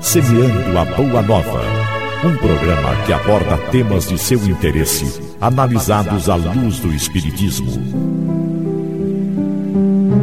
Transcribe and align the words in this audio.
Semeando 0.00 0.78
a 0.78 0.84
Boa 0.96 1.20
Nova. 1.20 1.60
Um 2.24 2.34
programa 2.38 2.96
que 3.04 3.12
aborda 3.12 3.58
temas 3.70 4.08
de 4.08 4.16
seu 4.16 4.42
interesse, 4.48 5.20
analisados 5.38 6.30
à 6.30 6.36
luz 6.36 6.78
do 6.80 6.90
Espiritismo. 6.94 7.70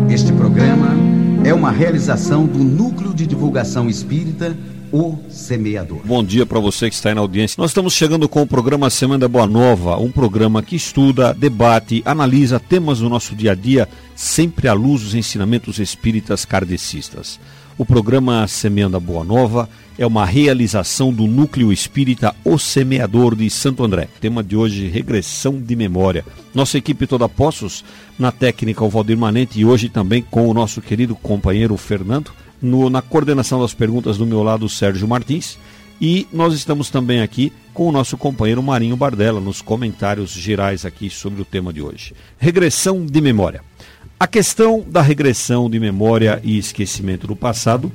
Este 0.09 0.33
programa 0.33 0.95
é 1.43 1.53
uma 1.53 1.69
realização 1.69 2.47
do 2.47 2.57
Núcleo 2.57 3.13
de 3.13 3.27
Divulgação 3.27 3.87
Espírita, 3.87 4.57
o 4.93 5.17
Semeador. 5.27 6.01
Bom 6.05 6.23
dia 6.23 6.45
para 6.45 6.59
você 6.59 6.87
que 6.87 6.93
está 6.93 7.09
aí 7.09 7.15
na 7.15 7.21
audiência. 7.21 7.59
Nós 7.59 7.71
estamos 7.71 7.95
chegando 7.95 8.29
com 8.29 8.43
o 8.43 8.47
programa 8.47 8.91
Semana 8.91 9.27
Boa 9.27 9.47
Nova, 9.47 9.97
um 9.97 10.11
programa 10.11 10.61
que 10.61 10.75
estuda, 10.75 11.33
debate, 11.33 12.03
analisa 12.05 12.59
temas 12.59 12.99
do 12.99 13.09
nosso 13.09 13.35
dia 13.35 13.53
a 13.53 13.55
dia, 13.55 13.89
sempre 14.15 14.67
à 14.67 14.73
luz 14.73 15.01
dos 15.01 15.15
ensinamentos 15.15 15.79
espíritas 15.79 16.45
kardecistas. 16.45 17.39
O 17.75 17.83
programa 17.83 18.47
Semeando 18.47 18.95
a 18.95 18.99
Boa 18.99 19.23
Nova 19.23 19.67
é 19.97 20.05
uma 20.05 20.27
realização 20.27 21.11
do 21.11 21.25
Núcleo 21.25 21.73
Espírita 21.73 22.35
O 22.45 22.59
Semeador 22.59 23.35
de 23.35 23.49
Santo 23.49 23.83
André. 23.83 24.07
Tema 24.21 24.43
de 24.43 24.55
hoje, 24.55 24.87
regressão 24.89 25.59
de 25.59 25.75
memória. 25.75 26.23
Nossa 26.53 26.77
equipe 26.77 27.07
toda 27.07 27.27
postos 27.27 27.83
na 28.19 28.31
técnica 28.31 28.83
o 28.83 28.89
Valdir 28.89 29.17
Manente 29.17 29.59
e 29.59 29.65
hoje 29.65 29.89
também 29.89 30.21
com 30.21 30.47
o 30.47 30.53
nosso 30.53 30.83
querido 30.83 31.15
companheiro 31.15 31.75
Fernando, 31.77 32.31
no, 32.63 32.89
na 32.89 33.01
coordenação 33.01 33.61
das 33.61 33.73
perguntas 33.73 34.17
do 34.17 34.25
meu 34.25 34.41
lado, 34.41 34.69
Sérgio 34.69 35.07
Martins. 35.07 35.59
E 36.01 36.25
nós 36.33 36.53
estamos 36.53 36.89
também 36.89 37.21
aqui 37.21 37.51
com 37.73 37.87
o 37.87 37.91
nosso 37.91 38.17
companheiro 38.17 38.63
Marinho 38.63 38.95
Bardella 38.95 39.39
nos 39.39 39.61
comentários 39.61 40.31
gerais 40.31 40.85
aqui 40.85 41.09
sobre 41.09 41.41
o 41.41 41.45
tema 41.45 41.71
de 41.71 41.81
hoje. 41.81 42.15
Regressão 42.39 43.05
de 43.05 43.21
memória. 43.21 43.61
A 44.19 44.25
questão 44.25 44.83
da 44.87 45.01
regressão 45.01 45.69
de 45.69 45.79
memória 45.79 46.39
e 46.43 46.57
esquecimento 46.57 47.27
do 47.27 47.35
passado 47.35 47.91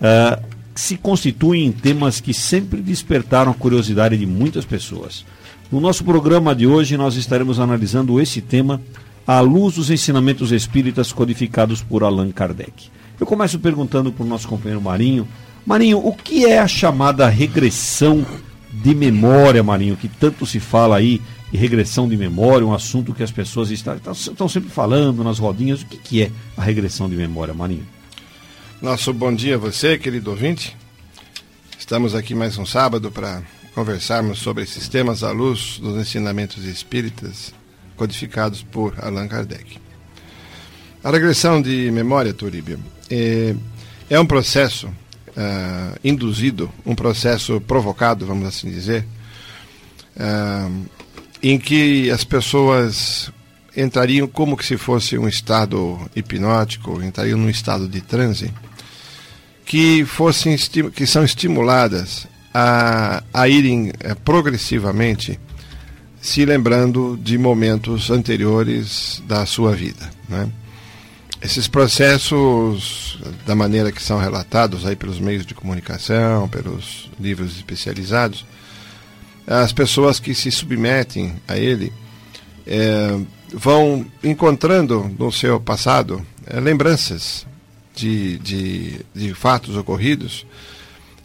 uh, 0.00 0.42
se 0.74 0.96
constituem 0.96 1.66
em 1.66 1.72
temas 1.72 2.20
que 2.20 2.32
sempre 2.32 2.80
despertaram 2.80 3.50
a 3.50 3.54
curiosidade 3.54 4.16
de 4.16 4.26
muitas 4.26 4.64
pessoas. 4.64 5.24
No 5.70 5.80
nosso 5.80 6.04
programa 6.04 6.54
de 6.54 6.66
hoje, 6.66 6.96
nós 6.96 7.16
estaremos 7.16 7.58
analisando 7.58 8.20
esse 8.20 8.40
tema 8.40 8.80
à 9.26 9.40
luz 9.40 9.74
dos 9.76 9.90
ensinamentos 9.90 10.52
espíritas 10.52 11.12
codificados 11.12 11.82
por 11.82 12.02
Allan 12.02 12.30
Kardec. 12.30 12.90
Eu 13.22 13.26
começo 13.26 13.56
perguntando 13.60 14.10
para 14.10 14.24
o 14.24 14.28
nosso 14.28 14.48
companheiro 14.48 14.82
Marinho. 14.82 15.28
Marinho, 15.64 16.04
o 16.04 16.12
que 16.12 16.44
é 16.44 16.58
a 16.58 16.66
chamada 16.66 17.28
regressão 17.28 18.26
de 18.72 18.96
memória, 18.96 19.62
Marinho, 19.62 19.96
que 19.96 20.08
tanto 20.08 20.44
se 20.44 20.58
fala 20.58 20.96
aí 20.96 21.22
e 21.52 21.56
regressão 21.56 22.08
de 22.08 22.16
memória, 22.16 22.66
um 22.66 22.74
assunto 22.74 23.14
que 23.14 23.22
as 23.22 23.30
pessoas 23.30 23.70
estão, 23.70 24.48
sempre 24.48 24.70
falando 24.70 25.22
nas 25.22 25.38
rodinhas. 25.38 25.82
O 25.82 25.86
que, 25.86 25.98
que 25.98 26.22
é 26.22 26.32
a 26.56 26.64
regressão 26.64 27.08
de 27.08 27.14
memória, 27.14 27.54
Marinho? 27.54 27.86
Nosso 28.80 29.12
bom 29.12 29.32
dia 29.32 29.54
a 29.54 29.58
você, 29.58 29.96
querido 29.96 30.28
ouvinte. 30.32 30.76
Estamos 31.78 32.16
aqui 32.16 32.34
mais 32.34 32.58
um 32.58 32.66
sábado 32.66 33.08
para 33.08 33.40
conversarmos 33.72 34.40
sobre 34.40 34.64
esses 34.64 34.88
temas 34.88 35.22
à 35.22 35.30
luz 35.30 35.78
dos 35.78 35.96
ensinamentos 35.96 36.64
espíritas 36.64 37.54
codificados 37.96 38.64
por 38.64 38.96
Allan 38.98 39.28
Kardec. 39.28 39.78
A 41.04 41.10
regressão 41.10 41.62
de 41.62 41.88
memória, 41.92 42.32
Turíbio, 42.32 42.80
é, 43.12 43.54
é 44.08 44.18
um 44.18 44.24
processo 44.24 44.86
uh, 44.86 45.98
induzido, 46.02 46.72
um 46.84 46.94
processo 46.94 47.60
provocado, 47.60 48.24
vamos 48.24 48.48
assim 48.48 48.70
dizer, 48.70 49.04
uh, 50.16 50.86
em 51.42 51.58
que 51.58 52.10
as 52.10 52.24
pessoas 52.24 53.30
entrariam 53.76 54.26
como 54.26 54.56
que 54.56 54.64
se 54.64 54.78
fosse 54.78 55.18
um 55.18 55.28
estado 55.28 55.98
hipnótico, 56.16 57.02
entrariam 57.02 57.38
num 57.38 57.50
estado 57.50 57.86
de 57.86 58.00
transe, 58.00 58.50
que 59.64 60.04
fossem 60.06 60.56
que 60.94 61.06
são 61.06 61.24
estimuladas 61.24 62.26
a, 62.52 63.22
a 63.32 63.48
irem 63.48 63.92
é, 64.00 64.14
progressivamente 64.14 65.38
se 66.20 66.44
lembrando 66.44 67.18
de 67.20 67.36
momentos 67.36 68.10
anteriores 68.10 69.22
da 69.26 69.44
sua 69.44 69.74
vida, 69.74 70.08
né? 70.28 70.48
Esses 71.42 71.66
processos, 71.66 73.18
da 73.44 73.54
maneira 73.54 73.90
que 73.90 74.00
são 74.00 74.18
relatados 74.18 74.86
aí 74.86 74.94
pelos 74.94 75.18
meios 75.18 75.44
de 75.44 75.54
comunicação, 75.54 76.48
pelos 76.48 77.10
livros 77.18 77.56
especializados, 77.56 78.46
as 79.44 79.72
pessoas 79.72 80.20
que 80.20 80.34
se 80.34 80.52
submetem 80.52 81.34
a 81.48 81.58
ele 81.58 81.92
é, 82.64 83.18
vão 83.52 84.06
encontrando 84.22 85.10
no 85.18 85.32
seu 85.32 85.60
passado 85.60 86.24
é, 86.46 86.60
lembranças 86.60 87.44
de, 87.92 88.38
de, 88.38 89.00
de 89.12 89.34
fatos 89.34 89.76
ocorridos. 89.76 90.46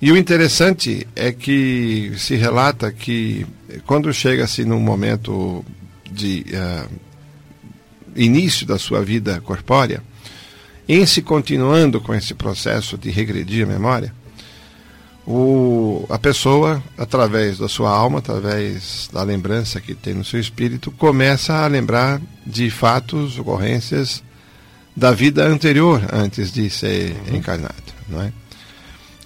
E 0.01 0.11
o 0.11 0.17
interessante 0.17 1.07
é 1.16 1.31
que 1.31 2.13
se 2.17 2.35
relata 2.35 2.91
que 2.91 3.45
quando 3.85 4.11
chega-se 4.11 4.66
num 4.66 4.79
momento 4.79 5.63
de 6.11 6.45
uh, 6.53 6.89
início 8.16 8.66
da 8.66 8.77
sua 8.77 9.03
vida 9.03 9.41
corpórea, 9.41 10.03
em 10.87 11.05
se 11.05 11.21
continuando 11.21 11.99
com 11.99 12.13
esse 12.13 12.33
processo 12.33 12.97
de 12.97 13.09
regredir 13.09 13.65
a 13.65 13.69
memória, 13.69 14.13
o, 15.25 16.05
a 16.09 16.17
pessoa, 16.17 16.81
através 16.97 17.57
da 17.57 17.67
sua 17.67 17.89
alma, 17.89 18.19
através 18.19 19.09
da 19.11 19.21
lembrança 19.23 19.81
que 19.81 19.93
tem 19.93 20.13
no 20.13 20.23
seu 20.23 20.39
espírito, 20.39 20.89
começa 20.89 21.53
a 21.53 21.67
lembrar 21.67 22.21
de 22.45 22.69
fatos, 22.69 23.37
ocorrências 23.37 24.23
da 24.95 25.11
vida 25.11 25.45
anterior, 25.45 26.01
antes 26.13 26.51
de 26.51 26.69
ser 26.69 27.11
uhum. 27.27 27.35
encarnado, 27.35 27.75
não 28.07 28.21
é? 28.21 28.31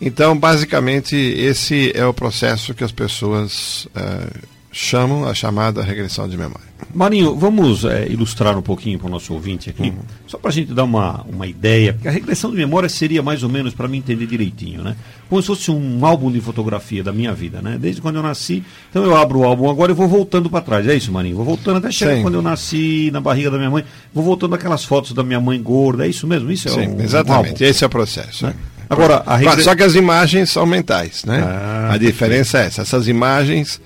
Então, 0.02 0.36
basicamente, 0.36 1.16
esse 1.16 1.92
é 1.94 2.04
o 2.04 2.14
processo 2.14 2.74
que 2.74 2.84
as 2.84 2.92
pessoas 2.92 3.86
uh, 3.86 4.48
chamam 4.72 5.28
a 5.28 5.36
chamada 5.36 5.84
regressão 5.84 6.28
de 6.28 6.36
memória. 6.36 6.71
Marinho, 6.94 7.36
vamos 7.36 7.86
é, 7.86 8.08
ilustrar 8.08 8.58
um 8.58 8.62
pouquinho 8.62 9.00
para 9.00 9.08
o 9.08 9.10
nosso 9.10 9.34
ouvinte 9.34 9.70
aqui, 9.70 9.90
uhum. 9.90 10.00
só 10.28 10.38
para 10.38 10.50
a 10.50 10.54
gente 10.54 10.74
dar 10.74 10.84
uma, 10.84 11.22
uma 11.28 11.48
ideia, 11.48 11.94
porque 11.94 12.08
a 12.08 12.12
regressão 12.12 12.52
de 12.52 12.58
memória 12.58 12.90
seria 12.90 13.22
mais 13.22 13.44
ou 13.44 13.50
menos, 13.50 13.74
para 13.74 13.88
mim 13.88 13.98
entender 13.98 14.26
direitinho, 14.26 14.84
né? 14.84 14.96
Como 15.30 15.42
se 15.42 15.48
fosse 15.48 15.72
um 15.72 16.06
álbum 16.06 16.32
de 16.32 16.42
fotografia 16.42 17.04
da 17.04 17.12
minha 17.12 17.34
vida, 17.34 17.62
né? 17.62 17.78
Desde 17.80 18.02
quando 18.02 18.18
eu 18.18 18.24
nasci, 18.24 18.64
então 18.90 19.04
eu 19.04 19.16
abro 19.16 19.40
o 19.40 19.44
álbum 19.44 19.70
agora 19.70 19.92
e 19.92 19.96
vou 19.96 20.08
voltando 20.08 20.50
para 20.50 20.62
trás, 20.62 20.88
é 20.88 20.96
isso, 20.96 21.12
Marinho? 21.12 21.36
Vou 21.36 21.46
voltando 21.46 21.78
até 21.78 21.92
chegar 21.92 22.16
Sim. 22.16 22.22
quando 22.22 22.36
eu 22.36 22.42
nasci, 22.42 23.10
na 23.12 23.22
barriga 23.22 23.52
da 23.52 23.58
minha 23.58 23.70
mãe, 23.70 23.84
vou 24.14 24.24
voltando 24.24 24.56
aquelas 24.56 24.84
fotos 24.84 25.14
da 25.14 25.24
minha 25.24 25.40
mãe 25.40 25.62
gorda, 25.62 26.06
é 26.06 26.10
isso 26.10 26.28
mesmo? 26.28 26.52
Isso 26.52 26.68
é 26.68 26.72
Sim, 26.72 26.88
um, 26.90 27.02
exatamente, 27.02 27.64
um 27.64 27.68
esse 27.68 27.84
é 27.84 27.88
o 27.88 27.90
processo. 27.90 28.46
Né? 28.46 28.54
Agora, 28.90 29.24
regress... 29.26 29.64
Só 29.64 29.74
que 29.74 29.84
as 29.84 29.96
imagens 29.96 30.50
são 30.50 30.66
mentais, 30.66 31.24
né? 31.24 31.42
Ah, 31.42 31.92
a 31.94 31.98
diferença 31.98 32.60
é 32.60 32.66
essa, 32.66 32.82
essas 32.82 33.08
imagens 33.08 33.80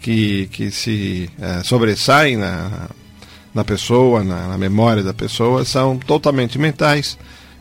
que, 0.00 0.46
que 0.52 0.70
se 0.70 1.30
é, 1.40 1.62
sobressaem 1.62 2.36
na, 2.36 2.88
na 3.54 3.64
pessoa, 3.64 4.22
na, 4.22 4.48
na, 4.48 4.58
memória 4.58 5.02
da 5.02 5.12
pessoa, 5.12 5.64
são 5.64 5.98
totalmente 5.98 6.58
mentais 6.58 7.18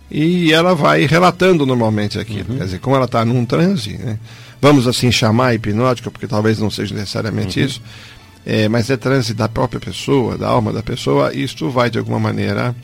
e 0.09 0.53
ela 0.53 0.73
vai 0.73 1.05
relatando 1.05 1.65
normalmente 1.65 2.19
aquilo. 2.19 2.51
Uhum. 2.51 2.57
Quer 2.57 2.65
dizer, 2.65 2.79
como 2.79 2.95
ela 2.95 3.05
está 3.05 3.25
num 3.25 3.45
transe, 3.45 3.97
né? 3.97 4.19
vamos 4.61 4.87
assim 4.87 5.11
chamar 5.11 5.53
hipnótica, 5.53 6.09
porque 6.11 6.27
talvez 6.27 6.59
não 6.59 6.69
seja 6.69 6.93
necessariamente 6.93 7.59
uhum. 7.59 7.65
isso, 7.65 7.81
é, 8.45 8.69
mas 8.69 8.89
é 8.89 8.95
transe 8.95 9.33
da 9.33 9.49
própria 9.49 9.79
pessoa, 9.79 10.37
da 10.37 10.47
alma 10.47 10.71
da 10.71 10.81
pessoa, 10.81 11.33
isto 11.33 11.69
vai 11.69 11.89
de 11.89 11.99
alguma 11.99 12.19
maneira. 12.19 12.75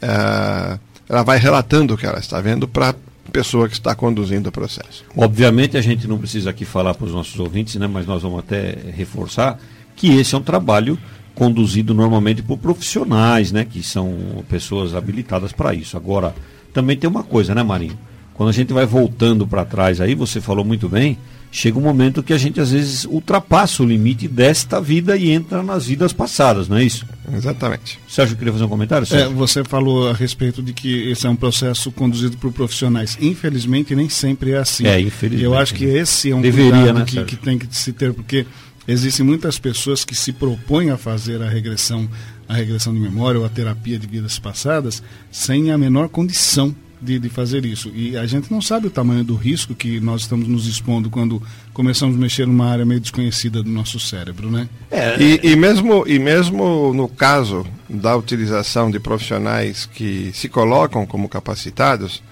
É, 0.00 0.78
ela 1.08 1.22
vai 1.22 1.38
relatando 1.38 1.94
o 1.94 1.98
que 1.98 2.06
ela 2.06 2.18
está 2.18 2.40
vendo 2.40 2.66
para 2.66 2.94
pessoa 3.32 3.68
que 3.68 3.74
está 3.74 3.94
conduzindo 3.94 4.48
o 4.48 4.52
processo. 4.52 5.04
Obviamente 5.16 5.76
a 5.76 5.80
gente 5.80 6.06
não 6.06 6.18
precisa 6.18 6.50
aqui 6.50 6.64
falar 6.64 6.94
para 6.94 7.06
os 7.06 7.12
nossos 7.12 7.38
ouvintes, 7.40 7.76
né, 7.76 7.86
mas 7.86 8.06
nós 8.06 8.22
vamos 8.22 8.40
até 8.40 8.76
reforçar 8.94 9.58
que 9.96 10.08
esse 10.14 10.34
é 10.34 10.38
um 10.38 10.42
trabalho 10.42 10.98
conduzido 11.34 11.94
normalmente 11.94 12.42
por 12.42 12.58
profissionais, 12.58 13.50
né, 13.50 13.64
que 13.64 13.82
são 13.82 14.44
pessoas 14.48 14.94
habilitadas 14.94 15.52
para 15.52 15.74
isso. 15.74 15.96
Agora, 15.96 16.34
também 16.72 16.96
tem 16.96 17.08
uma 17.08 17.22
coisa, 17.22 17.54
né, 17.54 17.62
Marinho? 17.62 17.98
Quando 18.34 18.50
a 18.50 18.52
gente 18.52 18.72
vai 18.72 18.86
voltando 18.86 19.46
para 19.46 19.64
trás 19.64 20.00
aí, 20.00 20.14
você 20.14 20.40
falou 20.40 20.64
muito 20.64 20.88
bem, 20.88 21.18
chega 21.52 21.78
um 21.78 21.82
momento 21.82 22.22
que 22.22 22.32
a 22.32 22.38
gente 22.38 22.58
às 22.58 22.72
vezes 22.72 23.04
ultrapassa 23.04 23.82
o 23.82 23.86
limite 23.86 24.26
desta 24.26 24.80
vida 24.80 25.18
e 25.18 25.30
entra 25.30 25.62
nas 25.62 25.86
vidas 25.86 26.10
passadas, 26.10 26.66
não 26.66 26.78
é 26.78 26.84
isso? 26.84 27.06
Exatamente. 27.30 28.00
Sérgio, 28.08 28.36
queria 28.36 28.54
fazer 28.54 28.64
um 28.64 28.68
comentário? 28.68 29.06
É, 29.12 29.28
você 29.28 29.62
falou 29.62 30.08
a 30.08 30.14
respeito 30.14 30.62
de 30.62 30.72
que 30.72 31.10
esse 31.10 31.26
é 31.26 31.30
um 31.30 31.36
processo 31.36 31.92
conduzido 31.92 32.38
por 32.38 32.50
profissionais. 32.52 33.18
Infelizmente, 33.20 33.94
nem 33.94 34.08
sempre 34.08 34.52
é 34.52 34.58
assim. 34.58 34.86
É, 34.86 34.98
infelizmente. 34.98 35.44
Eu 35.44 35.54
acho 35.54 35.74
que 35.74 35.84
esse 35.84 36.30
é 36.30 36.34
um 36.34 36.40
Deveria, 36.40 36.72
cuidado 36.72 36.98
né, 37.00 37.04
que, 37.04 37.24
que 37.24 37.36
tem 37.36 37.58
que 37.58 37.66
se 37.76 37.92
ter, 37.92 38.14
porque 38.14 38.46
existem 38.88 39.24
muitas 39.24 39.58
pessoas 39.58 40.06
que 40.06 40.14
se 40.14 40.32
propõem 40.32 40.88
a 40.88 40.96
fazer 40.96 41.42
a 41.42 41.48
regressão, 41.50 42.08
a 42.48 42.54
regressão 42.54 42.94
de 42.94 42.98
memória 42.98 43.38
ou 43.38 43.44
a 43.44 43.50
terapia 43.50 43.98
de 43.98 44.06
vidas 44.06 44.38
passadas 44.38 45.02
sem 45.30 45.70
a 45.70 45.76
menor 45.76 46.08
condição 46.08 46.74
de, 47.02 47.18
de 47.18 47.28
fazer 47.28 47.66
isso. 47.66 47.90
E 47.94 48.16
a 48.16 48.24
gente 48.26 48.50
não 48.50 48.62
sabe 48.62 48.86
o 48.86 48.90
tamanho 48.90 49.24
do 49.24 49.34
risco 49.34 49.74
que 49.74 49.98
nós 50.00 50.22
estamos 50.22 50.46
nos 50.46 50.66
expondo 50.66 51.10
quando 51.10 51.42
começamos 51.74 52.16
a 52.16 52.18
mexer 52.18 52.46
numa 52.46 52.66
área 52.66 52.84
meio 52.84 53.00
desconhecida 53.00 53.62
do 53.62 53.70
nosso 53.70 53.98
cérebro, 53.98 54.50
né? 54.50 54.68
É, 54.90 55.20
e, 55.20 55.40
e, 55.42 55.56
mesmo, 55.56 56.06
e 56.06 56.18
mesmo 56.18 56.94
no 56.94 57.08
caso 57.08 57.66
da 57.88 58.16
utilização 58.16 58.90
de 58.90 59.00
profissionais 59.00 59.84
que 59.84 60.30
se 60.32 60.48
colocam 60.48 61.04
como 61.04 61.28
capacitados, 61.28 62.22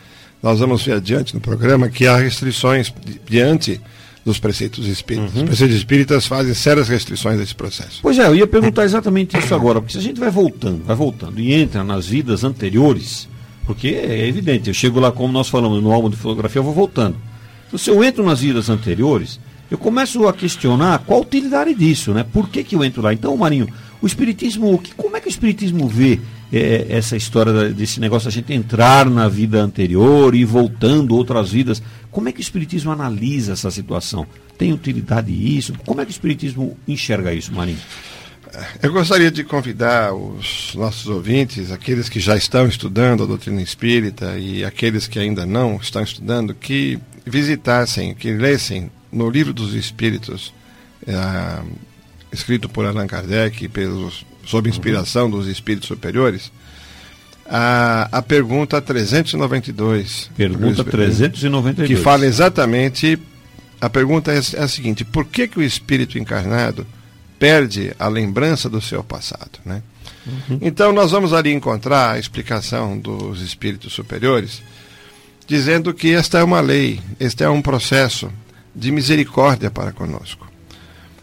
nós 0.43 0.61
vamos 0.61 0.85
ver 0.85 0.95
adiante 0.95 1.35
no 1.35 1.41
programa 1.41 1.89
que 1.89 2.07
há 2.07 2.17
restrições 2.17 2.93
diante 3.29 3.81
dos 4.25 4.39
preceitos 4.39 4.87
espíritas. 4.87 5.35
Uhum. 5.35 5.43
Os 5.43 5.49
preceitos 5.49 5.77
espíritas 5.77 6.27
fazem 6.27 6.55
sérias 6.55 6.89
restrições 6.89 7.39
desse 7.39 7.55
processo. 7.55 7.99
Pois 8.03 8.19
é, 8.19 8.27
eu 8.27 8.37
ia 8.37 8.47
perguntar 8.47 8.85
exatamente 8.85 9.37
isso 9.37 9.55
agora, 9.55 9.81
porque 9.81 9.95
se 9.95 9.99
a 9.99 10.03
gente 10.03 10.21
vai 10.21 10.31
voltando, 10.31 10.85
vai 10.85 10.95
voltando 10.95 11.41
e 11.41 11.53
entra 11.53 11.83
nas 11.83 12.07
vidas 12.07 12.45
anteriores, 12.45 13.29
porque 13.67 13.89
é 13.89 14.27
evidente, 14.27 14.69
eu 14.69 14.75
chego 14.75 14.99
lá, 15.01 15.13
como 15.13 15.33
nós 15.33 15.49
falamos 15.49 15.83
no 15.83 15.93
álbum 15.93 16.11
de 16.11 16.17
fotografia, 16.17 16.59
eu 16.59 16.65
vou 16.65 16.75
voltando. 16.75 17.17
Então, 17.67 17.79
se 17.79 17.91
eu 17.91 18.03
entro 18.03 18.25
nas 18.25 18.41
vidas 18.41 18.69
anteriores, 18.69 19.39
eu 19.71 19.79
começo 19.79 20.27
a 20.27 20.33
questionar 20.33 20.99
qual 21.01 21.21
a 21.21 21.23
utilidade 21.23 21.73
disso, 21.75 22.13
né? 22.13 22.25
Por 22.25 22.49
que, 22.49 22.65
que 22.65 22.75
eu 22.75 22.83
entro 22.85 23.01
lá? 23.01 23.13
Então, 23.13 23.37
Marinho, 23.37 23.69
o 24.03 24.07
Espiritismo, 24.07 24.83
como 24.97 25.17
é 25.17 25.21
que 25.21 25.29
o 25.29 25.31
Espiritismo 25.31 25.87
vê 25.87 26.19
é, 26.53 26.87
essa 26.89 27.17
história 27.17 27.71
desse 27.71 28.01
negócio 28.01 28.27
a 28.27 28.33
gente 28.33 28.53
entrar 28.53 29.09
na 29.09 29.29
vida 29.29 29.63
anterior 29.63 30.35
e 30.35 30.45
voltando 30.45 31.15
outras 31.15 31.53
vidas? 31.53 31.81
Como 32.11 32.29
é 32.29 32.33
que 32.33 32.41
o 32.41 32.43
Espiritismo 32.43 32.91
analisa 32.91 33.53
essa 33.53 33.71
situação? 33.71 34.27
Tem 34.59 34.73
utilidade 34.73 35.31
isso? 35.31 35.73
Como 35.87 36.01
é 36.01 36.05
que 36.05 36.11
o 36.11 36.13
Espiritismo 36.13 36.77
enxerga 36.89 37.33
isso, 37.33 37.53
Marinho? 37.53 37.79
Eu 38.83 38.93
gostaria 38.93 39.31
de 39.31 39.45
convidar 39.45 40.13
os 40.13 40.75
nossos 40.75 41.07
ouvintes, 41.07 41.71
aqueles 41.71 42.09
que 42.09 42.19
já 42.19 42.37
estão 42.37 42.67
estudando 42.67 43.23
a 43.23 43.27
doutrina 43.27 43.63
espírita 43.63 44.39
e 44.39 44.65
aqueles 44.65 45.07
que 45.07 45.19
ainda 45.19 45.47
não 45.47 45.77
estão 45.77 46.03
estudando, 46.03 46.55
que 46.55 46.99
visitassem, 47.25 48.15
que 48.15 48.33
lessem 48.33 48.91
no 49.13 49.31
Livro 49.31 49.53
dos 49.53 49.75
Espíritos, 49.75 50.53
é, 51.07 51.63
escrito 52.33 52.69
por 52.69 52.87
Allan 52.87 53.07
Kardec, 53.07 53.69
pelos, 53.69 54.25
sob 54.45 54.69
inspiração 54.69 55.31
dos 55.31 55.47
espíritos 55.47 55.89
superiores, 55.89 56.51
a, 57.47 58.09
a 58.13 58.23
pergunta 58.23 58.81
392. 58.81 60.31
Pergunta 60.37 60.85
392. 60.85 61.89
Que 61.89 61.97
fala 61.97 62.25
exatamente. 62.25 63.19
A 63.81 63.91
pergunta 63.91 64.33
é, 64.33 64.37
é 64.37 64.63
a 64.63 64.69
seguinte: 64.69 65.05
por 65.05 65.25
que, 65.27 65.49
que 65.49 65.59
o 65.59 65.63
espírito 65.63 66.17
encarnado 66.17 66.87
perde 67.41 67.93
a 67.99 68.07
lembrança 68.07 68.69
do 68.69 68.83
seu 68.83 69.03
passado. 69.03 69.59
Né? 69.65 69.83
Uhum. 70.27 70.59
Então, 70.61 70.93
nós 70.93 71.11
vamos 71.11 71.33
ali 71.33 71.51
encontrar 71.53 72.13
a 72.13 72.19
explicação 72.19 72.99
dos 72.99 73.41
espíritos 73.41 73.95
superiores, 73.95 74.63
dizendo 75.47 75.95
que 75.95 76.13
esta 76.13 76.39
é 76.39 76.45
uma 76.45 76.61
lei, 76.61 77.01
este 77.19 77.43
é 77.43 77.49
um 77.49 77.63
processo 77.63 78.31
de 78.77 78.93
misericórdia 78.93 79.71
para 79.71 79.91
conosco. 79.91 80.47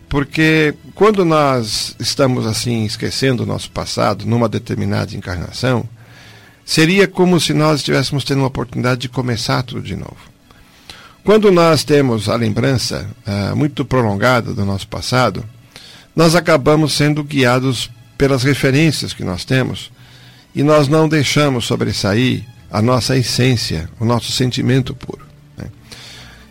Porque 0.09 0.73
quando 0.95 1.23
nós 1.23 1.95
estamos 1.99 2.47
assim 2.47 2.83
esquecendo 2.83 3.43
o 3.43 3.45
nosso 3.45 3.69
passado 3.69 4.25
numa 4.25 4.49
determinada 4.49 5.15
encarnação, 5.15 5.87
seria 6.65 7.07
como 7.07 7.39
se 7.39 7.53
nós 7.53 7.81
estivéssemos 7.81 8.23
tendo 8.23 8.39
uma 8.39 8.47
oportunidade 8.47 9.01
de 9.01 9.09
começar 9.09 9.61
tudo 9.61 9.81
de 9.81 9.95
novo. 9.95 10.17
Quando 11.23 11.51
nós 11.51 11.83
temos 11.83 12.27
a 12.27 12.35
lembrança 12.35 13.07
uh, 13.27 13.55
muito 13.55 13.85
prolongada 13.85 14.53
do 14.53 14.65
nosso 14.65 14.87
passado, 14.87 15.43
nós 16.17 16.33
acabamos 16.33 16.93
sendo 16.93 17.23
guiados 17.23 17.91
pelas 18.17 18.41
referências 18.41 19.13
que 19.13 19.23
nós 19.23 19.45
temos 19.45 19.91
e 20.55 20.63
nós 20.63 20.87
não 20.87 21.07
deixamos 21.07 21.67
sobressair 21.67 22.43
a 22.71 22.81
nossa 22.81 23.15
essência, 23.15 23.87
o 23.99 24.03
nosso 24.03 24.31
sentimento 24.31 24.95
puro. 24.95 25.23
Né? 25.55 25.67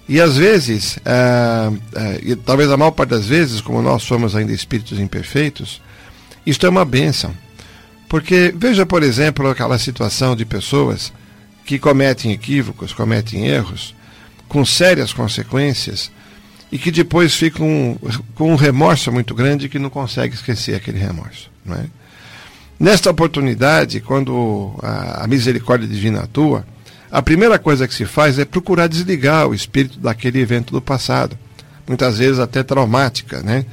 E 0.08 0.20
às 0.20 0.36
vezes, 0.36 1.00
é, 1.04 1.72
é, 1.96 2.20
e 2.22 2.36
talvez 2.36 2.70
a 2.70 2.76
maior 2.76 2.92
parte 2.92 3.10
das 3.10 3.26
vezes, 3.26 3.60
como 3.60 3.82
nós 3.82 4.04
somos 4.04 4.36
ainda 4.36 4.52
espíritos 4.52 5.00
imperfeitos, 5.00 5.82
isto 6.46 6.64
é 6.64 6.68
uma 6.68 6.84
bênção. 6.84 7.34
Porque 8.08 8.54
veja, 8.56 8.86
por 8.86 9.02
exemplo, 9.02 9.50
aquela 9.50 9.78
situação 9.78 10.36
de 10.36 10.44
pessoas 10.44 11.12
que 11.64 11.76
cometem 11.76 12.30
equívocos, 12.30 12.92
cometem 12.92 13.48
erros, 13.48 13.96
com 14.48 14.64
sérias 14.64 15.12
consequências, 15.12 16.12
e 16.70 16.78
que 16.78 16.90
depois 16.90 17.34
ficam 17.34 17.98
com 18.34 18.52
um 18.52 18.56
remorso 18.56 19.12
muito 19.12 19.34
grande 19.34 19.68
que 19.68 19.78
não 19.78 19.90
consegue 19.90 20.34
esquecer 20.34 20.74
aquele 20.74 20.98
remorso. 20.98 21.50
Não 21.64 21.76
é? 21.76 21.86
Nesta 22.78 23.10
oportunidade, 23.10 24.00
quando 24.00 24.74
a, 24.82 25.24
a 25.24 25.26
misericórdia 25.26 25.88
divina 25.88 26.20
atua, 26.20 26.66
a 27.10 27.22
primeira 27.22 27.58
coisa 27.58 27.88
que 27.88 27.94
se 27.94 28.04
faz 28.04 28.38
é 28.38 28.44
procurar 28.44 28.88
desligar 28.88 29.46
o 29.46 29.54
espírito 29.54 29.98
daquele 29.98 30.40
evento 30.40 30.72
do 30.72 30.82
passado, 30.82 31.38
muitas 31.86 32.18
vezes 32.18 32.38
até 32.38 32.62
traumática, 32.62 33.42
né? 33.42 33.64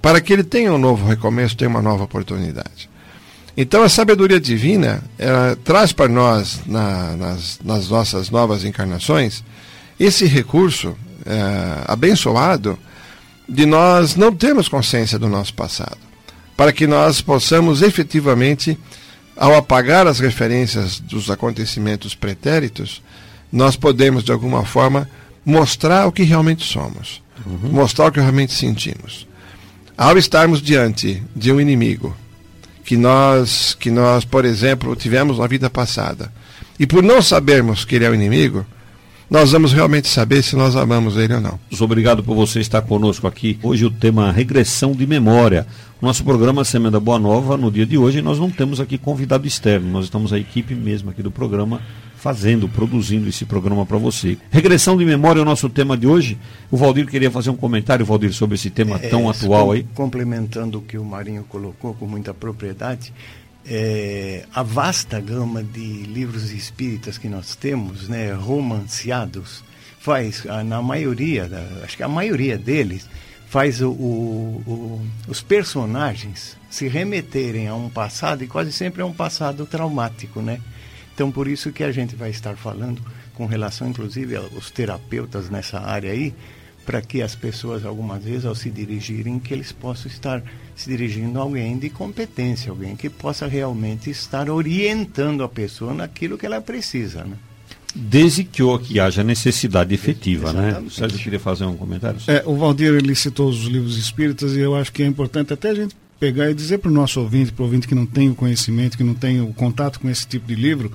para 0.00 0.20
que 0.20 0.32
ele 0.32 0.44
tenha 0.44 0.72
um 0.72 0.78
novo 0.78 1.08
recomeço, 1.08 1.56
tenha 1.56 1.68
uma 1.68 1.80
nova 1.80 2.04
oportunidade. 2.04 2.90
Então 3.56 3.82
a 3.82 3.88
sabedoria 3.88 4.38
divina 4.38 5.02
traz 5.64 5.92
para 5.92 6.08
nós, 6.08 6.60
na, 6.66 7.16
nas, 7.16 7.58
nas 7.64 7.88
nossas 7.88 8.28
novas 8.28 8.64
encarnações, 8.64 9.42
esse 9.98 10.26
recurso 10.26 10.96
é, 11.26 11.84
abençoado 11.86 12.78
de 13.48 13.66
nós 13.66 14.16
não 14.16 14.34
termos 14.34 14.68
consciência 14.68 15.18
do 15.18 15.28
nosso 15.28 15.54
passado, 15.54 15.98
para 16.56 16.72
que 16.72 16.86
nós 16.86 17.20
possamos 17.20 17.82
efetivamente, 17.82 18.78
ao 19.36 19.54
apagar 19.54 20.06
as 20.06 20.18
referências 20.18 20.98
dos 21.00 21.30
acontecimentos 21.30 22.14
pretéritos, 22.14 23.02
nós 23.52 23.76
podemos 23.76 24.24
de 24.24 24.32
alguma 24.32 24.64
forma 24.64 25.08
mostrar 25.44 26.06
o 26.06 26.12
que 26.12 26.22
realmente 26.22 26.64
somos, 26.64 27.22
uhum. 27.46 27.70
mostrar 27.70 28.06
o 28.06 28.12
que 28.12 28.20
realmente 28.20 28.52
sentimos. 28.52 29.26
Ao 29.96 30.16
estarmos 30.16 30.60
diante 30.60 31.22
de 31.36 31.52
um 31.52 31.60
inimigo 31.60 32.16
que 32.84 32.96
nós, 32.96 33.74
que 33.78 33.90
nós, 33.90 34.24
por 34.24 34.44
exemplo, 34.44 34.96
tivemos 34.96 35.38
na 35.38 35.46
vida 35.46 35.70
passada, 35.70 36.32
e 36.78 36.86
por 36.86 37.02
não 37.02 37.22
sabermos 37.22 37.84
que 37.84 37.94
ele 37.94 38.04
é 38.04 38.10
o 38.10 38.14
inimigo, 38.14 38.66
nós 39.30 39.52
vamos 39.52 39.72
realmente 39.72 40.08
saber 40.08 40.42
se 40.42 40.54
nós 40.54 40.76
amamos 40.76 41.16
ele 41.16 41.34
ou 41.34 41.40
não. 41.40 41.58
Obrigado 41.80 42.22
por 42.22 42.34
você 42.34 42.60
estar 42.60 42.82
conosco 42.82 43.26
aqui. 43.26 43.58
Hoje 43.62 43.84
o 43.84 43.90
tema 43.90 44.30
regressão 44.30 44.92
de 44.92 45.06
memória. 45.06 45.66
Nosso 46.00 46.22
programa 46.22 46.64
Semana 46.64 47.00
Boa 47.00 47.18
Nova, 47.18 47.56
no 47.56 47.70
dia 47.70 47.86
de 47.86 47.96
hoje, 47.96 48.20
nós 48.20 48.38
não 48.38 48.50
temos 48.50 48.78
aqui 48.80 48.98
convidado 48.98 49.46
externo, 49.46 49.90
nós 49.90 50.04
estamos 50.04 50.32
a 50.34 50.38
equipe 50.38 50.74
mesmo 50.74 51.08
aqui 51.10 51.22
do 51.22 51.30
programa 51.30 51.80
fazendo, 52.16 52.68
produzindo 52.68 53.28
esse 53.28 53.44
programa 53.44 53.84
para 53.84 53.98
você. 53.98 54.38
Regressão 54.50 54.96
de 54.96 55.04
memória 55.04 55.40
é 55.40 55.42
o 55.42 55.44
nosso 55.44 55.68
tema 55.68 55.96
de 55.96 56.06
hoje. 56.06 56.38
O 56.70 56.76
Valdir 56.76 57.06
queria 57.06 57.30
fazer 57.30 57.50
um 57.50 57.56
comentário, 57.56 58.04
Valdir, 58.04 58.32
sobre 58.32 58.54
esse 58.54 58.70
tema 58.70 58.96
é, 58.96 59.08
tão 59.08 59.28
atual 59.28 59.72
aí. 59.72 59.86
Complementando 59.94 60.78
o 60.78 60.82
que 60.82 60.96
o 60.96 61.04
Marinho 61.04 61.44
colocou 61.44 61.92
com 61.92 62.06
muita 62.06 62.32
propriedade, 62.32 63.12
é, 63.66 64.46
a 64.54 64.62
vasta 64.62 65.20
gama 65.20 65.62
de 65.62 66.02
livros 66.02 66.50
espíritas 66.50 67.18
que 67.18 67.28
nós 67.28 67.56
temos, 67.56 68.08
né, 68.08 68.32
romanceados, 68.32 69.64
faz, 69.98 70.44
na 70.66 70.82
maioria, 70.82 71.48
acho 71.82 71.96
que 71.96 72.02
a 72.02 72.08
maioria 72.08 72.58
deles, 72.58 73.08
faz 73.46 73.80
o, 73.80 73.90
o, 73.90 74.62
o, 74.66 75.06
os 75.28 75.40
personagens 75.40 76.56
se 76.68 76.88
remeterem 76.88 77.68
a 77.68 77.74
um 77.74 77.88
passado 77.88 78.42
e 78.42 78.48
quase 78.48 78.72
sempre 78.72 79.00
é 79.00 79.04
um 79.04 79.12
passado 79.12 79.64
traumático, 79.64 80.42
né? 80.42 80.60
Então 81.14 81.30
por 81.30 81.46
isso 81.46 81.70
que 81.70 81.84
a 81.84 81.92
gente 81.92 82.16
vai 82.16 82.30
estar 82.30 82.56
falando 82.56 83.00
com 83.34 83.46
relação, 83.46 83.88
inclusive, 83.88 84.36
aos 84.36 84.70
terapeutas 84.70 85.48
nessa 85.48 85.78
área 85.80 86.10
aí, 86.10 86.34
para 86.84 87.00
que 87.00 87.22
as 87.22 87.34
pessoas, 87.34 87.84
algumas 87.84 88.22
vezes, 88.22 88.44
ao 88.44 88.54
se 88.54 88.70
dirigirem, 88.70 89.38
que 89.38 89.52
eles 89.52 89.72
possam 89.72 90.10
estar 90.10 90.42
se 90.76 90.88
dirigindo 90.88 91.38
a 91.38 91.42
alguém 91.42 91.78
de 91.78 91.88
competência, 91.88 92.70
alguém 92.70 92.96
que 92.96 93.08
possa 93.08 93.46
realmente 93.46 94.10
estar 94.10 94.50
orientando 94.50 95.42
a 95.42 95.48
pessoa 95.48 95.94
naquilo 95.94 96.36
que 96.36 96.46
ela 96.46 96.60
precisa, 96.60 97.24
né? 97.24 97.36
Desde 97.94 98.42
que, 98.42 98.60
que 98.78 98.98
haja 98.98 99.22
necessidade 99.22 99.94
efetiva, 99.94 100.52
né? 100.52 100.68
Exatamente. 100.68 100.82
né? 100.82 100.88
O 100.88 100.90
Sérgio 100.90 101.18
queria 101.18 101.38
fazer 101.38 101.64
um 101.64 101.76
comentário? 101.76 102.18
É, 102.26 102.42
o 102.44 102.56
Valdir, 102.56 102.92
ele 102.92 103.14
citou 103.14 103.48
os 103.48 103.64
livros 103.64 103.96
espíritas 103.96 104.52
e 104.52 104.58
eu 104.58 104.74
acho 104.74 104.92
que 104.92 105.02
é 105.02 105.06
importante 105.06 105.52
até 105.52 105.70
a 105.70 105.74
gente 105.74 105.94
pegar 106.18 106.50
e 106.50 106.54
dizer 106.54 106.78
para 106.78 106.90
o 106.90 106.94
nosso 106.94 107.20
ouvinte, 107.20 107.52
para 107.52 107.62
o 107.62 107.66
ouvinte 107.66 107.86
que 107.86 107.94
não 107.94 108.06
tem 108.06 108.30
o 108.30 108.34
conhecimento, 108.34 108.96
que 108.96 109.04
não 109.04 109.14
tem 109.14 109.40
o 109.40 109.52
contato 109.52 110.00
com 110.00 110.10
esse 110.10 110.26
tipo 110.26 110.46
de 110.48 110.56
livro, 110.56 110.90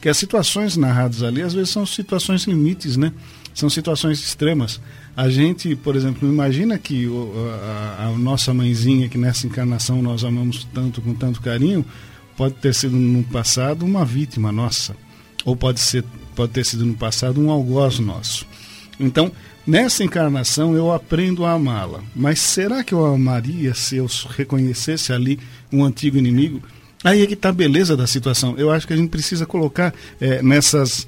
que 0.00 0.08
as 0.08 0.16
situações 0.16 0.76
narradas 0.76 1.22
ali, 1.22 1.42
às 1.42 1.54
vezes 1.54 1.70
são 1.70 1.84
situações 1.84 2.44
limites, 2.44 2.96
né? 2.96 3.12
São 3.54 3.70
situações 3.70 4.18
extremas. 4.18 4.80
A 5.16 5.28
gente, 5.28 5.76
por 5.76 5.94
exemplo, 5.94 6.28
imagina 6.28 6.76
que 6.76 7.06
o, 7.06 7.32
a, 7.98 8.06
a, 8.06 8.18
nossa 8.18 8.52
mãezinha, 8.52 9.08
que 9.08 9.16
nessa 9.16 9.46
encarnação 9.46 10.02
nós 10.02 10.24
amamos 10.24 10.66
tanto, 10.74 11.00
com 11.00 11.14
tanto 11.14 11.40
carinho, 11.40 11.84
pode 12.36 12.54
ter 12.54 12.74
sido 12.74 12.96
no 12.96 13.22
passado 13.22 13.84
uma 13.84 14.04
vítima 14.04 14.50
nossa. 14.50 14.96
Ou 15.44 15.54
pode, 15.54 15.78
ser, 15.78 16.04
pode 16.34 16.52
ter 16.52 16.66
sido 16.66 16.84
no 16.84 16.94
passado 16.94 17.40
um 17.40 17.50
algoz 17.50 18.00
nosso. 18.00 18.44
Então, 18.98 19.30
nessa 19.64 20.02
encarnação 20.02 20.74
eu 20.74 20.92
aprendo 20.92 21.44
a 21.44 21.52
amá-la. 21.52 22.02
Mas 22.14 22.40
será 22.40 22.82
que 22.82 22.92
eu 22.92 23.04
amaria 23.06 23.72
se 23.72 23.96
eu 23.96 24.08
reconhecesse 24.30 25.12
ali 25.12 25.38
um 25.72 25.84
antigo 25.84 26.18
inimigo? 26.18 26.60
Aí 27.04 27.22
é 27.22 27.26
que 27.26 27.34
está 27.34 27.50
a 27.50 27.52
beleza 27.52 27.96
da 27.96 28.06
situação. 28.06 28.54
Eu 28.56 28.70
acho 28.70 28.86
que 28.86 28.94
a 28.94 28.96
gente 28.96 29.10
precisa 29.10 29.44
colocar 29.44 29.94
é, 30.20 30.42
nessas 30.42 31.06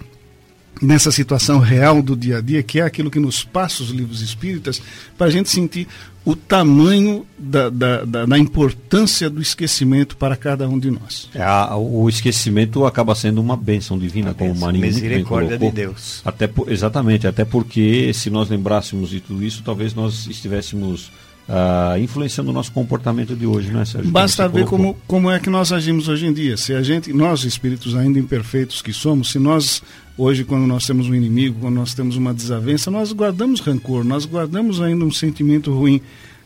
nessa 0.81 1.11
situação 1.11 1.59
real 1.59 2.03
do 2.03 2.17
dia 2.17 2.39
a 2.39 2.41
dia, 2.41 2.63
que 2.63 2.81
é 2.81 2.83
aquilo 2.83 3.11
que 3.11 3.19
nos 3.19 3.45
passa 3.45 3.83
os 3.83 3.91
livros 3.91 4.21
espíritas, 4.21 4.81
para 5.17 5.27
a 5.27 5.31
gente 5.31 5.49
sentir 5.49 5.87
o 6.25 6.35
tamanho 6.35 7.25
da, 7.39 7.71
da, 7.71 8.05
da, 8.05 8.27
da, 8.27 8.39
importância 8.39 9.31
do 9.31 9.41
esquecimento 9.41 10.17
para 10.17 10.35
cada 10.35 10.69
um 10.69 10.77
de 10.77 10.91
nós. 10.91 11.31
É, 11.33 11.41
a, 11.41 11.77
o 11.77 12.09
esquecimento 12.09 12.85
acaba 12.85 13.15
sendo 13.15 13.41
uma 13.41 13.57
bênção 13.57 13.97
divina, 13.97 14.31
uma 14.31 14.35
como 14.35 14.53
o 14.53 14.59
Marinho 14.59 14.87
misericórdia 14.87 15.57
de 15.57 15.71
Deus. 15.71 16.23
Até 16.25 16.49
por, 16.49 16.71
exatamente, 16.71 17.29
até 17.29 17.45
porque 17.45 18.13
se 18.13 18.29
nós 18.29 18.51
lembrássemos 18.51 19.11
de 19.11 19.21
tudo 19.21 19.45
isso, 19.45 19.63
talvez 19.65 19.95
nós 19.95 20.27
estivéssemos 20.27 21.13
uh, 21.49 21.97
influenciando 21.99 22.51
o 22.51 22.53
nosso 22.53 22.73
comportamento 22.73 23.37
de 23.37 23.47
hoje, 23.47 23.71
não 23.71 23.81
é, 23.81 23.85
Sérgio? 23.85 24.11
Basta 24.11 24.49
ver 24.49 24.65
como, 24.67 24.97
como 25.07 25.31
é 25.31 25.39
que 25.39 25.49
nós 25.49 25.73
agimos 25.73 26.09
hoje 26.09 26.27
em 26.27 26.33
dia. 26.33 26.57
Se 26.57 26.75
a 26.75 26.83
gente, 26.83 27.13
nós 27.13 27.45
espíritos 27.45 27.95
ainda 27.95 28.19
imperfeitos 28.19 28.83
que 28.83 28.93
somos, 28.93 29.31
se 29.31 29.39
nós 29.39 29.81
hoje 30.17 30.45
quando 30.45 30.67
nós 30.67 30.87
temos 30.87 31.09
um 31.09 31.15
inimigo, 31.15 31.59
quando 31.61 31.75
nós 31.75 31.95
temos 31.95 32.17
uma 32.17 32.33
desavença, 32.33 32.91
nós 32.91 33.13
guardamos 33.13 33.61
rancor, 33.61 34.05
nós 34.05 34.25
guardamos 34.25 34.81
ainda 34.81 35.05
um 35.05 35.11
sentimento 35.11 35.73
ruim. 35.73 36.01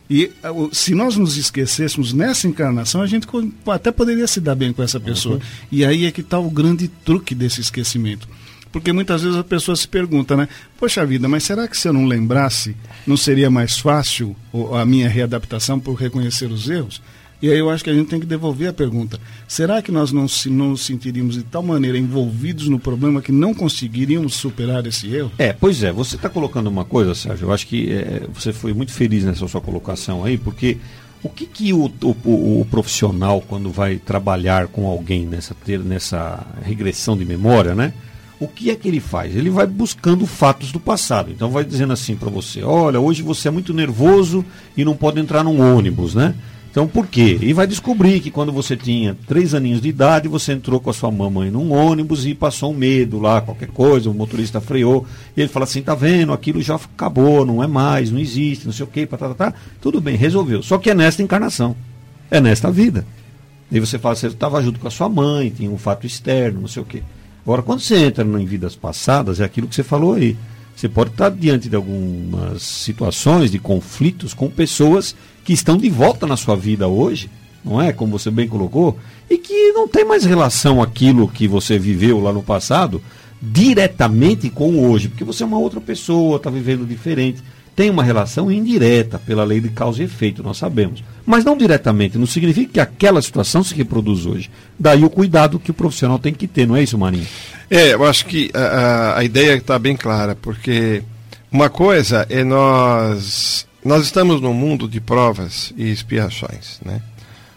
E 0.09 0.25
uh, 0.43 0.69
se 0.73 0.93
nós 0.93 1.15
nos 1.15 1.37
esquecêssemos 1.37 2.11
nessa 2.11 2.45
encarnação, 2.45 3.01
a 3.01 3.07
gente 3.07 3.25
até 3.67 3.91
poderia 3.91 4.27
se 4.27 4.41
dar 4.41 4.55
bem 4.55 4.73
com 4.73 4.83
essa 4.83 4.99
pessoa. 4.99 5.35
Uhum. 5.35 5.41
E 5.71 5.85
aí 5.85 6.05
é 6.05 6.11
que 6.11 6.19
está 6.19 6.37
o 6.37 6.49
grande 6.49 6.89
truque 6.89 7.33
desse 7.33 7.61
esquecimento. 7.61 8.27
Porque 8.71 8.91
muitas 8.91 9.21
vezes 9.21 9.37
a 9.37 9.43
pessoa 9.43 9.75
se 9.75 9.87
pergunta, 9.87 10.35
né? 10.35 10.47
Poxa 10.77 11.05
vida, 11.05 11.27
mas 11.27 11.43
será 11.43 11.67
que 11.67 11.77
se 11.77 11.87
eu 11.87 11.93
não 11.93 12.05
lembrasse, 12.05 12.75
não 13.05 13.17
seria 13.17 13.49
mais 13.49 13.77
fácil 13.77 14.35
a 14.73 14.85
minha 14.85 15.09
readaptação 15.09 15.79
por 15.79 15.95
reconhecer 15.95 16.51
os 16.51 16.69
erros? 16.69 17.01
E 17.41 17.49
aí 17.49 17.57
eu 17.57 17.69
acho 17.69 17.83
que 17.83 17.89
a 17.89 17.93
gente 17.93 18.07
tem 18.07 18.19
que 18.19 18.25
devolver 18.25 18.69
a 18.69 18.73
pergunta. 18.73 19.19
Será 19.47 19.81
que 19.81 19.91
nós 19.91 20.11
não, 20.11 20.27
se, 20.27 20.49
não 20.49 20.69
nos 20.69 20.85
sentiríamos 20.85 21.35
de 21.35 21.43
tal 21.43 21.63
maneira 21.63 21.97
envolvidos 21.97 22.67
no 22.67 22.79
problema 22.79 23.21
que 23.21 23.31
não 23.31 23.53
conseguiríamos 23.53 24.35
superar 24.35 24.85
esse 24.85 25.13
erro? 25.13 25.31
É, 25.37 25.51
pois 25.51 25.81
é. 25.81 25.91
Você 25.91 26.17
está 26.17 26.29
colocando 26.29 26.67
uma 26.67 26.85
coisa, 26.85 27.15
Sérgio, 27.15 27.47
eu 27.47 27.53
acho 27.53 27.65
que 27.65 27.91
é, 27.91 28.27
você 28.31 28.53
foi 28.53 28.73
muito 28.73 28.91
feliz 28.91 29.23
nessa 29.23 29.47
sua 29.47 29.61
colocação 29.61 30.23
aí, 30.23 30.37
porque 30.37 30.77
o 31.23 31.29
que, 31.29 31.45
que 31.47 31.73
o, 31.73 31.91
o, 32.03 32.61
o, 32.61 32.67
profissional, 32.69 33.41
quando 33.41 33.71
vai 33.71 33.97
trabalhar 33.97 34.67
com 34.67 34.85
alguém 34.85 35.25
nessa, 35.25 35.55
nessa 35.83 36.45
regressão 36.63 37.17
de 37.17 37.25
memória, 37.25 37.73
né? 37.73 37.93
o 38.41 38.47
que 38.47 38.71
é 38.71 38.75
que 38.75 38.87
ele 38.87 38.99
faz? 38.99 39.35
Ele 39.35 39.51
vai 39.51 39.67
buscando 39.67 40.25
fatos 40.25 40.71
do 40.71 40.79
passado. 40.79 41.29
Então 41.31 41.51
vai 41.51 41.63
dizendo 41.63 41.93
assim 41.93 42.15
para 42.15 42.29
você: 42.29 42.63
olha, 42.63 42.99
hoje 42.99 43.21
você 43.21 43.47
é 43.47 43.51
muito 43.51 43.71
nervoso 43.71 44.43
e 44.75 44.83
não 44.83 44.95
pode 44.95 45.19
entrar 45.19 45.43
num 45.43 45.61
ônibus, 45.61 46.15
né? 46.15 46.33
Então 46.71 46.87
por 46.87 47.05
quê? 47.05 47.37
E 47.41 47.51
vai 47.51 47.67
descobrir 47.67 48.21
que 48.21 48.31
quando 48.31 48.51
você 48.53 48.77
tinha 48.77 49.15
três 49.27 49.53
aninhos 49.53 49.81
de 49.81 49.89
idade, 49.89 50.29
você 50.29 50.53
entrou 50.53 50.79
com 50.79 50.89
a 50.89 50.93
sua 50.93 51.11
mamãe 51.11 51.51
num 51.51 51.73
ônibus 51.73 52.25
e 52.25 52.33
passou 52.33 52.71
um 52.71 52.75
medo 52.75 53.19
lá, 53.19 53.41
qualquer 53.41 53.67
coisa, 53.67 54.09
o 54.09 54.13
motorista 54.13 54.61
freou, 54.61 55.05
e 55.35 55.41
ele 55.41 55.49
fala 55.49 55.65
assim, 55.65 55.81
tá 55.81 55.93
vendo, 55.93 56.31
aquilo 56.31 56.61
já 56.61 56.75
acabou, 56.75 57.45
não 57.45 57.61
é 57.61 57.67
mais, 57.67 58.09
não 58.09 58.19
existe, 58.19 58.65
não 58.65 58.71
sei 58.71 58.85
o 58.85 58.87
quê, 58.87 59.05
tá, 59.05 59.17
tá, 59.17 59.33
tá. 59.33 59.53
tudo 59.81 59.99
bem, 59.99 60.15
resolveu. 60.15 60.63
Só 60.63 60.77
que 60.77 60.89
é 60.89 60.93
nesta 60.93 61.21
encarnação, 61.21 61.75
é 62.31 62.39
nesta 62.39 62.71
vida. 62.71 63.05
E 63.69 63.77
você 63.77 63.99
fala, 63.99 64.15
você 64.15 64.27
estava 64.27 64.61
junto 64.61 64.79
com 64.79 64.87
a 64.87 64.91
sua 64.91 65.09
mãe, 65.09 65.49
tinha 65.49 65.69
um 65.69 65.77
fato 65.77 66.07
externo, 66.07 66.61
não 66.61 66.67
sei 66.69 66.81
o 66.81 66.85
quê. 66.85 67.03
Agora, 67.43 67.61
quando 67.61 67.81
você 67.81 67.97
entra 67.97 68.23
em 68.23 68.45
vidas 68.45 68.77
passadas, 68.77 69.41
é 69.41 69.43
aquilo 69.43 69.67
que 69.67 69.75
você 69.75 69.83
falou 69.83 70.13
aí. 70.13 70.37
Você 70.75 70.87
pode 70.87 71.11
estar 71.11 71.29
diante 71.29 71.69
de 71.69 71.75
algumas 71.75 72.61
situações 72.63 73.51
de 73.51 73.59
conflitos 73.59 74.33
com 74.33 74.49
pessoas 74.49 75.15
que 75.43 75.53
estão 75.53 75.77
de 75.77 75.89
volta 75.89 76.27
na 76.27 76.37
sua 76.37 76.55
vida 76.55 76.87
hoje, 76.87 77.29
não 77.63 77.81
é? 77.81 77.91
Como 77.91 78.17
você 78.17 78.31
bem 78.31 78.47
colocou, 78.47 78.97
e 79.29 79.37
que 79.37 79.71
não 79.71 79.87
tem 79.87 80.05
mais 80.05 80.25
relação 80.25 80.81
aquilo 80.81 81.27
que 81.27 81.47
você 81.47 81.77
viveu 81.77 82.19
lá 82.19 82.33
no 82.33 82.43
passado 82.43 83.01
diretamente 83.41 84.49
com 84.49 84.87
hoje, 84.87 85.09
porque 85.09 85.23
você 85.23 85.43
é 85.43 85.45
uma 85.45 85.57
outra 85.57 85.81
pessoa, 85.81 86.37
está 86.37 86.49
vivendo 86.49 86.85
diferente 86.85 87.41
tem 87.75 87.89
uma 87.89 88.03
relação 88.03 88.51
indireta 88.51 89.17
pela 89.17 89.43
lei 89.43 89.59
de 89.59 89.69
causa 89.69 90.01
e 90.01 90.05
efeito, 90.05 90.43
nós 90.43 90.57
sabemos. 90.57 91.03
Mas 91.25 91.45
não 91.45 91.57
diretamente, 91.57 92.17
não 92.17 92.25
significa 92.25 92.73
que 92.73 92.79
aquela 92.79 93.21
situação 93.21 93.63
se 93.63 93.73
reproduz 93.73 94.25
hoje. 94.25 94.51
Daí 94.77 95.03
o 95.03 95.09
cuidado 95.09 95.59
que 95.59 95.71
o 95.71 95.73
profissional 95.73 96.19
tem 96.19 96.33
que 96.33 96.47
ter, 96.47 96.67
não 96.67 96.75
é 96.75 96.83
isso, 96.83 96.97
Marinho? 96.97 97.25
É, 97.69 97.93
eu 97.93 98.03
acho 98.05 98.25
que 98.25 98.51
a, 98.53 99.17
a 99.17 99.23
ideia 99.23 99.55
está 99.55 99.79
bem 99.79 99.95
clara, 99.95 100.35
porque 100.35 101.01
uma 101.51 101.69
coisa 101.69 102.25
é 102.29 102.43
nós. 102.43 103.65
Nós 103.83 104.03
estamos 104.03 104.39
num 104.39 104.53
mundo 104.53 104.87
de 104.87 105.01
provas 105.01 105.73
e 105.75 105.89
expiações, 105.89 106.79
né? 106.85 107.01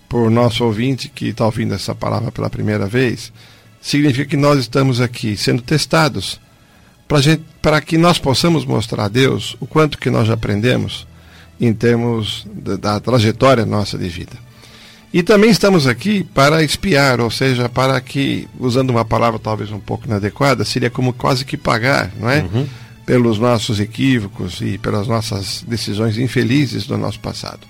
Por 0.09 0.31
nosso 0.31 0.65
ouvinte 0.65 1.09
que 1.09 1.29
está 1.29 1.45
ouvindo 1.45 1.75
essa 1.75 1.95
palavra 1.95 2.33
pela 2.33 2.49
primeira 2.49 2.87
vez, 2.87 3.33
significa 3.81 4.25
que 4.25 4.37
nós 4.37 4.59
estamos 4.59 5.01
aqui 5.01 5.37
sendo 5.37 5.61
testados 5.61 6.41
para 7.61 7.81
que 7.81 7.99
nós 7.99 8.19
possamos 8.19 8.65
mostrar 8.65 9.05
a 9.05 9.09
Deus 9.09 9.57
o 9.61 9.67
quanto 9.67 9.99
que 9.99 10.09
nós 10.09 10.27
já 10.27 10.35
aprendemos 10.35 11.07
em 11.61 11.73
termos 11.73 12.47
da, 12.51 12.77
da 12.77 13.01
trajetória 13.01 13.67
nossa 13.67 13.99
de 13.99 14.09
vida. 14.09 14.33
E 15.13 15.23
também 15.23 15.51
estamos 15.51 15.87
aqui 15.87 16.25
para 16.25 16.65
espiar, 16.65 17.21
ou 17.21 17.31
seja, 17.31 17.69
para 17.69 18.01
que, 18.01 18.49
usando 18.59 18.91
uma 18.91 19.05
palavra 19.05 19.39
talvez 19.39 19.71
um 19.71 19.79
pouco 19.79 20.07
inadequada, 20.07 20.65
seria 20.65 20.91
como 20.91 21.13
quase 21.13 21.45
que 21.45 21.57
pagar, 21.57 22.11
não 22.19 22.29
é? 22.29 22.41
Uhum. 22.41 22.67
Pelos 23.07 23.39
nossos 23.39 23.81
equívocos 23.81 24.61
e 24.61 24.79
pelas 24.79 25.07
nossas 25.07 25.63
decisões 25.67 26.17
infelizes 26.17 26.87
do 26.87 26.97
nosso 26.97 27.21
passado. 27.21 27.67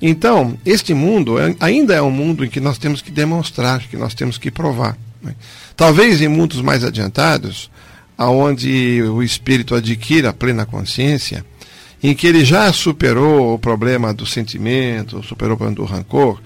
Então, 0.00 0.58
este 0.64 0.92
mundo 0.92 1.38
é, 1.38 1.54
ainda 1.60 1.94
é 1.94 2.02
um 2.02 2.10
mundo 2.10 2.44
em 2.44 2.48
que 2.48 2.60
nós 2.60 2.78
temos 2.78 3.00
que 3.00 3.10
demonstrar, 3.10 3.80
que 3.80 3.96
nós 3.96 4.14
temos 4.14 4.38
que 4.38 4.50
provar. 4.50 4.96
É? 5.26 5.32
Talvez 5.76 6.20
em 6.20 6.28
mundos 6.28 6.60
mais 6.60 6.84
adiantados, 6.84 7.70
aonde 8.16 9.02
o 9.02 9.22
espírito 9.22 9.74
adquire 9.74 10.26
a 10.26 10.32
plena 10.32 10.66
consciência, 10.66 11.44
em 12.02 12.14
que 12.14 12.26
ele 12.26 12.44
já 12.44 12.72
superou 12.72 13.54
o 13.54 13.58
problema 13.58 14.12
do 14.12 14.26
sentimento, 14.26 15.22
superou 15.22 15.54
o 15.54 15.56
problema 15.56 15.76
do 15.76 15.84
rancor, 15.84 16.40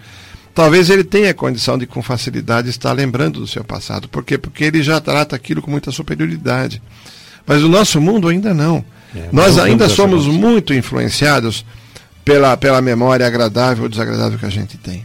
talvez 0.55 0.89
ele 0.91 1.05
tenha 1.05 1.35
condição 1.35 1.77
de 1.77 1.87
com 1.87 2.03
facilidade 2.03 2.71
estar 2.71 2.93
lembrando 2.93 3.41
do 3.41 3.47
seu 3.47 3.65
passado. 3.65 4.09
Por 4.09 4.25
quê? 4.25 4.39
Porque 4.39 4.65
ele 4.65 4.83
já 4.83 5.01
trata 5.01 5.35
aquilo 5.35 5.61
com 5.61 5.71
muita 5.71 5.91
superioridade. 5.91 6.81
Mas 7.47 7.63
o 7.63 7.69
nosso 7.69 8.01
mundo 8.01 8.29
ainda 8.29 8.55
não. 8.55 8.85
É, 9.15 9.29
Nós 9.33 9.59
ainda 9.59 9.89
somos 9.89 10.27
muito 10.27 10.73
influenciados 10.73 11.65
pela, 12.25 12.57
pela 12.57 12.81
memória 12.81 13.27
agradável 13.27 13.85
ou 13.85 13.89
desagradável 13.89 14.39
que 14.39 14.47
a 14.47 14.51
gente 14.51 14.77
tem. 14.79 15.05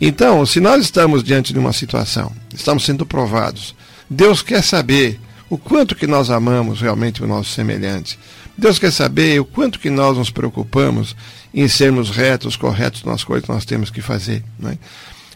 Então, 0.00 0.44
se 0.46 0.58
nós 0.58 0.82
estamos 0.82 1.22
diante 1.22 1.52
de 1.52 1.58
uma 1.58 1.72
situação, 1.72 2.32
estamos 2.52 2.84
sendo 2.84 3.06
provados, 3.06 3.74
Deus 4.08 4.42
quer 4.42 4.62
saber 4.62 5.20
o 5.48 5.58
quanto 5.58 5.94
que 5.94 6.06
nós 6.06 6.30
amamos 6.30 6.80
realmente 6.80 7.22
o 7.22 7.26
nosso 7.26 7.50
semelhante. 7.50 8.18
Deus 8.56 8.78
quer 8.78 8.90
saber 8.90 9.40
o 9.40 9.44
quanto 9.44 9.78
que 9.78 9.90
nós 9.90 10.16
nos 10.16 10.30
preocupamos 10.30 11.14
em 11.54 11.68
sermos 11.68 12.10
retos, 12.10 12.56
corretos 12.56 13.04
nas 13.04 13.22
coisas 13.22 13.44
que 13.46 13.52
nós 13.52 13.64
temos 13.64 13.90
que 13.90 14.00
fazer. 14.00 14.42
Né? 14.58 14.78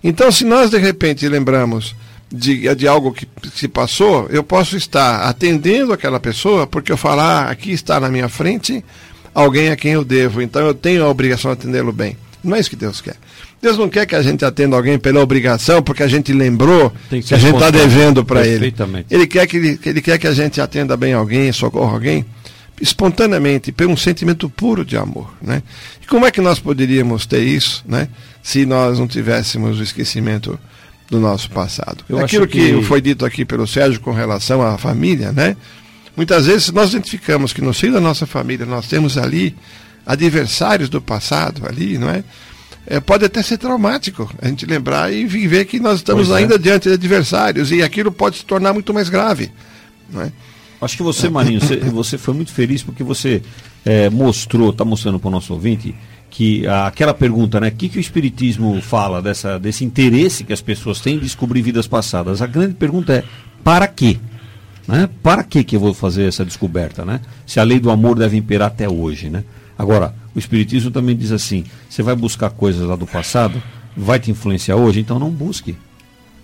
Então, 0.03 0.33
se 0.33 0.45
nós 0.45 0.71
de 0.71 0.79
repente 0.79 1.29
lembramos 1.29 1.95
de, 2.31 2.75
de 2.75 2.89
algo 2.89 3.13
que 3.13 3.27
se 3.55 3.69
passou, 3.69 4.27
eu 4.31 4.43
posso 4.43 4.77
estar 4.77 5.23
atendendo 5.23 5.93
aquela 5.93 6.19
pessoa, 6.19 6.67
porque 6.67 6.91
eu 6.91 6.97
falar, 6.97 7.47
ah, 7.47 7.51
aqui 7.51 7.73
está 7.73 8.01
na 8.01 8.09
minha 8.09 8.29
frente 8.29 8.85
alguém 9.35 9.69
a 9.69 9.77
quem 9.77 9.93
eu 9.93 10.05
devo, 10.05 10.41
então 10.41 10.67
eu 10.67 10.75
tenho 10.75 11.05
a 11.05 11.09
obrigação 11.09 11.53
de 11.53 11.61
atendê-lo 11.61 11.93
bem. 11.93 12.17
Não 12.43 12.57
é 12.57 12.61
isso 12.61 12.71
que 12.71 12.77
Deus 12.77 13.01
quer. 13.01 13.17
Deus 13.61 13.77
não 13.77 13.89
quer 13.89 14.07
que 14.07 14.15
a 14.15 14.23
gente 14.23 14.45
atenda 14.45 14.77
alguém 14.77 14.99
pela 14.99 15.21
obrigação, 15.21 15.83
porque 15.83 16.03
a 16.03 16.09
gente 16.09 16.33
lembrou 16.33 16.93
que, 17.09 17.21
que 17.21 17.35
a 17.35 17.39
gente 17.39 17.55
está 17.55 17.71
devendo 17.71 18.25
para 18.25 18.47
ele. 18.47 18.73
Ele 19.11 19.27
quer 19.27 19.47
que 19.47 19.57
ele, 19.57 19.81
ele 19.85 20.01
quer 20.01 20.19
que 20.19 20.27
a 20.27 20.33
gente 20.33 20.61
atenda 20.61 20.97
bem 20.97 21.13
alguém, 21.13 21.51
socorra 21.53 21.93
alguém, 21.93 22.25
espontaneamente, 22.81 23.73
por 23.73 23.87
um 23.87 23.97
sentimento 23.97 24.49
puro 24.49 24.85
de 24.85 24.97
amor. 24.97 25.35
Né? 25.43 25.63
E 26.03 26.07
como 26.07 26.27
é 26.27 26.31
que 26.31 26.41
nós 26.41 26.59
poderíamos 26.59 27.27
ter 27.27 27.43
isso 27.43 27.83
né, 27.87 28.09
se 28.43 28.65
nós 28.65 28.99
não 28.99 29.09
tivéssemos 29.09 29.81
o 29.81 29.83
esquecimento 29.83 30.59
do 31.11 31.21
nosso 31.21 31.51
passado? 31.51 32.05
Eu 32.09 32.19
Aquilo 32.19 32.47
que... 32.47 32.59
que 32.59 32.83
foi 32.83 33.01
dito 33.01 33.25
aqui 33.25 33.45
pelo 33.45 33.67
Sérgio 33.67 34.01
com 34.01 34.13
relação 34.13 34.63
à 34.63 34.77
família, 34.77 35.33
né? 35.33 35.57
Muitas 36.17 36.47
vezes 36.47 36.73
nós 36.73 36.91
identificamos 36.91 37.53
que 37.53 37.61
no 37.61 37.75
seio 37.75 37.93
da 37.93 38.01
nossa 38.01 38.27
família 38.27 38.65
nós 38.65 38.87
temos 38.87 39.19
ali 39.19 39.55
adversários 40.05 40.89
do 40.89 41.01
passado 41.01 41.67
ali, 41.67 41.99
não 41.99 42.09
é? 42.09 42.25
é, 42.87 43.01
pode 43.01 43.25
até 43.25 43.43
ser 43.43 43.59
traumático 43.59 44.33
a 44.41 44.47
gente 44.47 44.65
lembrar 44.65 45.13
e 45.13 45.27
ver 45.27 45.65
que 45.65 45.81
nós 45.81 45.97
estamos 45.97 46.29
pois 46.29 46.39
é. 46.39 46.43
ainda 46.43 46.55
é. 46.55 46.59
diante 46.59 46.89
de 46.89 46.95
adversários 46.95 47.73
e 47.73 47.83
aquilo 47.83 48.13
pode 48.13 48.39
se 48.39 48.45
tornar 48.45 48.73
muito 48.73 48.95
mais 48.95 49.09
grave. 49.09 49.51
Não 50.09 50.23
é? 50.23 50.33
Acho 50.81 50.97
que 50.97 51.03
você, 51.03 51.29
Marinho, 51.29 51.61
você, 51.61 51.77
você 51.77 52.19
foi 52.19 52.35
muito 52.35 52.53
feliz 52.53 52.83
porque 52.83 53.03
você 53.03 53.43
é, 53.85 54.09
mostrou, 54.11 54.71
está 54.71 54.85
mostrando 54.85 55.19
para 55.19 55.29
o 55.29 55.31
nosso 55.31 55.53
ouvinte, 55.53 55.95
que 56.37 56.67
aquela 56.67 57.15
pergunta, 57.15 57.59
né? 57.59 57.69
O 57.69 57.73
que, 57.73 57.89
que 57.89 57.97
o 57.97 58.01
Espiritismo 58.01 58.79
fala 58.83 59.23
dessa, 59.23 59.59
desse 59.59 59.87
interesse 59.87 60.45
que 60.45 60.53
as 60.53 60.61
pessoas 60.61 61.01
têm 61.01 61.17
em 61.17 61.19
descobrir 61.19 61.63
vidas 61.63 61.87
passadas? 61.87 62.43
A 62.43 62.47
grande 62.47 62.75
pergunta 62.75 63.15
é, 63.15 63.25
para 63.65 63.89
quê? 63.89 64.19
Né? 64.87 65.09
Para 65.23 65.43
que, 65.43 65.65
que 65.65 65.77
eu 65.77 65.81
vou 65.81 65.95
fazer 65.95 66.29
essa 66.29 66.45
descoberta, 66.45 67.07
né? 67.07 67.23
Se 67.47 67.59
a 67.59 67.63
lei 67.63 67.81
do 67.81 67.91
amor 67.91 68.19
deve 68.19 68.37
imperar 68.37 68.69
até 68.69 68.87
hoje, 68.87 69.31
né? 69.31 69.45
Agora, 69.79 70.15
o 70.35 70.39
Espiritismo 70.39 70.91
também 70.91 71.17
diz 71.17 71.33
assim: 71.33 71.65
você 71.89 72.03
vai 72.03 72.15
buscar 72.15 72.51
coisas 72.51 72.87
lá 72.87 72.97
do 72.97 73.07
passado, 73.07 73.63
vai 73.97 74.21
te 74.21 74.31
influenciar 74.31 74.77
hoje, 74.77 75.01
então 75.01 75.19
não 75.19 75.31
busque. 75.31 75.75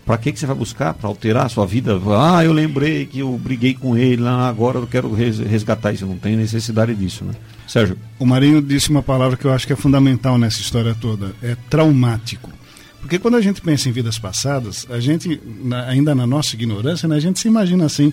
Para 0.07 0.17
que, 0.17 0.33
que 0.33 0.39
você 0.39 0.47
vai 0.47 0.57
buscar? 0.57 0.95
Para 0.95 1.07
alterar 1.07 1.45
a 1.45 1.49
sua 1.51 1.67
vida? 1.67 2.01
Ah, 2.19 2.43
eu 2.43 2.55
lembrei 2.55 3.05
que 3.05 3.19
eu 3.19 3.39
briguei 3.39 3.75
com 3.75 3.95
ele 3.95 4.23
lá, 4.23 4.49
agora 4.49 4.79
eu 4.79 4.87
quero 4.87 5.13
resgatar 5.13 5.93
isso. 5.93 6.07
Não 6.07 6.17
tem 6.17 6.35
necessidade 6.35 6.95
disso, 6.95 7.27
né? 7.27 7.35
Sérgio. 7.73 7.97
O 8.19 8.26
Marinho 8.26 8.61
disse 8.61 8.91
uma 8.91 9.02
palavra 9.02 9.35
que 9.35 9.47
eu 9.47 9.50
acho 9.50 9.67
que 9.67 9.73
é 9.73 9.76
fundamental 9.76 10.37
nessa 10.37 10.61
história 10.61 10.95
toda: 10.95 11.35
é 11.43 11.57
traumático. 11.71 12.52
Porque 13.00 13.19
quando 13.19 13.38
a 13.38 13.41
gente 13.41 13.62
pensa 13.62 13.88
em 13.88 13.93
vidas 13.93 14.19
passadas, 14.19 14.87
a 14.91 15.00
gente, 15.00 15.41
na, 15.64 15.87
ainda 15.87 16.14
na 16.14 16.26
nossa 16.26 16.55
ignorância, 16.55 17.09
né, 17.09 17.17
a 17.17 17.21
gente 17.21 17.41
se 17.41 17.49
imagina 17.49 17.87
assim, 17.87 18.12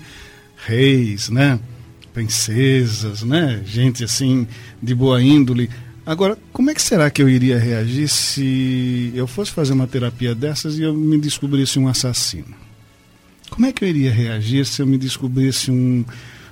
reis, 0.66 1.28
né? 1.28 1.60
Princesas, 2.13 3.22
né? 3.22 3.62
Gente 3.66 4.01
assim, 4.01 4.48
de 4.82 4.96
boa 4.96 5.22
índole. 5.22 5.70
Agora, 6.06 6.38
como 6.54 6.72
é 6.72 6.74
que 6.74 6.82
será 6.82 7.10
que 7.10 7.22
eu 7.22 7.28
iria 7.28 7.60
reagir 7.60 8.08
se 8.08 9.12
eu 9.13 9.28
fosse 9.28 9.51
fazer 9.51 9.74
uma 9.74 9.88
terapia 9.88 10.34
dessas 10.34 10.80
e 10.80 10.84
eu 10.84 10.94
me 10.94 11.20
descobrisse 11.20 11.78
um 11.78 11.89
assassino? 11.89 12.56
Como 13.50 13.66
é 13.66 13.74
que 13.74 13.84
eu 13.84 13.89
iria 13.89 14.12
reagir 14.12 14.66
se 14.66 14.82
eu 14.82 14.88
me 14.88 14.98
descobrisse 14.98 15.70
um, 15.70 16.06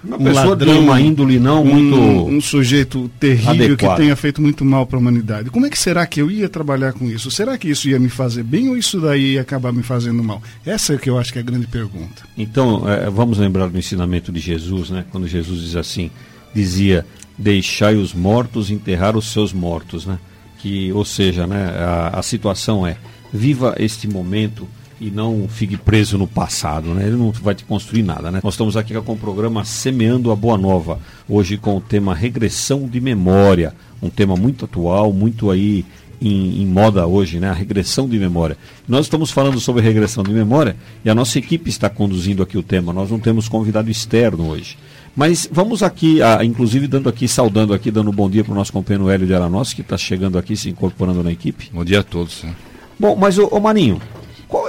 uma 0.04 0.18
um 0.18 0.24
pessoa 0.24 0.46
ladrão, 0.46 0.74
de 0.74 0.80
uma 0.80 1.02
índole 1.02 1.40
não 1.40 1.64
muito 1.64 1.96
um, 1.96 2.36
um 2.36 2.42
sujeito 2.42 3.10
terrível 3.20 3.52
adequado. 3.52 3.96
que 3.96 4.02
tenha 4.02 4.16
feito 4.16 4.42
muito 4.42 4.64
mal 4.64 4.86
para 4.86 4.98
a 4.98 5.00
humanidade. 5.00 5.50
Como 5.50 5.66
é 5.66 5.70
que 5.70 5.80
será 5.80 6.06
que 6.06 6.22
eu 6.22 6.30
ia 6.30 6.48
trabalhar 6.48 6.94
com 6.94 7.06
isso? 7.06 7.32
Será 7.32 7.58
que 7.58 7.70
isso 7.70 7.90
ia 7.90 8.00
me 8.00 8.10
fazer 8.10 8.44
bem 8.44 8.70
ou 8.70 8.78
isso 8.78 9.00
daí 9.00 9.34
ia 9.34 9.42
acabar 9.42 9.72
me 9.72 9.84
fazendo 9.84 10.24
mal? 10.24 10.42
Essa 10.66 10.94
é 10.94 10.98
que 10.98 11.10
eu 11.10 11.18
acho 11.18 11.32
que 11.32 11.40
é 11.40 11.42
a 11.42 11.46
grande 11.46 11.68
pergunta. 11.68 12.24
Então, 12.38 12.88
é, 12.90 13.10
vamos 13.10 13.38
lembrar 13.38 13.68
do 13.68 13.78
ensinamento 13.78 14.32
de 14.32 14.40
Jesus, 14.40 14.90
né? 14.90 15.06
Quando 15.12 15.28
Jesus 15.28 15.62
diz 15.62 15.76
assim, 15.76 16.12
dizia: 16.54 17.06
"Deixai 17.38 17.96
os 17.96 18.14
mortos 18.14 18.70
enterrar 18.70 19.18
os 19.18 19.32
seus 19.32 19.52
mortos", 19.52 20.06
né? 20.06 20.20
Que, 20.60 20.92
ou 20.92 21.06
seja, 21.06 21.46
né, 21.46 21.70
a, 21.78 22.20
a 22.20 22.24
situação 22.24 22.86
é: 22.86 22.98
viva 23.32 23.76
este 23.78 24.08
momento 24.08 24.68
e 25.00 25.12
não 25.12 25.48
fique 25.48 25.78
preso 25.78 26.18
no 26.18 26.28
passado, 26.28 26.94
né? 26.94 27.06
Ele 27.06 27.16
não 27.16 27.32
vai 27.32 27.54
te 27.54 27.64
construir 27.64 28.04
nada, 28.04 28.32
né? 28.32 28.40
Nós 28.44 28.56
estamos 28.56 28.76
aqui 28.76 28.94
com 29.02 29.14
o 29.14 29.18
programa 29.18 29.64
Semeando 29.64 30.32
a 30.32 30.36
Boa 30.36 30.58
Nova, 30.58 31.00
hoje 31.30 31.58
com 31.58 31.78
o 31.78 31.82
tema 31.82 32.16
regressão 32.16 32.88
de 32.88 33.00
memória, 33.00 33.74
um 34.02 34.10
tema 34.10 34.36
muito 34.36 34.66
atual, 34.66 35.14
muito 35.14 35.52
aí 35.52 35.86
em, 36.20 36.64
em, 36.64 36.66
moda 36.66 37.06
hoje, 37.06 37.40
né? 37.40 37.50
A 37.50 37.54
regressão 37.54 38.10
de 38.10 38.18
memória. 38.18 38.58
Nós 38.88 39.06
estamos 39.06 39.30
falando 39.30 39.60
sobre 39.60 39.84
regressão 39.84 40.24
de 40.24 40.32
memória 40.32 40.76
e 41.06 41.10
a 41.10 41.16
nossa 41.16 41.38
equipe 41.38 41.70
está 41.70 41.90
conduzindo 41.90 42.42
aqui 42.42 42.58
o 42.58 42.64
tema. 42.64 42.92
Nós 42.92 43.12
não 43.12 43.20
temos 43.20 43.48
convidado 43.48 43.92
externo 43.92 44.50
hoje. 44.50 44.78
Mas 45.16 45.48
vamos 45.52 45.82
aqui, 45.82 46.22
a, 46.22 46.44
inclusive 46.44 46.88
dando 46.88 47.10
aqui, 47.10 47.28
saudando 47.28 47.74
aqui, 47.74 47.90
dando 47.90 48.10
um 48.10 48.14
bom 48.14 48.30
dia 48.30 48.44
para 48.44 48.54
o 48.54 48.56
nosso 48.56 48.72
companheiro 48.72 49.10
Hélio 49.10 49.26
de 49.26 49.34
Aranossi, 49.34 49.76
que 49.76 49.82
está 49.82 49.98
chegando 49.98 50.38
aqui, 50.38 50.56
se 50.56 50.70
incorporando 50.70 51.24
na 51.24 51.32
equipe. 51.32 51.70
Bom 51.74 51.84
dia 51.84 52.02
a 52.02 52.04
todos. 52.04 52.44
Né? 52.44 52.54
Bom, 53.00 53.16
mas 53.16 53.38
o 53.38 53.60
Maninho, 53.60 54.00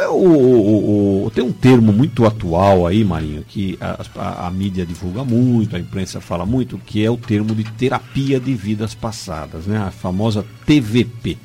o, 0.09 1.25
o, 1.25 1.27
o, 1.27 1.31
Tem 1.31 1.45
um 1.45 1.53
termo 1.53 1.93
muito 1.93 2.27
atual 2.27 2.87
aí, 2.87 3.05
Marinho, 3.05 3.45
que 3.47 3.79
a, 3.81 4.05
a, 4.17 4.47
a, 4.47 4.51
mídia 4.51 4.85
divulga 4.85 5.25
muito, 5.25 5.77
a 5.77 5.79
imprensa 5.79 6.21
fala 6.21 6.45
muito, 6.45 6.79
que 6.79 7.05
é 7.05 7.11
o 7.11 7.17
termo 7.17 7.55
de 7.55 7.65
terapia 7.65 8.39
de 8.39 8.55
vidas 8.55 8.95
passadas, 8.95 9.67
né? 9.67 9.79
a 9.79 9.91
famosa 9.91 10.45
TVP. 10.67 11.37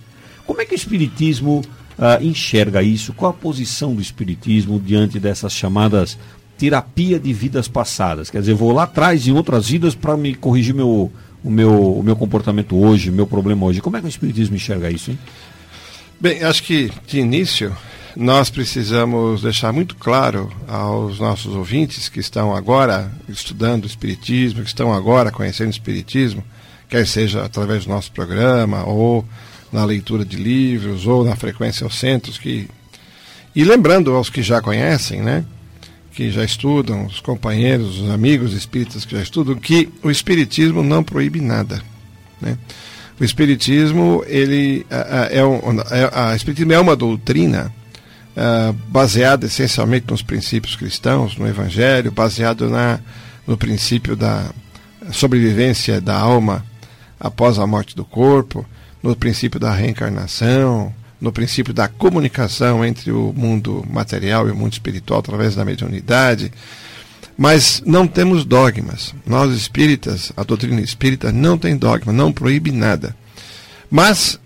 Como 0.45 0.61
é 0.61 0.65
que 0.65 0.73
o 0.73 0.75
Espiritismo 0.75 1.61
uh, 1.97 2.23
enxerga 2.23 2.83
isso? 2.83 3.13
Qual 3.13 3.31
a 3.31 3.33
posição 3.33 3.95
do 3.95 4.01
Espiritismo 4.01 4.79
diante 4.79 5.19
dessas 5.19 5.53
chamadas 5.53 6.17
terapia 6.57 7.19
de 7.19 7.31
vidas 7.33 7.67
passadas? 7.67 8.29
Quer 8.29 8.39
dizer, 8.39 8.53
vou 8.53 8.71
lá 8.71 8.83
atrás 8.83 9.27
em 9.27 9.31
outras 9.31 9.69
vidas 9.69 9.95
para 9.95 10.17
me 10.17 10.35
corrigir 10.35 10.73
meu, 10.73 11.11
o, 11.43 11.49
meu, 11.49 11.93
o 11.93 12.03
meu 12.03 12.15
comportamento 12.15 12.75
hoje, 12.75 13.09
meu 13.09 13.25
problema 13.25 13.65
hoje. 13.65 13.81
Como 13.81 13.97
é 13.97 13.99
que 13.99 14.05
o 14.05 14.09
Espiritismo 14.09 14.55
enxerga 14.55 14.91
isso, 14.91 15.11
hein? 15.11 15.19
Bem, 16.19 16.43
acho 16.43 16.63
que 16.63 16.91
de 17.07 17.19
início 17.19 17.75
nós 18.15 18.49
precisamos 18.49 19.41
deixar 19.41 19.73
muito 19.73 19.95
claro 19.95 20.51
aos 20.67 21.19
nossos 21.19 21.55
ouvintes 21.55 22.09
que 22.09 22.19
estão 22.19 22.55
agora 22.55 23.11
estudando 23.27 23.83
o 23.83 23.87
Espiritismo, 23.87 24.61
que 24.61 24.67
estão 24.67 24.93
agora 24.93 25.31
conhecendo 25.31 25.67
o 25.67 25.71
Espiritismo, 25.71 26.43
quer 26.87 27.07
seja 27.07 27.43
através 27.43 27.85
do 27.85 27.89
nosso 27.89 28.11
programa, 28.11 28.83
ou 28.85 29.25
na 29.71 29.83
leitura 29.83 30.23
de 30.23 30.37
livros, 30.37 31.07
ou 31.07 31.23
na 31.23 31.35
frequência 31.35 31.83
aos 31.83 31.97
centros, 31.97 32.37
que... 32.37 32.67
e 33.55 33.63
lembrando 33.63 34.13
aos 34.13 34.29
que 34.29 34.43
já 34.43 34.61
conhecem, 34.61 35.21
né, 35.21 35.43
que 36.11 36.29
já 36.29 36.43
estudam, 36.43 37.07
os 37.07 37.19
companheiros, 37.19 37.99
os 37.99 38.11
amigos 38.11 38.53
espíritas 38.53 39.05
que 39.05 39.15
já 39.15 39.23
estudam, 39.23 39.55
que 39.55 39.89
o 40.03 40.11
Espiritismo 40.11 40.83
não 40.83 41.03
proíbe 41.03 41.41
nada. 41.41 41.81
Né? 42.39 42.55
O 43.19 43.23
Espiritismo, 43.23 44.23
ele 44.27 44.85
é, 45.31 45.43
um, 45.43 45.59
a 46.13 46.35
Espiritismo 46.35 46.73
é 46.73 46.79
uma 46.79 46.95
doutrina 46.95 47.73
uh, 48.35 48.73
baseado 48.87 49.45
essencialmente 49.45 50.07
nos 50.09 50.21
princípios 50.21 50.75
cristãos, 50.75 51.37
no 51.37 51.47
Evangelho, 51.47 52.11
baseado 52.11 52.69
na, 52.69 52.99
no 53.45 53.57
princípio 53.57 54.15
da 54.15 54.49
sobrevivência 55.11 55.99
da 55.99 56.17
alma 56.17 56.65
após 57.19 57.59
a 57.59 57.67
morte 57.67 57.95
do 57.95 58.05
corpo, 58.05 58.65
no 59.01 59.15
princípio 59.15 59.59
da 59.59 59.71
reencarnação, 59.71 60.93
no 61.19 61.31
princípio 61.31 61.73
da 61.73 61.87
comunicação 61.87 62.83
entre 62.83 63.11
o 63.11 63.33
mundo 63.33 63.85
material 63.89 64.47
e 64.47 64.51
o 64.51 64.55
mundo 64.55 64.73
espiritual 64.73 65.19
através 65.19 65.55
da 65.55 65.65
mediunidade. 65.65 66.51
Mas 67.37 67.81
não 67.85 68.05
temos 68.05 68.45
dogmas. 68.45 69.13
Nós 69.25 69.51
espíritas, 69.55 70.31
a 70.37 70.43
doutrina 70.43 70.81
espírita 70.81 71.31
não 71.31 71.57
tem 71.57 71.75
dogma, 71.75 72.13
não 72.13 72.31
proíbe 72.31 72.71
nada. 72.71 73.15
Mas 73.89 74.39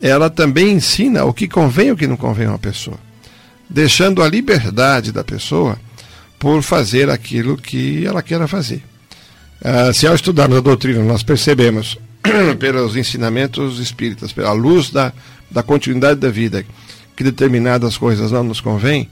ela 0.00 0.28
também 0.28 0.72
ensina 0.72 1.24
o 1.24 1.32
que 1.32 1.46
convém 1.46 1.88
e 1.88 1.92
o 1.92 1.96
que 1.96 2.06
não 2.06 2.16
convém 2.16 2.46
a 2.46 2.50
uma 2.50 2.58
pessoa 2.58 2.98
deixando 3.72 4.22
a 4.22 4.28
liberdade 4.28 5.10
da 5.10 5.24
pessoa 5.24 5.78
por 6.38 6.62
fazer 6.62 7.08
aquilo 7.08 7.56
que 7.56 8.04
ela 8.04 8.22
queira 8.22 8.46
fazer. 8.46 8.82
Uh, 9.60 9.94
se 9.94 10.06
ao 10.06 10.14
estudarmos 10.14 10.58
a 10.58 10.60
doutrina 10.60 11.02
nós 11.02 11.22
percebemos, 11.22 11.98
pelos 12.58 12.96
ensinamentos 12.96 13.78
espíritas, 13.78 14.32
pela 14.32 14.52
luz 14.52 14.90
da, 14.90 15.12
da 15.50 15.62
continuidade 15.62 16.20
da 16.20 16.28
vida, 16.28 16.64
que 17.16 17.24
determinadas 17.24 17.96
coisas 17.96 18.30
não 18.30 18.44
nos 18.44 18.60
convêm, 18.60 19.08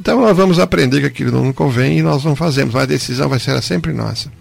então 0.00 0.20
nós 0.20 0.36
vamos 0.36 0.58
aprender 0.58 1.00
que 1.00 1.06
aquilo 1.06 1.32
não 1.32 1.44
nos 1.44 1.54
convém 1.54 1.98
e 1.98 2.02
nós 2.02 2.24
não 2.24 2.34
fazemos, 2.34 2.74
mas 2.74 2.84
a 2.84 2.86
decisão 2.86 3.28
vai 3.28 3.38
ser 3.38 3.60
sempre 3.62 3.92
nossa. 3.92 4.32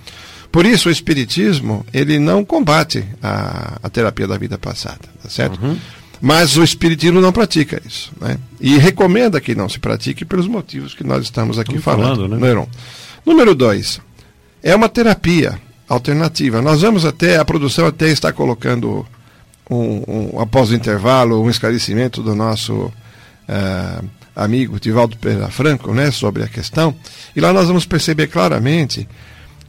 Por 0.52 0.66
isso 0.66 0.90
o 0.90 0.92
Espiritismo, 0.92 1.86
ele 1.94 2.20
não 2.20 2.44
combate 2.44 3.04
a, 3.22 3.78
a 3.82 3.90
terapia 3.90 4.28
da 4.28 4.38
vida 4.38 4.58
passada, 4.58 5.00
tá 5.22 5.30
certo? 5.30 5.62
Uhum. 5.64 5.78
Mas 6.22 6.56
o 6.56 6.64
Espiritismo 6.64 7.20
não 7.20 7.32
pratica 7.32 7.82
isso. 7.86 8.12
Né? 8.22 8.38
E 8.60 8.78
recomenda 8.78 9.42
que 9.42 9.56
não 9.56 9.68
se 9.68 9.80
pratique 9.80 10.24
pelos 10.24 10.48
motivos 10.48 10.94
que 10.94 11.04
nós 11.04 11.24
estamos 11.24 11.58
aqui 11.58 11.76
estamos 11.76 11.84
falando. 11.84 12.22
falando 12.28 12.40
né? 12.40 12.68
Número 13.26 13.56
dois, 13.56 14.00
é 14.62 14.76
uma 14.76 14.88
terapia 14.88 15.60
alternativa. 15.90 16.62
Nós 16.62 16.82
vamos 16.82 17.06
até, 17.06 17.38
a 17.38 17.46
produção 17.46 17.88
até 17.88 18.10
está 18.10 18.32
colocando, 18.32 19.06
um, 19.70 20.04
um 20.36 20.40
após 20.40 20.70
o 20.70 20.76
intervalo, 20.76 21.42
um 21.42 21.50
esclarecimento 21.50 22.22
do 22.22 22.36
nosso 22.36 22.74
uh, 22.84 24.10
amigo 24.36 24.80
Tivaldo 24.80 25.18
Pereira 25.18 25.50
Franco 25.50 25.94
né, 25.94 26.12
sobre 26.12 26.44
a 26.44 26.48
questão. 26.48 26.96
E 27.36 27.42
lá 27.42 27.52
nós 27.52 27.68
vamos 27.68 27.86
perceber 27.86 28.28
claramente 28.28 29.08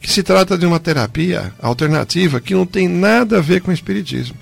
que 0.00 0.10
se 0.10 0.22
trata 0.22 0.58
de 0.58 0.66
uma 0.66 0.80
terapia 0.80 1.52
alternativa 1.60 2.40
que 2.40 2.54
não 2.54 2.66
tem 2.66 2.88
nada 2.88 3.38
a 3.38 3.40
ver 3.40 3.60
com 3.62 3.70
o 3.70 3.74
Espiritismo. 3.74 4.36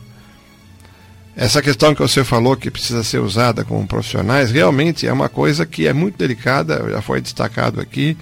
Essa 1.36 1.62
questão 1.62 1.94
que 1.94 2.02
você 2.02 2.24
falou 2.24 2.56
que 2.56 2.70
precisa 2.70 3.04
ser 3.04 3.18
usada 3.18 3.64
com 3.64 3.86
profissionais, 3.86 4.50
realmente 4.50 5.06
é 5.06 5.12
uma 5.12 5.28
coisa 5.28 5.64
que 5.64 5.86
é 5.86 5.92
muito 5.92 6.18
delicada, 6.18 6.84
já 6.90 7.00
foi 7.00 7.20
destacado 7.20 7.80
aqui, 7.80 8.16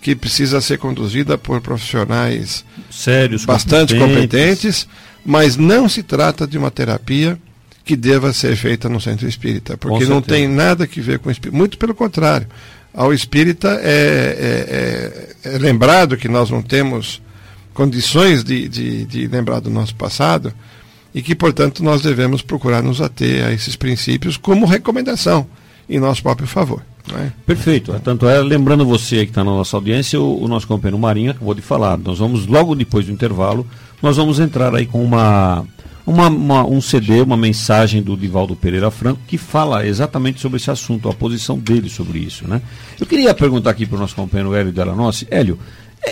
que 0.00 0.14
precisa 0.14 0.60
ser 0.60 0.78
conduzida 0.78 1.36
por 1.36 1.60
profissionais 1.60 2.64
sérios, 2.90 3.44
bastante 3.44 3.94
competentes. 3.94 4.20
competentes, 4.20 4.88
mas 5.24 5.56
não 5.56 5.88
se 5.88 6.02
trata 6.02 6.46
de 6.46 6.56
uma 6.56 6.70
terapia 6.70 7.38
que 7.84 7.96
deva 7.96 8.32
ser 8.32 8.56
feita 8.56 8.88
no 8.88 9.00
centro 9.00 9.26
espírita, 9.28 9.76
porque 9.76 10.04
não 10.04 10.20
tem 10.20 10.46
nada 10.46 10.86
que 10.86 11.00
ver 11.00 11.18
com 11.18 11.28
o 11.28 11.32
espírita, 11.32 11.56
muito 11.56 11.78
pelo 11.78 11.94
contrário. 11.94 12.46
Ao 12.92 13.12
espírita 13.12 13.80
é, 13.82 15.34
é, 15.44 15.50
é, 15.50 15.54
é 15.54 15.58
lembrado 15.58 16.16
que 16.16 16.28
nós 16.28 16.50
não 16.50 16.62
temos 16.62 17.20
condições 17.74 18.42
de, 18.42 18.68
de, 18.68 19.04
de 19.04 19.26
lembrar 19.26 19.60
do 19.60 19.70
nosso 19.70 19.94
passado, 19.94 20.52
e 21.16 21.22
que, 21.22 21.34
portanto, 21.34 21.82
nós 21.82 22.02
devemos 22.02 22.42
procurar 22.42 22.82
nos 22.82 23.00
ater 23.00 23.46
a 23.46 23.50
esses 23.50 23.74
princípios 23.74 24.36
como 24.36 24.66
recomendação 24.66 25.46
em 25.88 25.98
nosso 25.98 26.22
próprio 26.22 26.46
favor. 26.46 26.82
É? 27.18 27.30
Perfeito. 27.46 27.98
Tanto 28.04 28.28
é, 28.28 28.38
lembrando 28.42 28.84
você 28.84 29.24
que 29.24 29.30
está 29.30 29.42
na 29.42 29.50
nossa 29.50 29.78
audiência, 29.78 30.20
o, 30.20 30.44
o, 30.44 30.46
nosso 30.46 30.68
companheiro 30.68 30.98
Marinho 30.98 31.30
acabou 31.30 31.54
de 31.54 31.62
falar. 31.62 31.96
Nós 31.96 32.18
vamos, 32.18 32.46
logo 32.46 32.74
depois 32.74 33.06
do 33.06 33.12
intervalo, 33.12 33.66
nós 34.02 34.18
vamos 34.18 34.38
entrar 34.38 34.74
aí 34.74 34.84
com 34.84 35.02
uma, 35.02 35.64
uma, 36.06 36.28
uma, 36.28 36.66
um 36.66 36.82
CD, 36.82 37.22
uma 37.22 37.36
mensagem 37.36 38.02
do 38.02 38.14
Divaldo 38.14 38.54
Pereira 38.54 38.90
Franco, 38.90 39.20
que 39.26 39.38
fala 39.38 39.86
exatamente 39.86 40.38
sobre 40.38 40.58
esse 40.58 40.70
assunto, 40.70 41.08
a 41.08 41.14
posição 41.14 41.58
dele 41.58 41.88
sobre 41.88 42.18
isso. 42.18 42.46
Né? 42.46 42.60
Eu 43.00 43.06
queria 43.06 43.32
perguntar 43.32 43.70
aqui 43.70 43.86
para 43.86 43.96
o 43.96 44.00
nosso 44.00 44.14
companheiro 44.14 44.54
Hélio 44.54 44.70
Delanossi. 44.70 45.26
Hélio, 45.30 45.58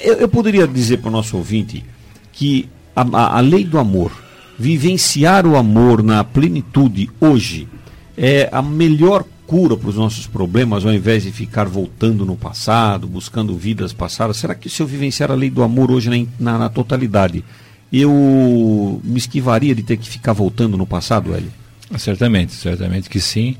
eu, 0.02 0.14
eu 0.14 0.28
poderia 0.30 0.66
dizer 0.66 0.96
para 0.98 1.08
o 1.08 1.12
nosso 1.12 1.36
ouvinte 1.36 1.84
que 2.32 2.70
a, 2.96 3.02
a, 3.02 3.36
a 3.36 3.40
lei 3.40 3.64
do 3.64 3.78
amor, 3.78 4.24
vivenciar 4.58 5.46
o 5.46 5.56
amor 5.56 6.02
na 6.02 6.22
plenitude 6.22 7.10
hoje 7.20 7.68
é 8.16 8.48
a 8.52 8.62
melhor 8.62 9.24
cura 9.46 9.76
para 9.76 9.88
os 9.88 9.96
nossos 9.96 10.26
problemas, 10.26 10.86
ao 10.86 10.92
invés 10.92 11.24
de 11.24 11.32
ficar 11.32 11.64
voltando 11.64 12.24
no 12.24 12.36
passado, 12.36 13.06
buscando 13.06 13.56
vidas 13.56 13.92
passadas? 13.92 14.36
Será 14.36 14.54
que 14.54 14.68
se 14.68 14.82
eu 14.82 14.86
vivenciar 14.86 15.30
a 15.30 15.34
lei 15.34 15.50
do 15.50 15.62
amor 15.62 15.90
hoje 15.90 16.08
na, 16.08 16.26
na, 16.38 16.58
na 16.58 16.68
totalidade, 16.68 17.44
eu 17.92 19.00
me 19.04 19.18
esquivaria 19.18 19.74
de 19.74 19.82
ter 19.82 19.96
que 19.96 20.08
ficar 20.08 20.32
voltando 20.32 20.76
no 20.76 20.86
passado, 20.86 21.34
Hélio? 21.34 21.52
Certamente, 21.98 22.52
certamente 22.52 23.10
que 23.10 23.20
sim. 23.20 23.56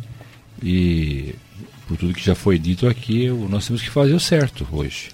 E 0.63 1.35
por 1.87 1.97
tudo 1.97 2.15
que 2.15 2.25
já 2.25 2.35
foi 2.35 2.59
dito 2.59 2.87
aqui, 2.87 3.29
nós 3.51 3.67
temos 3.67 3.83
que 3.83 3.91
fazer 3.91 4.15
o 4.15 4.21
certo 4.21 4.67
hoje. 4.73 5.14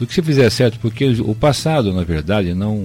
Do 0.00 0.06
que 0.06 0.14
se 0.14 0.22
fizer 0.22 0.50
certo, 0.50 0.80
porque 0.80 1.04
o 1.20 1.34
passado, 1.34 1.92
na 1.92 2.02
verdade, 2.02 2.54
não, 2.54 2.76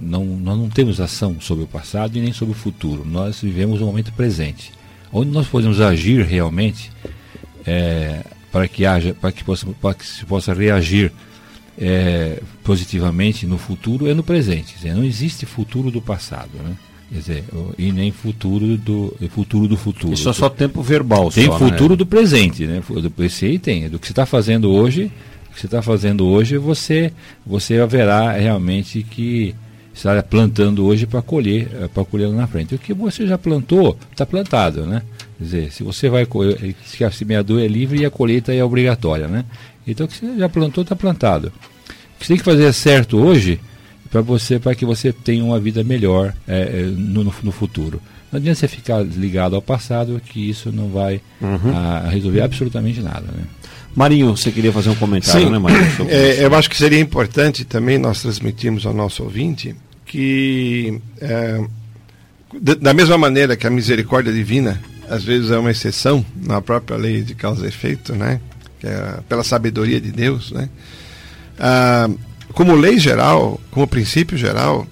não, 0.00 0.24
nós 0.24 0.56
não 0.56 0.70
temos 0.70 1.00
ação 1.00 1.36
sobre 1.40 1.64
o 1.64 1.66
passado 1.66 2.16
e 2.16 2.20
nem 2.20 2.32
sobre 2.32 2.54
o 2.54 2.56
futuro. 2.56 3.04
Nós 3.04 3.40
vivemos 3.42 3.82
o 3.82 3.84
momento 3.84 4.12
presente 4.12 4.72
onde 5.14 5.30
nós 5.30 5.46
podemos 5.46 5.80
agir 5.80 6.26
realmente 6.26 6.90
é, 7.64 8.24
para 8.50 8.66
que 8.66 8.84
haja, 8.84 9.14
para 9.14 9.30
que, 9.30 9.44
possa, 9.44 9.66
para 9.80 9.94
que 9.94 10.04
se 10.04 10.26
possa 10.26 10.52
reagir 10.52 11.12
é, 11.78 12.42
positivamente 12.64 13.46
no 13.46 13.56
futuro 13.56 14.08
é 14.08 14.12
no 14.12 14.24
presente. 14.24 14.74
Dizer, 14.74 14.92
não 14.92 15.04
existe 15.04 15.46
futuro 15.46 15.90
do 15.90 16.02
passado, 16.02 16.50
né? 16.62 16.76
Quer 17.10 17.18
dizer, 17.18 17.44
e 17.78 17.92
nem 17.92 18.10
futuro 18.10 18.76
do 18.76 19.14
futuro 19.30 19.68
do 19.68 19.76
futuro. 19.76 20.14
Isso 20.14 20.28
é 20.28 20.32
só 20.32 20.48
tempo 20.48 20.82
verbal. 20.82 21.30
Tem 21.30 21.46
só, 21.46 21.58
futuro 21.58 21.90
né? 21.90 21.96
do 21.96 22.06
presente, 22.06 22.66
né? 22.66 22.82
Esse 23.20 23.44
aí 23.44 23.58
tem. 23.58 23.88
Do 23.88 23.98
que 23.98 24.06
você 24.06 24.12
está 24.12 24.26
fazendo 24.26 24.70
hoje, 24.70 25.12
que 25.54 25.60
você 25.60 25.66
está 25.66 25.80
fazendo 25.80 26.26
hoje, 26.26 26.58
você 26.58 27.12
você 27.46 27.78
haverá 27.78 28.32
realmente 28.32 29.02
que 29.02 29.54
está 29.94 30.20
plantando 30.22 30.84
hoje 30.84 31.06
para 31.06 31.22
colher, 31.22 31.68
eh, 31.72 31.88
para 31.92 32.04
colher 32.04 32.28
lá 32.28 32.34
na 32.34 32.46
frente. 32.46 32.74
O 32.74 32.78
que 32.78 32.92
você 32.92 33.26
já 33.26 33.38
plantou, 33.38 33.96
está 34.10 34.26
plantado, 34.26 34.84
né? 34.84 35.02
Quer 35.38 35.44
dizer, 35.44 35.72
se 35.72 35.82
você 35.82 36.08
vai 36.08 36.26
colher, 36.26 36.74
se 36.84 37.04
a 37.04 37.10
semeadura 37.10 37.64
é 37.64 37.68
livre 37.68 38.00
e 38.00 38.04
a 38.04 38.10
colheita 38.10 38.52
é 38.52 38.62
obrigatória, 38.64 39.28
né? 39.28 39.44
Então 39.86 40.06
o 40.06 40.08
que 40.08 40.18
você 40.18 40.36
já 40.36 40.48
plantou, 40.48 40.82
está 40.82 40.96
plantado. 40.96 41.48
O 41.48 42.18
que 42.18 42.26
você 42.26 42.28
tem 42.28 42.36
que 42.38 42.44
fazer 42.44 42.72
certo 42.72 43.18
hoje 43.18 43.60
para 44.10 44.20
você, 44.20 44.58
para 44.58 44.74
que 44.74 44.84
você 44.84 45.12
tenha 45.12 45.44
uma 45.44 45.58
vida 45.58 45.82
melhor 45.82 46.32
é, 46.46 46.82
no, 46.96 47.24
no, 47.24 47.52
futuro. 47.52 48.00
Não 48.30 48.38
adianta 48.38 48.60
você 48.60 48.68
ficar 48.68 49.00
ligado 49.02 49.56
ao 49.56 49.62
passado, 49.62 50.20
que 50.24 50.48
isso 50.48 50.70
não 50.70 50.88
vai 50.88 51.20
uhum. 51.40 51.76
a, 51.76 52.08
resolver 52.08 52.40
absolutamente 52.40 53.00
nada, 53.00 53.26
né? 53.26 53.44
Marinho, 53.94 54.36
você 54.36 54.50
queria 54.50 54.72
fazer 54.72 54.90
um 54.90 54.94
comentário, 54.94 55.46
Sim. 55.46 55.52
né, 55.52 55.58
Marinho? 55.58 55.84
É, 56.10 56.44
eu 56.44 56.54
acho 56.54 56.68
que 56.68 56.76
seria 56.76 56.98
importante 56.98 57.64
também 57.64 57.98
nós 57.98 58.22
transmitirmos 58.22 58.84
ao 58.84 58.92
nosso 58.92 59.22
ouvinte 59.22 59.74
que, 60.04 61.00
é, 61.20 61.64
da 62.80 62.92
mesma 62.92 63.16
maneira 63.16 63.56
que 63.56 63.66
a 63.66 63.70
misericórdia 63.70 64.32
divina 64.32 64.80
às 65.08 65.22
vezes 65.22 65.50
é 65.50 65.58
uma 65.58 65.70
exceção 65.70 66.24
na 66.36 66.60
própria 66.60 66.96
lei 66.96 67.22
de 67.22 67.34
causa 67.34 67.64
e 67.64 67.68
efeito, 67.68 68.14
né? 68.14 68.40
É 68.82 69.20
pela 69.28 69.44
sabedoria 69.44 70.00
de 70.00 70.10
Deus, 70.10 70.50
né? 70.50 70.68
Ah, 71.58 72.08
como 72.52 72.74
lei 72.74 72.98
geral, 72.98 73.60
como 73.70 73.86
princípio 73.86 74.36
geral, 74.36 74.86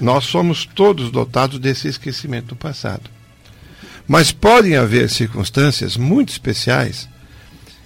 nós 0.00 0.24
somos 0.24 0.66
todos 0.66 1.10
dotados 1.10 1.58
desse 1.58 1.88
esquecimento 1.88 2.48
do 2.48 2.56
passado. 2.56 3.10
Mas 4.06 4.32
podem 4.32 4.76
haver 4.76 5.08
circunstâncias 5.08 5.96
muito 5.96 6.30
especiais 6.30 7.08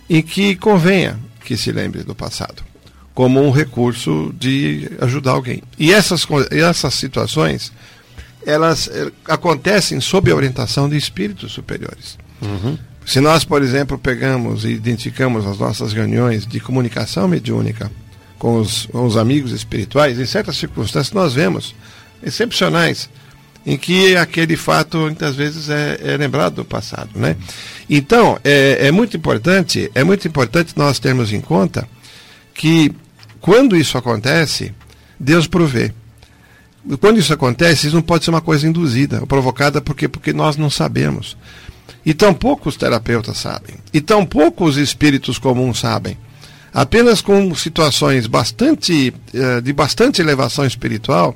em 0.08 0.22
que 0.22 0.56
convenha 0.56 1.18
que 1.44 1.56
se 1.56 1.72
lembre 1.72 2.02
do 2.02 2.14
passado, 2.14 2.62
como 3.14 3.42
um 3.42 3.50
recurso 3.50 4.34
de 4.38 4.90
ajudar 5.00 5.32
alguém. 5.32 5.62
E 5.78 5.92
essas, 5.92 6.26
essas 6.50 6.94
situações, 6.94 7.72
elas 8.46 8.88
eh, 8.88 9.10
acontecem 9.26 10.00
sob 10.00 10.30
a 10.30 10.34
orientação 10.34 10.88
de 10.88 10.96
espíritos 10.96 11.52
superiores. 11.52 12.18
Uhum. 12.40 12.78
Se 13.04 13.20
nós, 13.20 13.44
por 13.44 13.62
exemplo, 13.62 13.98
pegamos 13.98 14.64
e 14.64 14.68
identificamos 14.68 15.46
as 15.46 15.58
nossas 15.58 15.92
reuniões 15.92 16.46
de 16.46 16.60
comunicação 16.60 17.26
mediúnica 17.26 17.90
com 18.38 18.60
os, 18.60 18.86
com 18.86 19.06
os 19.06 19.16
amigos 19.16 19.52
espirituais, 19.52 20.18
em 20.18 20.26
certas 20.26 20.56
circunstâncias 20.56 21.12
nós 21.12 21.34
vemos 21.34 21.74
excepcionais 22.22 23.08
em 23.66 23.76
que 23.76 24.16
aquele 24.16 24.56
fato 24.56 24.98
muitas 24.98 25.36
vezes 25.36 25.68
é, 25.68 25.98
é 26.02 26.16
lembrado 26.16 26.56
do 26.56 26.64
passado, 26.64 27.10
né? 27.14 27.36
Então 27.88 28.38
é, 28.44 28.86
é, 28.86 28.90
muito 28.90 29.16
importante, 29.16 29.90
é 29.94 30.02
muito 30.02 30.26
importante 30.26 30.72
nós 30.76 30.98
termos 30.98 31.32
em 31.32 31.40
conta 31.40 31.88
que 32.54 32.92
quando 33.40 33.76
isso 33.76 33.96
acontece, 33.96 34.74
Deus 35.18 35.46
provê. 35.46 35.92
Quando 37.00 37.18
isso 37.18 37.32
acontece, 37.32 37.86
isso 37.86 37.96
não 37.96 38.02
pode 38.02 38.24
ser 38.24 38.30
uma 38.30 38.40
coisa 38.40 38.66
induzida, 38.66 39.26
provocada 39.26 39.80
porque 39.80 40.08
porque 40.08 40.32
nós 40.32 40.56
não 40.56 40.70
sabemos. 40.70 41.36
E 42.04 42.14
tão 42.14 42.32
poucos 42.32 42.76
terapeutas 42.76 43.36
sabem, 43.36 43.76
e 43.92 44.00
tão 44.00 44.24
poucos 44.24 44.76
espíritos 44.76 45.38
comuns 45.38 45.80
sabem. 45.80 46.16
Apenas 46.72 47.20
com 47.20 47.54
situações 47.54 48.26
bastante 48.26 49.12
eh, 49.34 49.60
de 49.60 49.72
bastante 49.72 50.20
elevação 50.20 50.64
espiritual 50.64 51.34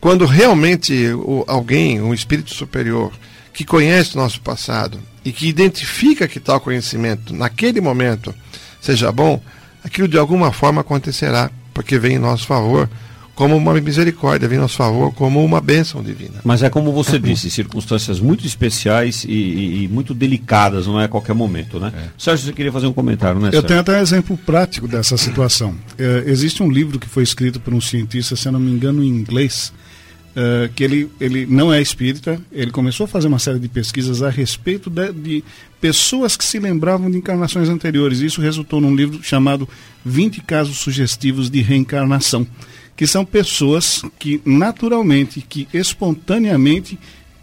quando 0.00 0.26
realmente 0.26 1.08
o, 1.12 1.44
alguém, 1.46 2.00
um 2.00 2.14
espírito 2.14 2.54
superior, 2.54 3.12
que 3.52 3.64
conhece 3.64 4.16
o 4.16 4.20
nosso 4.20 4.40
passado 4.40 4.98
e 5.24 5.32
que 5.32 5.48
identifica 5.48 6.28
que 6.28 6.38
tal 6.38 6.60
conhecimento 6.60 7.34
naquele 7.34 7.80
momento 7.80 8.34
seja 8.80 9.10
bom, 9.10 9.42
aquilo 9.82 10.08
de 10.08 10.16
alguma 10.16 10.52
forma 10.52 10.80
acontecerá, 10.80 11.50
porque 11.74 11.98
vem 11.98 12.14
em 12.14 12.18
nosso 12.18 12.46
favor 12.46 12.88
como 13.38 13.56
uma 13.56 13.72
misericórdia, 13.74 14.48
vem 14.48 14.58
em 14.58 14.60
nosso 14.60 14.76
favor 14.76 15.14
como 15.14 15.44
uma 15.44 15.60
bênção 15.60 16.02
divina. 16.02 16.40
Mas 16.42 16.60
é 16.64 16.68
como 16.68 16.90
você 16.90 17.20
disse, 17.20 17.48
circunstâncias 17.48 18.18
muito 18.18 18.44
especiais 18.44 19.22
e, 19.22 19.30
e, 19.30 19.84
e, 19.84 19.88
muito 19.88 20.12
delicadas, 20.12 20.88
não 20.88 21.00
é 21.00 21.04
a 21.04 21.08
qualquer 21.08 21.34
momento, 21.34 21.78
né? 21.78 21.92
É. 21.96 22.08
Sérgio, 22.18 22.46
você 22.46 22.52
queria 22.52 22.72
fazer 22.72 22.88
um 22.88 22.92
comentário, 22.92 23.40
né? 23.40 23.50
Eu 23.52 23.62
tenho 23.62 23.78
até 23.78 23.96
um 23.96 24.02
exemplo 24.02 24.36
prático 24.36 24.88
dessa 24.88 25.16
situação. 25.16 25.76
É, 25.96 26.24
existe 26.26 26.64
um 26.64 26.68
livro 26.68 26.98
que 26.98 27.08
foi 27.08 27.22
escrito 27.22 27.60
por 27.60 27.72
um 27.72 27.80
cientista, 27.80 28.34
se 28.34 28.48
eu 28.48 28.50
não 28.50 28.58
me 28.58 28.72
engano, 28.72 29.04
em 29.04 29.08
inglês, 29.08 29.72
Uh, 30.38 30.72
que 30.72 30.84
ele, 30.84 31.10
ele 31.20 31.46
não 31.46 31.72
é 31.72 31.82
espírita, 31.82 32.40
ele 32.52 32.70
começou 32.70 33.04
a 33.04 33.08
fazer 33.08 33.26
uma 33.26 33.40
série 33.40 33.58
de 33.58 33.68
pesquisas 33.68 34.22
a 34.22 34.30
respeito 34.30 34.88
de, 34.88 35.12
de, 35.12 35.44
pessoas 35.80 36.36
que 36.36 36.44
se 36.44 36.60
lembravam 36.60 37.10
de 37.10 37.18
encarnações 37.18 37.68
anteriores. 37.68 38.20
Isso 38.20 38.40
resultou 38.40 38.80
num 38.80 38.94
livro 38.94 39.20
chamado 39.20 39.68
20 40.04 40.40
Casos 40.42 40.78
Sugestivos 40.78 41.50
de 41.50 41.60
Reencarnação, 41.60 42.46
que 42.96 43.04
são 43.04 43.24
pessoas 43.24 44.02
que 44.16 44.40
naturalmente, 44.44 45.40
que 45.40 45.66
espontaneamente 45.74 46.96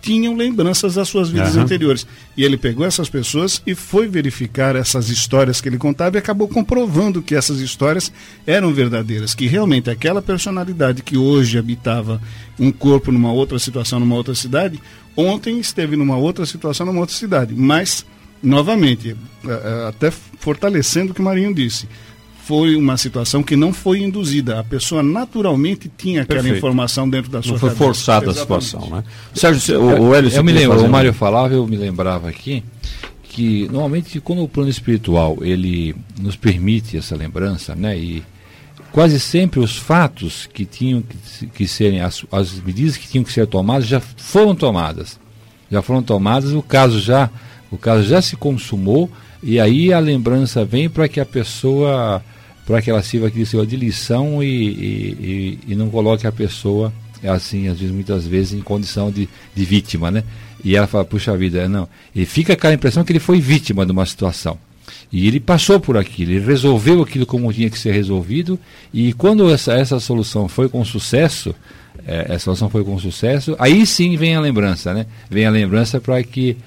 tinham 0.05 0.35
lembranças 0.35 0.93
das 0.93 1.09
suas 1.09 1.31
vidas 1.31 1.55
uhum. 1.55 1.63
anteriores. 1.63 2.05
E 2.37 2.43
ele 2.43 2.57
pegou 2.57 2.85
essas 2.85 3.09
pessoas 3.09 3.59
e 3.65 3.73
foi 3.73 4.07
verificar 4.07 4.75
essas 4.75 5.09
histórias 5.09 5.59
que 5.59 5.67
ele 5.67 5.79
contava 5.79 6.15
e 6.15 6.19
acabou 6.19 6.47
comprovando 6.47 7.23
que 7.23 7.33
essas 7.33 7.59
histórias 7.59 8.11
eram 8.45 8.71
verdadeiras, 8.71 9.33
que 9.33 9.47
realmente 9.47 9.89
aquela 9.89 10.21
personalidade 10.21 11.01
que 11.01 11.17
hoje 11.17 11.57
habitava 11.57 12.21
um 12.59 12.71
corpo 12.71 13.11
numa 13.11 13.33
outra 13.33 13.57
situação, 13.57 13.99
numa 13.99 14.15
outra 14.15 14.35
cidade, 14.35 14.79
ontem 15.17 15.59
esteve 15.59 15.95
numa 15.95 16.17
outra 16.17 16.45
situação, 16.45 16.85
numa 16.85 16.99
outra 16.99 17.15
cidade. 17.15 17.55
Mas, 17.55 18.05
novamente, 18.43 19.17
é, 19.43 19.49
é, 19.49 19.87
até 19.87 20.11
fortalecendo 20.11 21.13
o 21.13 21.15
que 21.15 21.21
o 21.21 21.25
Marinho 21.25 21.51
disse, 21.51 21.89
foi 22.45 22.75
uma 22.75 22.95
situação 22.95 23.41
que 23.41 23.55
não 23.55 23.73
foi 23.73 24.01
induzida. 24.03 24.59
A 24.59 24.63
pessoa 24.63 25.01
naturalmente 25.01 25.91
tinha 25.97 26.21
aquela 26.21 26.41
Perfeito. 26.41 26.57
informação 26.57 27.09
dentro 27.09 27.31
da 27.31 27.41
sua 27.41 27.53
Não 27.53 27.59
foi 27.59 27.69
cabeça. 27.69 27.85
forçada 27.85 28.29
Exatamente. 28.29 28.39
a 28.39 28.61
situação, 28.61 28.95
né? 28.95 29.03
Sérgio, 29.33 29.81
o, 29.81 30.09
o 30.09 30.15
Hélio, 30.15 30.31
eu 30.31 30.43
me 30.43 30.51
lembro, 30.51 30.85
o 30.85 30.87
Mário 30.89 31.11
falava, 31.11 31.55
eu 31.55 31.65
me 31.65 31.75
lembrava 31.75 32.29
aqui 32.29 32.63
que 33.23 33.67
normalmente 33.71 34.19
quando 34.19 34.43
o 34.43 34.47
plano 34.47 34.69
espiritual 34.69 35.39
ele 35.41 35.95
nos 36.21 36.35
permite 36.35 36.95
essa 36.95 37.15
lembrança, 37.15 37.73
né? 37.75 37.97
E 37.97 38.23
quase 38.91 39.19
sempre 39.19 39.59
os 39.59 39.75
fatos 39.75 40.47
que 40.53 40.65
tinham 40.65 41.01
que, 41.01 41.47
que 41.47 41.67
serem 41.67 41.99
as, 42.01 42.23
as 42.31 42.61
medidas 42.61 42.95
que 42.95 43.07
tinham 43.07 43.23
que 43.23 43.33
ser 43.33 43.47
tomadas 43.47 43.87
já 43.87 43.99
foram 43.99 44.53
tomadas, 44.53 45.19
já 45.69 45.81
foram 45.81 46.03
tomadas. 46.03 46.53
O 46.53 46.61
caso 46.61 46.99
já 46.99 47.27
o 47.71 47.77
caso 47.77 48.03
já 48.03 48.21
se 48.21 48.35
consumou 48.35 49.09
e 49.41 49.59
aí 49.59 49.91
a 49.91 49.99
lembrança 49.99 50.63
vem 50.63 50.87
para 50.87 51.07
que 51.07 51.19
a 51.19 51.25
pessoa 51.25 52.23
para 52.65 52.81
que 52.81 52.89
ela 52.89 53.01
sirva 53.01 53.27
aqui 53.27 53.43
de 53.43 53.75
lição 53.75 54.43
e, 54.43 54.47
e, 54.47 55.59
e, 55.67 55.75
não 55.75 55.89
coloque 55.89 56.25
a 56.25 56.31
pessoa, 56.31 56.91
assim, 57.23 57.67
às 57.67 57.79
vezes, 57.79 57.93
muitas 57.93 58.25
vezes, 58.25 58.53
em 58.53 58.61
condição 58.61 59.11
de, 59.11 59.29
de 59.53 59.65
vítima, 59.65 60.09
né? 60.09 60.23
E 60.63 60.75
ela 60.75 60.87
fala, 60.87 61.05
puxa 61.05 61.37
vida, 61.37 61.69
não. 61.69 61.87
E 62.13 62.25
fica 62.25 62.53
aquela 62.53 62.73
impressão 62.73 63.03
que 63.03 63.11
ele 63.11 63.19
foi 63.19 63.39
vítima 63.39 63.85
de 63.85 63.91
uma 63.91 64.05
situação. 64.05 64.57
E 65.11 65.27
ele 65.27 65.39
passou 65.39 65.79
por 65.79 65.97
aquilo, 65.97 66.31
ele 66.31 66.45
resolveu 66.45 67.01
aquilo 67.01 67.25
como 67.25 67.53
tinha 67.53 67.69
que 67.69 67.77
ser 67.77 67.91
resolvido, 67.91 68.59
e 68.93 69.13
quando 69.13 69.49
essa, 69.49 69.73
essa 69.73 69.99
solução 69.99 70.47
foi 70.47 70.67
com 70.67 70.83
sucesso, 70.83 71.55
é, 72.07 72.25
essa 72.29 72.45
solução 72.45 72.69
foi 72.69 72.83
com 72.83 72.97
sucesso, 72.99 73.55
aí 73.59 73.85
sim 73.85 74.17
vem 74.17 74.35
a 74.35 74.39
lembrança, 74.39 74.93
né? 74.93 75.05
Vem 75.29 75.45
a 75.45 75.49
lembrança 75.49 75.99
para 75.99 76.21
que, 76.23 76.57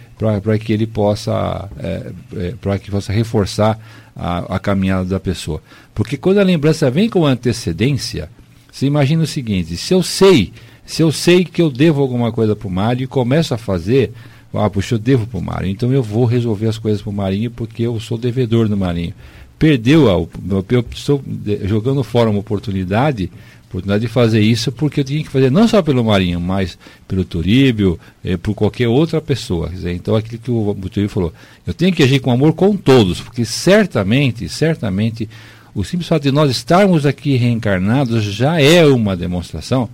que 0.64 0.72
ele 0.72 0.86
possa, 0.86 1.68
é, 1.78 2.12
é, 2.36 2.54
para 2.60 2.78
que 2.78 2.90
possa 2.90 3.12
reforçar 3.12 3.78
a, 4.18 4.56
a 4.56 4.58
caminhada 4.58 5.04
da 5.04 5.20
pessoa. 5.20 5.62
Porque 5.94 6.16
quando 6.16 6.38
a 6.38 6.42
lembrança 6.42 6.90
vem 6.90 7.08
com 7.08 7.24
antecedência, 7.24 8.28
você 8.70 8.86
imagina 8.86 9.22
o 9.22 9.26
seguinte: 9.26 9.76
se 9.76 9.94
eu 9.94 10.02
sei, 10.02 10.52
se 10.84 11.02
eu 11.02 11.12
sei 11.12 11.44
que 11.44 11.62
eu 11.62 11.70
devo 11.70 12.02
alguma 12.02 12.32
coisa 12.32 12.56
para 12.56 12.68
o 12.68 12.70
Mário 12.70 13.04
e 13.04 13.06
começo 13.06 13.54
a 13.54 13.58
fazer, 13.58 14.12
Ah, 14.52 14.68
puxa, 14.70 14.94
eu 14.94 14.98
devo 14.98 15.26
para 15.26 15.38
o 15.38 15.42
Marinho, 15.42 15.72
então 15.72 15.92
eu 15.92 16.02
vou 16.02 16.24
resolver 16.24 16.68
as 16.68 16.78
coisas 16.78 17.02
para 17.02 17.10
o 17.10 17.12
Marinho 17.12 17.50
porque 17.50 17.82
eu 17.82 18.00
sou 18.00 18.16
devedor 18.18 18.66
do 18.68 18.76
Marinho. 18.76 19.12
Perdeu, 19.58 20.08
a, 20.08 20.14
eu 20.14 20.84
estou 20.90 21.22
jogando 21.64 22.02
fora 22.02 22.30
uma 22.30 22.40
oportunidade 22.40 23.30
oportunidade 23.68 24.00
de 24.00 24.08
fazer 24.08 24.40
isso 24.40 24.72
porque 24.72 25.00
eu 25.00 25.04
tinha 25.04 25.22
que 25.22 25.28
fazer 25.28 25.50
não 25.50 25.68
só 25.68 25.82
pelo 25.82 26.02
Marinho, 26.02 26.40
mas 26.40 26.78
pelo 27.06 27.24
Turíbio, 27.24 28.00
eh, 28.24 28.36
por 28.36 28.54
qualquer 28.54 28.88
outra 28.88 29.20
pessoa. 29.20 29.68
Dizer, 29.68 29.92
então 29.92 30.16
aquilo 30.16 30.40
que 30.40 30.50
o, 30.50 30.70
o 30.70 30.88
Turíbio 30.88 31.08
falou, 31.08 31.32
eu 31.66 31.74
tenho 31.74 31.92
que 31.92 32.02
agir 32.02 32.18
com 32.20 32.30
amor 32.30 32.54
com 32.54 32.74
todos, 32.76 33.20
porque 33.20 33.44
certamente, 33.44 34.48
certamente, 34.48 35.28
o 35.74 35.84
simples 35.84 36.08
fato 36.08 36.22
de 36.22 36.32
nós 36.32 36.50
estarmos 36.50 37.04
aqui 37.04 37.36
reencarnados 37.36 38.24
já 38.24 38.60
é 38.60 38.84
uma 38.86 39.16
demonstração 39.16 39.88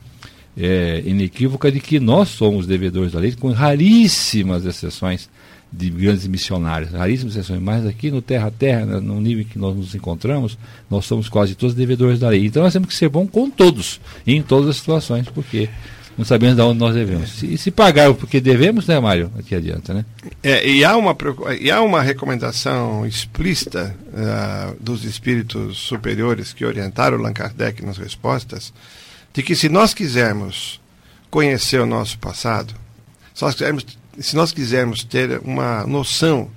é, 0.57 1.03
inequívoca 1.05 1.71
de 1.71 1.81
que 1.81 1.99
nós 1.99 2.29
somos 2.29 2.67
devedores 2.67 3.13
da 3.13 3.19
lei, 3.19 3.33
com 3.33 3.51
raríssimas 3.51 4.65
exceções 4.65 5.29
de 5.77 5.91
grandes 5.91 6.27
missionários, 6.27 6.93
raríssimas 6.93 7.35
exceções, 7.35 7.61
mas 7.61 7.85
aqui 7.85 8.11
no 8.11 8.23
Terra 8.23 8.51
Terra, 8.51 8.85
no 8.87 9.21
nível 9.21 9.45
que 9.45 9.59
nós 9.59 9.77
nos 9.77 9.95
encontramos, 9.95 10.57
nós 10.89 11.05
somos 11.05 11.29
quase 11.29 11.55
todos 11.55 11.75
devedores 11.75 12.21
da 12.21 12.29
lei. 12.29 12.47
Então 12.47 12.63
nós 12.63 12.73
temos 12.73 12.89
que 12.89 12.95
ser 12.95 13.09
bom 13.09 13.27
com 13.27 13.51
todos, 13.51 14.01
em 14.27 14.41
todas 14.41 14.71
as 14.71 14.77
situações, 14.77 15.29
porque 15.29 15.69
não 16.17 16.25
sabemos 16.25 16.55
de 16.55 16.63
onde 16.63 16.79
nós 16.79 16.95
devemos. 16.95 17.43
E 17.43 17.59
se 17.59 17.73
pagar 17.73 18.15
porque 18.15 18.41
devemos, 18.41 18.87
né, 18.87 19.01
Mário? 19.01 19.33
Aqui 19.37 19.55
adianta, 19.55 19.93
né? 19.93 20.05
É, 20.43 20.67
e, 20.67 20.85
há 20.85 20.97
uma, 20.97 21.17
e 21.61 21.71
há 21.71 21.83
uma 21.83 22.01
recomendação 22.03 23.05
explícita 23.05 23.97
uh, 24.13 24.77
dos 24.81 25.05
espíritos 25.05 25.77
superiores 25.79 26.53
que 26.53 26.65
orientaram 26.65 27.19
Allan 27.19 27.33
Kardec 27.33 27.85
nas 27.85 27.99
respostas, 27.99 28.73
de 29.33 29.43
que 29.43 29.57
se 29.57 29.69
nós 29.69 29.93
quisermos 29.93 30.81
conhecer 31.31 31.81
o 31.81 31.87
nosso 31.87 32.17
passado, 32.21 32.73
se 33.35 33.43
nós 33.43 33.55
quisermos 33.55 33.85
se 34.19 34.37
nós 34.37 34.53
quisermos 34.53 35.05
ter 35.05 35.41
uma 35.45 35.87
noção 35.87 36.51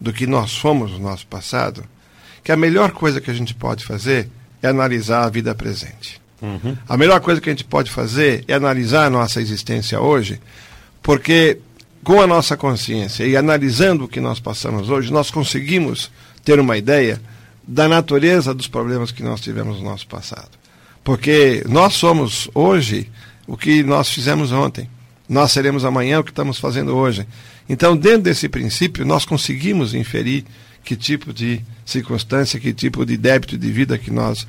do 0.00 0.12
que 0.12 0.26
nós 0.26 0.56
fomos 0.56 0.92
no 0.92 0.98
nosso 0.98 1.26
passado, 1.26 1.84
que 2.42 2.52
a 2.52 2.56
melhor 2.56 2.92
coisa 2.92 3.20
que 3.20 3.30
a 3.30 3.34
gente 3.34 3.54
pode 3.54 3.84
fazer 3.84 4.28
é 4.62 4.68
analisar 4.68 5.24
a 5.24 5.30
vida 5.30 5.54
presente. 5.54 6.20
Uhum. 6.40 6.76
A 6.88 6.96
melhor 6.96 7.20
coisa 7.20 7.40
que 7.40 7.48
a 7.48 7.52
gente 7.52 7.64
pode 7.64 7.90
fazer 7.90 8.44
é 8.46 8.54
analisar 8.54 9.06
a 9.06 9.10
nossa 9.10 9.40
existência 9.40 10.00
hoje, 10.00 10.40
porque 11.02 11.58
com 12.04 12.22
a 12.22 12.26
nossa 12.26 12.56
consciência 12.56 13.24
e 13.26 13.36
analisando 13.36 14.04
o 14.04 14.08
que 14.08 14.20
nós 14.20 14.38
passamos 14.40 14.88
hoje, 14.88 15.12
nós 15.12 15.30
conseguimos 15.30 16.10
ter 16.44 16.60
uma 16.60 16.76
ideia 16.76 17.20
da 17.66 17.88
natureza 17.88 18.54
dos 18.54 18.68
problemas 18.68 19.10
que 19.10 19.22
nós 19.22 19.40
tivemos 19.40 19.78
no 19.78 19.84
nosso 19.84 20.06
passado. 20.06 20.50
Porque 21.04 21.64
nós 21.68 21.94
somos 21.94 22.48
hoje 22.54 23.10
o 23.46 23.56
que 23.56 23.82
nós 23.82 24.08
fizemos 24.08 24.52
ontem 24.52 24.88
nós 25.28 25.52
seremos 25.52 25.84
amanhã 25.84 26.20
o 26.20 26.24
que 26.24 26.30
estamos 26.30 26.58
fazendo 26.58 26.96
hoje. 26.96 27.26
Então, 27.68 27.96
dentro 27.96 28.22
desse 28.22 28.48
princípio, 28.48 29.04
nós 29.04 29.24
conseguimos 29.24 29.94
inferir 29.94 30.44
que 30.82 30.96
tipo 30.96 31.32
de 31.34 31.60
circunstância, 31.84 32.58
que 32.58 32.72
tipo 32.72 33.04
de 33.04 33.16
débito 33.16 33.58
de 33.58 33.70
vida 33.70 33.98
que 33.98 34.10
nós 34.10 34.46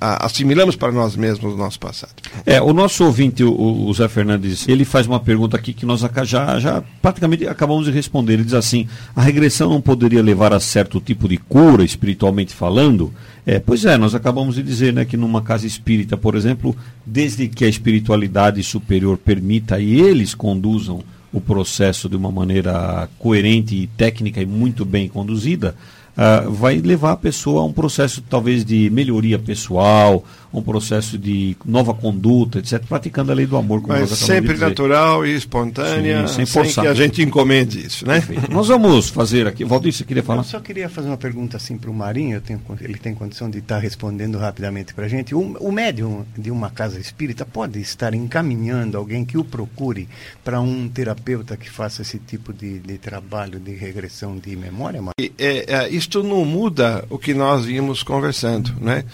assimilamos 0.00 0.76
para 0.76 0.92
nós 0.92 1.16
mesmos 1.16 1.54
o 1.54 1.56
nosso 1.56 1.78
passado. 1.78 2.12
É, 2.44 2.60
o 2.60 2.72
nosso 2.72 3.04
ouvinte, 3.04 3.42
o, 3.42 3.86
o 3.86 3.92
Zé 3.94 4.08
Fernandes, 4.08 4.68
ele 4.68 4.84
faz 4.84 5.06
uma 5.06 5.20
pergunta 5.20 5.56
aqui 5.56 5.72
que 5.72 5.86
nós 5.86 6.00
já, 6.24 6.58
já 6.58 6.82
praticamente 7.00 7.46
acabamos 7.46 7.86
de 7.86 7.90
responder. 7.90 8.34
Ele 8.34 8.44
diz 8.44 8.54
assim: 8.54 8.86
a 9.14 9.22
regressão 9.22 9.70
não 9.70 9.80
poderia 9.80 10.22
levar 10.22 10.52
a 10.52 10.60
certo 10.60 11.00
tipo 11.00 11.28
de 11.28 11.36
cura, 11.36 11.84
espiritualmente 11.84 12.54
falando? 12.54 13.12
É, 13.46 13.58
pois 13.58 13.84
é, 13.84 13.96
nós 13.96 14.14
acabamos 14.14 14.56
de 14.56 14.62
dizer 14.62 14.92
né, 14.92 15.04
que 15.04 15.16
numa 15.16 15.42
casa 15.42 15.66
espírita, 15.66 16.16
por 16.16 16.34
exemplo, 16.34 16.76
desde 17.06 17.48
que 17.48 17.64
a 17.64 17.68
espiritualidade 17.68 18.62
superior 18.62 19.16
permita 19.16 19.80
e 19.80 20.00
eles 20.00 20.34
conduzam 20.34 21.02
o 21.32 21.40
processo 21.40 22.08
de 22.08 22.16
uma 22.16 22.30
maneira 22.30 23.08
coerente 23.18 23.74
e 23.74 23.86
técnica 23.86 24.42
e 24.42 24.46
muito 24.46 24.84
bem 24.84 25.08
conduzida, 25.08 25.74
uh, 26.20 26.50
vai 26.50 26.76
levar 26.76 27.12
a 27.12 27.16
pessoa 27.16 27.62
a 27.62 27.64
um 27.64 27.72
processo 27.72 28.22
talvez 28.28 28.64
de 28.64 28.90
melhoria 28.90 29.38
pessoal, 29.38 30.22
um 30.52 30.62
processo 30.62 31.16
de 31.16 31.56
nova 31.64 31.94
conduta, 31.94 32.58
etc., 32.58 32.82
praticando 32.86 33.30
a 33.30 33.34
lei 33.34 33.46
do 33.46 33.56
amor, 33.56 33.80
como 33.80 33.94
Mas 33.94 34.10
sempre 34.10 34.56
natural 34.56 35.24
e 35.24 35.34
espontânea, 35.34 36.26
Sim, 36.26 36.34
sem, 36.34 36.46
forçar. 36.46 36.72
sem 36.72 36.82
que 36.84 36.88
a 36.88 36.94
gente 36.94 37.22
encomende 37.22 37.86
isso, 37.86 38.06
né? 38.06 38.22
Nós 38.50 38.68
vamos 38.68 39.08
fazer 39.08 39.46
aqui. 39.46 39.64
Valdir, 39.64 39.92
você 39.92 40.04
queria 40.04 40.22
falar? 40.22 40.40
Eu 40.40 40.44
só 40.44 40.60
queria 40.60 40.88
fazer 40.88 41.08
uma 41.08 41.16
pergunta 41.16 41.56
assim 41.56 41.78
para 41.78 41.90
o 41.90 41.94
Marinho, 41.94 42.40
tenho, 42.40 42.60
ele 42.80 42.98
tem 42.98 43.14
condição 43.14 43.48
de 43.48 43.58
estar 43.58 43.76
tá 43.76 43.80
respondendo 43.80 44.38
rapidamente 44.38 44.92
para 44.92 45.06
a 45.06 45.08
gente. 45.08 45.34
O, 45.34 45.40
o 45.40 45.70
médium 45.70 46.24
de 46.36 46.50
uma 46.50 46.70
casa 46.70 46.98
espírita 46.98 47.44
pode 47.44 47.80
estar 47.80 48.12
encaminhando 48.12 48.98
alguém 48.98 49.24
que 49.24 49.38
o 49.38 49.44
procure 49.44 50.08
para 50.42 50.60
um 50.60 50.88
terapeuta 50.88 51.56
que 51.56 51.70
faça 51.70 52.02
esse 52.02 52.18
tipo 52.18 52.52
de, 52.52 52.80
de 52.80 52.98
trabalho 52.98 53.60
de 53.60 53.74
regressão 53.74 54.36
de 54.36 54.56
memória? 54.56 55.00
É, 55.38 55.74
é, 55.74 55.88
isto 55.88 56.22
não 56.22 56.44
muda 56.44 57.04
o 57.08 57.18
que 57.18 57.32
nós 57.34 57.64
vimos 57.64 58.02
conversando, 58.02 58.74
né? 58.80 59.04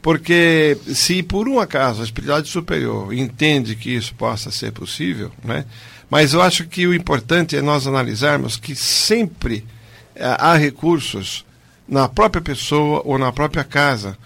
Porque 0.00 0.78
se 0.86 1.22
por 1.22 1.48
um 1.48 1.58
acaso 1.58 2.00
a 2.00 2.04
espiritualidade 2.04 2.50
superior 2.50 3.12
entende 3.12 3.74
que 3.74 3.90
isso 3.90 4.14
possa 4.14 4.50
ser 4.50 4.72
possível, 4.72 5.32
né? 5.42 5.64
mas 6.08 6.32
eu 6.32 6.40
acho 6.40 6.66
que 6.66 6.86
o 6.86 6.94
importante 6.94 7.56
é 7.56 7.62
nós 7.62 7.86
analisarmos 7.86 8.56
que 8.56 8.74
sempre 8.74 9.64
eh, 10.14 10.36
há 10.38 10.54
recursos 10.56 11.44
na 11.86 12.08
própria 12.08 12.40
pessoa 12.40 13.02
ou 13.04 13.18
na 13.18 13.32
própria 13.32 13.64
casa 13.64 14.16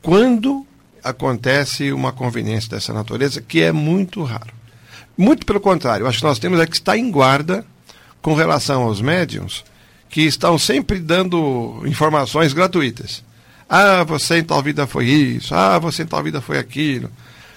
quando 0.00 0.66
acontece 1.02 1.92
uma 1.92 2.12
conveniência 2.12 2.70
dessa 2.70 2.92
natureza, 2.92 3.40
que 3.40 3.60
é 3.60 3.72
muito 3.72 4.22
raro. 4.22 4.52
Muito 5.16 5.44
pelo 5.44 5.60
contrário, 5.60 6.06
acho 6.06 6.18
que 6.18 6.24
nós 6.24 6.38
temos 6.38 6.60
é 6.60 6.66
que 6.66 6.76
estar 6.76 6.96
em 6.96 7.10
guarda 7.10 7.64
com 8.22 8.34
relação 8.34 8.82
aos 8.82 9.00
médiums 9.00 9.64
que 10.08 10.22
estão 10.22 10.58
sempre 10.58 10.98
dando 10.98 11.82
informações 11.84 12.52
gratuitas. 12.52 13.24
Ah, 13.68 14.02
você 14.04 14.38
em 14.38 14.44
tal 14.44 14.62
vida 14.62 14.86
foi 14.86 15.06
isso. 15.06 15.54
Ah, 15.54 15.78
você 15.78 16.02
em 16.02 16.06
tal 16.06 16.22
vida 16.22 16.40
foi 16.40 16.58
aquilo. 16.58 17.10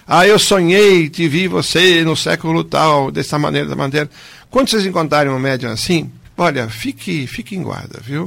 Ah, 0.06 0.26
eu 0.26 0.38
sonhei, 0.38 1.08
te 1.08 1.26
vi 1.28 1.48
você 1.48 2.04
no 2.04 2.16
século 2.16 2.62
tal, 2.64 3.10
dessa 3.10 3.38
maneira, 3.38 3.68
da 3.68 3.76
maneira. 3.76 4.10
Quando 4.50 4.68
vocês 4.68 4.84
encontrarem 4.84 5.32
um 5.32 5.38
médium 5.38 5.70
assim, 5.70 6.10
olha, 6.36 6.68
fique, 6.68 7.26
fique 7.26 7.56
em 7.56 7.62
guarda, 7.62 8.00
viu? 8.02 8.26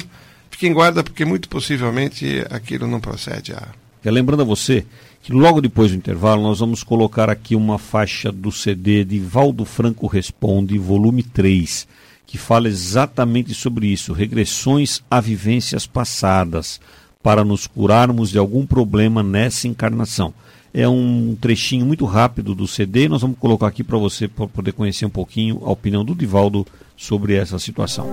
Fique 0.49 0.67
em 0.67 0.73
guarda 0.73 1.03
porque 1.03 1.25
muito 1.25 1.47
possivelmente 1.47 2.43
aquilo 2.49 2.87
não 2.87 2.99
procede 2.99 3.53
a. 3.53 3.67
É, 4.03 4.09
lembrando 4.09 4.41
a 4.41 4.45
você 4.45 4.85
que 5.21 5.33
logo 5.33 5.59
depois 5.59 5.91
do 5.91 5.97
intervalo 5.97 6.41
nós 6.41 6.59
vamos 6.59 6.81
colocar 6.81 7.29
aqui 7.29 7.55
uma 7.55 7.77
faixa 7.77 8.31
do 8.31 8.51
CD 8.51 9.03
de 9.03 9.19
Valdo 9.19 9.65
Franco 9.65 10.07
Responde, 10.07 10.77
volume 10.77 11.23
3, 11.23 11.87
que 12.25 12.37
fala 12.37 12.67
exatamente 12.67 13.53
sobre 13.53 13.87
isso, 13.87 14.13
regressões 14.13 15.01
a 15.09 15.19
vivências 15.19 15.85
passadas 15.85 16.79
para 17.25 17.43
nos 17.43 17.65
curarmos 17.65 18.29
de 18.29 18.37
algum 18.37 18.67
problema 18.67 19.23
nessa 19.23 19.67
encarnação. 19.67 20.31
É 20.71 20.87
um 20.87 21.35
trechinho 21.41 21.83
muito 21.83 22.05
rápido 22.05 22.53
do 22.53 22.67
CD, 22.67 23.09
nós 23.09 23.23
vamos 23.23 23.39
colocar 23.39 23.65
aqui 23.65 23.83
para 23.83 23.97
você 23.97 24.27
para 24.27 24.45
poder 24.45 24.73
conhecer 24.73 25.07
um 25.07 25.09
pouquinho 25.09 25.59
a 25.65 25.71
opinião 25.71 26.05
do 26.05 26.13
Divaldo 26.13 26.67
sobre 26.95 27.33
essa 27.33 27.57
situação. 27.57 28.07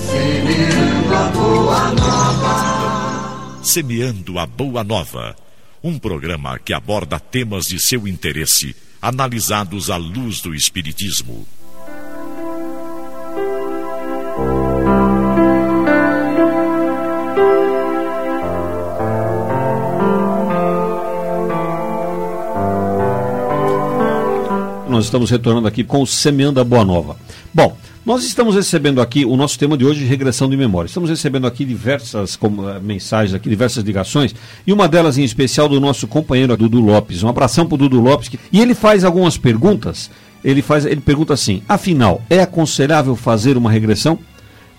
Semeando 0.00 1.14
a 1.14 1.28
Boa 1.28 1.90
Nova. 1.92 3.62
Semeando 3.62 4.38
a 4.38 4.46
Boa 4.46 4.82
Nova. 4.82 5.36
Um 5.84 5.98
programa 5.98 6.58
que 6.58 6.72
aborda 6.72 7.20
temas 7.20 7.64
de 7.64 7.78
seu 7.78 8.08
interesse, 8.08 8.74
analisados 9.02 9.90
à 9.90 9.98
luz 9.98 10.40
do 10.40 10.54
Espiritismo. 10.54 11.46
Nós 24.98 25.04
estamos 25.04 25.30
retornando 25.30 25.68
aqui 25.68 25.84
com 25.84 26.02
o 26.02 26.06
Semeando 26.08 26.60
a 26.60 26.64
Boa 26.64 26.84
Nova. 26.84 27.16
Bom, 27.54 27.76
nós 28.04 28.24
estamos 28.24 28.56
recebendo 28.56 29.00
aqui 29.00 29.24
o 29.24 29.36
nosso 29.36 29.56
tema 29.56 29.78
de 29.78 29.84
hoje, 29.84 30.04
regressão 30.04 30.50
de 30.50 30.56
memória. 30.56 30.88
Estamos 30.88 31.08
recebendo 31.08 31.46
aqui 31.46 31.64
diversas 31.64 32.34
como, 32.34 32.68
eh, 32.68 32.80
mensagens, 32.80 33.32
aqui, 33.32 33.48
diversas 33.48 33.84
ligações, 33.84 34.34
e 34.66 34.72
uma 34.72 34.88
delas 34.88 35.16
em 35.16 35.22
especial 35.22 35.68
do 35.68 35.78
nosso 35.78 36.08
companheiro 36.08 36.56
Dudu 36.56 36.80
Lopes. 36.80 37.22
Um 37.22 37.28
abração 37.28 37.64
para 37.64 37.76
o 37.76 37.78
Dudu 37.78 38.00
Lopes. 38.00 38.28
Que, 38.28 38.40
e 38.52 38.60
ele 38.60 38.74
faz 38.74 39.04
algumas 39.04 39.38
perguntas 39.38 40.10
ele 40.42 40.62
faz, 40.62 40.84
ele 40.84 41.00
pergunta 41.00 41.32
assim: 41.32 41.62
afinal, 41.68 42.20
é 42.28 42.40
aconselhável 42.40 43.14
fazer 43.14 43.56
uma 43.56 43.70
regressão? 43.70 44.18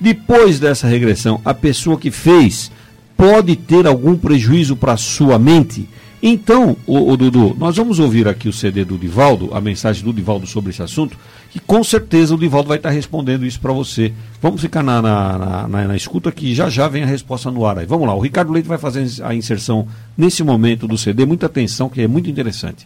Depois 0.02 0.60
dessa 0.60 0.86
regressão, 0.86 1.40
a 1.46 1.54
pessoa 1.54 1.98
que 1.98 2.12
fez 2.12 2.70
pode 3.16 3.56
ter 3.56 3.88
algum 3.88 4.18
prejuízo 4.18 4.76
para 4.76 4.98
sua 4.98 5.40
mente? 5.40 5.88
Então, 6.22 6.76
o, 6.86 7.16
Dudu, 7.16 7.56
nós 7.58 7.78
vamos 7.78 7.98
ouvir 7.98 8.28
aqui 8.28 8.50
o 8.50 8.54
CD 8.54 8.84
do 8.84 8.98
Divaldo, 8.98 9.52
a 9.54 9.62
mensagem 9.62 10.04
do 10.04 10.12
Divaldo 10.12 10.46
sobre 10.46 10.72
esse 10.72 10.84
assunto, 10.84 11.18
e 11.56 11.62
com 11.62 11.82
certeza 11.82 12.36
o 12.36 12.38
Divaldo 12.38 12.68
vai 12.68 12.78
estar 12.78 12.90
respondendo 12.90 13.46
isso 13.46 13.60
para 13.60 13.72
você. 13.72 14.14
Vamos 14.42 14.60
ficar 14.60 14.84
na, 14.84 15.02
na, 15.02 15.68
na, 15.68 15.88
na, 15.88 15.96
escuta 15.96 16.30
que 16.30 16.54
já 16.54 16.70
já 16.70 16.90
vem 16.90 17.04
a 17.04 17.06
resposta 17.06 17.50
no 17.50 17.66
ar 17.66 17.80
aí. 17.80 17.86
Vamos 17.86 18.06
lá, 18.06 18.14
o 18.14 18.20
Ricardo 18.20 18.52
Leite 18.52 18.68
vai 18.68 18.78
fazer 18.78 19.08
a 19.24 19.34
inserção 19.34 19.88
nesse 20.18 20.44
momento 20.44 20.90
do 20.90 20.98
CD, 20.98 21.26
muita 21.26 21.46
atenção, 21.46 21.88
que 21.88 22.02
é 22.02 22.08
muito 22.08 22.30
interessante. 22.30 22.86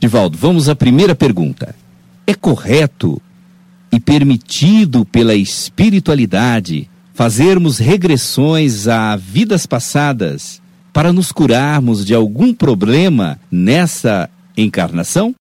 Divaldo, 0.00 0.38
vamos 0.38 0.70
à 0.70 0.74
primeira 0.74 1.14
pergunta. 1.14 1.74
É 2.26 2.32
correto 2.32 3.20
e 3.92 4.00
permitido 4.00 5.04
pela 5.04 5.34
espiritualidade 5.34 6.88
fazermos 7.12 7.78
regressões 7.78 8.88
a 8.88 9.16
vidas 9.16 9.66
passadas 9.66 10.62
para 10.92 11.12
nos 11.12 11.32
curarmos 11.32 12.04
de 12.04 12.14
algum 12.14 12.52
problema 12.52 13.38
nessa 13.50 14.28
encarnação? 14.56 15.34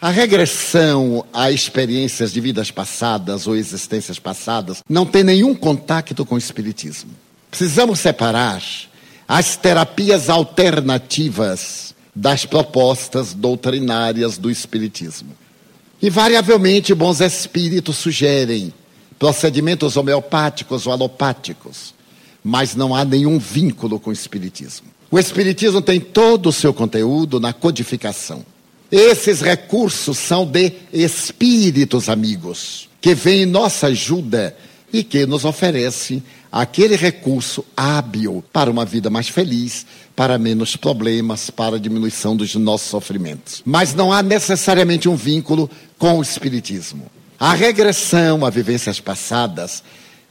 A 0.00 0.10
regressão 0.10 1.24
a 1.32 1.50
experiências 1.50 2.32
de 2.32 2.40
vidas 2.40 2.70
passadas 2.70 3.46
ou 3.46 3.56
existências 3.56 4.18
passadas 4.18 4.82
não 4.88 5.06
tem 5.06 5.24
nenhum 5.24 5.54
contato 5.54 6.24
com 6.26 6.34
o 6.34 6.38
Espiritismo. 6.38 7.10
Precisamos 7.50 8.00
separar 8.00 8.62
as 9.26 9.56
terapias 9.56 10.28
alternativas 10.28 11.94
das 12.14 12.44
propostas 12.44 13.32
doutrinárias 13.32 14.36
do 14.36 14.50
Espiritismo. 14.50 15.30
Invariavelmente, 16.02 16.94
bons 16.94 17.20
espíritos 17.20 17.96
sugerem 17.96 18.72
procedimentos 19.18 19.96
homeopáticos 19.96 20.86
ou 20.86 20.92
alopáticos, 20.92 21.94
mas 22.46 22.76
não 22.76 22.94
há 22.94 23.04
nenhum 23.04 23.40
vínculo 23.40 23.98
com 23.98 24.10
o 24.10 24.12
Espiritismo. 24.12 24.86
O 25.10 25.18
Espiritismo 25.18 25.82
tem 25.82 25.98
todo 25.98 26.48
o 26.48 26.52
seu 26.52 26.72
conteúdo 26.72 27.40
na 27.40 27.52
codificação. 27.52 28.46
Esses 28.88 29.40
recursos 29.40 30.16
são 30.16 30.46
de 30.46 30.72
espíritos 30.92 32.08
amigos, 32.08 32.88
que 33.00 33.16
vêm 33.16 33.42
em 33.42 33.46
nossa 33.46 33.88
ajuda 33.88 34.56
e 34.92 35.02
que 35.02 35.26
nos 35.26 35.44
oferecem 35.44 36.22
aquele 36.52 36.94
recurso 36.94 37.64
hábil 37.76 38.44
para 38.52 38.70
uma 38.70 38.84
vida 38.84 39.10
mais 39.10 39.28
feliz, 39.28 39.84
para 40.14 40.38
menos 40.38 40.76
problemas, 40.76 41.50
para 41.50 41.74
a 41.74 41.80
diminuição 41.80 42.36
dos 42.36 42.54
nossos 42.54 42.88
sofrimentos. 42.88 43.60
Mas 43.66 43.92
não 43.92 44.12
há 44.12 44.22
necessariamente 44.22 45.08
um 45.08 45.16
vínculo 45.16 45.68
com 45.98 46.20
o 46.20 46.22
Espiritismo. 46.22 47.10
A 47.40 47.54
regressão 47.54 48.46
a 48.46 48.50
vivências 48.50 49.00
passadas 49.00 49.82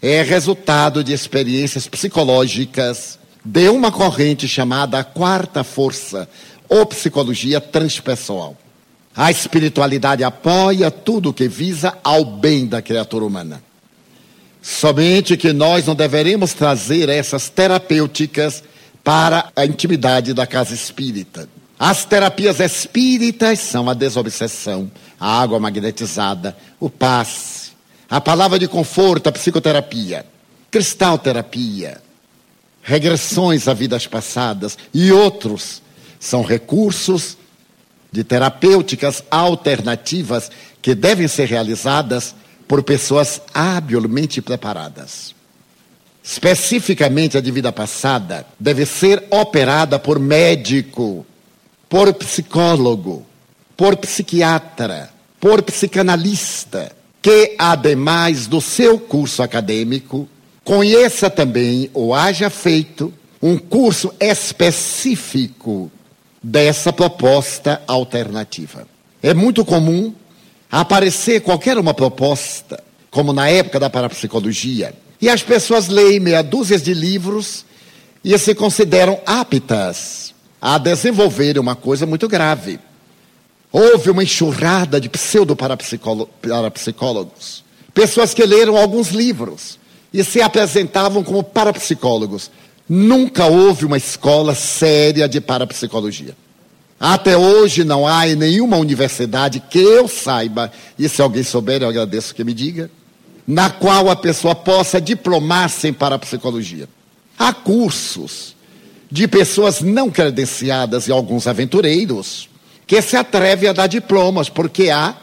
é 0.07 0.21
resultado 0.21 1.03
de 1.03 1.13
experiências 1.13 1.87
psicológicas 1.87 3.17
de 3.43 3.67
uma 3.69 3.91
corrente 3.91 4.47
chamada 4.47 5.03
quarta 5.03 5.63
força, 5.63 6.29
ou 6.69 6.85
psicologia 6.85 7.59
transpessoal. 7.59 8.55
A 9.15 9.31
espiritualidade 9.31 10.23
apoia 10.23 10.91
tudo 10.91 11.33
que 11.33 11.47
visa 11.47 11.97
ao 12.03 12.23
bem 12.23 12.67
da 12.67 12.81
criatura 12.83 13.25
humana. 13.25 13.63
Somente 14.61 15.37
que 15.37 15.51
nós 15.53 15.87
não 15.87 15.95
deveremos 15.95 16.53
trazer 16.53 17.09
essas 17.09 17.49
terapêuticas 17.49 18.63
para 19.03 19.51
a 19.55 19.65
intimidade 19.65 20.33
da 20.33 20.45
casa 20.45 20.73
espírita. 20.73 21.49
As 21.79 22.05
terapias 22.05 22.59
espíritas 22.59 23.59
são 23.59 23.89
a 23.89 23.93
desobsessão, 23.93 24.89
a 25.19 25.41
água 25.41 25.59
magnetizada, 25.59 26.55
o 26.79 26.89
passe, 26.89 27.64
a 28.09 28.21
palavra 28.21 28.59
de 28.59 28.67
conforto, 28.67 29.27
a 29.27 29.31
psicoterapia, 29.31 30.25
cristalterapia, 30.69 32.01
regressões 32.81 33.67
a 33.67 33.73
vidas 33.73 34.07
passadas. 34.07 34.77
E 34.93 35.11
outros. 35.11 35.81
São 36.19 36.41
recursos 36.41 37.37
de 38.11 38.23
terapêuticas 38.23 39.23
alternativas 39.29 40.49
que 40.81 40.95
devem 40.95 41.27
ser 41.27 41.47
realizadas 41.47 42.33
por 42.67 42.81
pessoas 42.81 43.41
habilmente 43.53 44.41
preparadas. 44.41 45.35
Especificamente 46.23 47.37
a 47.37 47.41
de 47.41 47.51
vida 47.51 47.71
passada 47.71 48.47
deve 48.59 48.85
ser 48.85 49.27
operada 49.29 49.99
por 49.99 50.17
médico, 50.17 51.25
por 51.87 52.11
psicólogo, 52.15 53.25
por 53.77 53.97
psiquiatra, 53.97 55.11
por 55.39 55.61
psicanalista, 55.61 56.91
que, 57.25 57.55
ademais 57.57 58.45
do 58.45 58.61
seu 58.61 58.99
curso 58.99 59.41
acadêmico, 59.41 60.29
conheça 60.63 61.27
também 61.27 61.89
ou 61.91 62.13
haja 62.13 62.51
feito 62.51 63.11
um 63.41 63.57
curso 63.57 64.13
específico 64.19 65.91
dessa 66.39 66.93
proposta 66.93 67.81
alternativa. 67.87 68.87
É 69.23 69.33
muito 69.33 69.65
comum 69.65 70.13
aparecer 70.71 71.41
qualquer 71.41 71.79
uma 71.79 71.95
proposta, 71.95 72.83
como 73.09 73.33
na 73.33 73.49
época 73.49 73.79
da 73.79 73.89
parapsicologia, 73.89 74.93
e 75.19 75.27
as 75.27 75.41
pessoas 75.41 75.87
leem 75.87 76.19
meia 76.19 76.43
dúzia 76.43 76.77
de 76.77 76.93
livros 76.93 77.65
e 78.23 78.37
se 78.37 78.53
consideram 78.53 79.19
aptas 79.25 80.31
a 80.61 80.77
desenvolver 80.77 81.57
uma 81.57 81.75
coisa 81.75 82.05
muito 82.05 82.27
grave. 82.27 82.79
Houve 83.77 84.09
uma 84.09 84.23
enxurrada 84.23 85.01
de 85.01 85.09
pseudo-parapsicólogos, 85.09 87.61
pessoas 87.93 88.33
que 88.33 88.45
leram 88.45 88.77
alguns 88.77 89.09
livros 89.09 89.77
e 90.13 90.23
se 90.23 90.41
apresentavam 90.41 91.21
como 91.21 91.43
parapsicólogos. 91.43 92.49
Nunca 92.87 93.47
houve 93.47 93.83
uma 93.83 93.97
escola 93.97 94.55
séria 94.55 95.27
de 95.27 95.41
parapsicologia. 95.41 96.37
Até 96.97 97.35
hoje 97.35 97.83
não 97.83 98.07
há 98.07 98.25
em 98.25 98.37
nenhuma 98.37 98.77
universidade 98.77 99.59
que 99.59 99.79
eu 99.79 100.07
saiba, 100.07 100.71
e 100.97 101.09
se 101.09 101.21
alguém 101.21 101.43
souber, 101.43 101.81
eu 101.81 101.89
agradeço 101.89 102.33
que 102.33 102.45
me 102.45 102.53
diga, 102.53 102.89
na 103.45 103.69
qual 103.69 104.09
a 104.09 104.15
pessoa 104.15 104.55
possa 104.55 105.01
diplomar-se 105.01 105.89
em 105.89 105.93
parapsicologia. 105.93 106.87
Há 107.37 107.51
cursos 107.51 108.55
de 109.11 109.27
pessoas 109.27 109.81
não 109.81 110.09
credenciadas 110.09 111.09
e 111.09 111.11
alguns 111.11 111.45
aventureiros 111.45 112.54
que 112.87 113.01
se 113.01 113.15
atrevem 113.15 113.69
a 113.69 113.73
dar 113.73 113.87
diplomas, 113.87 114.49
porque 114.49 114.89
há 114.89 115.15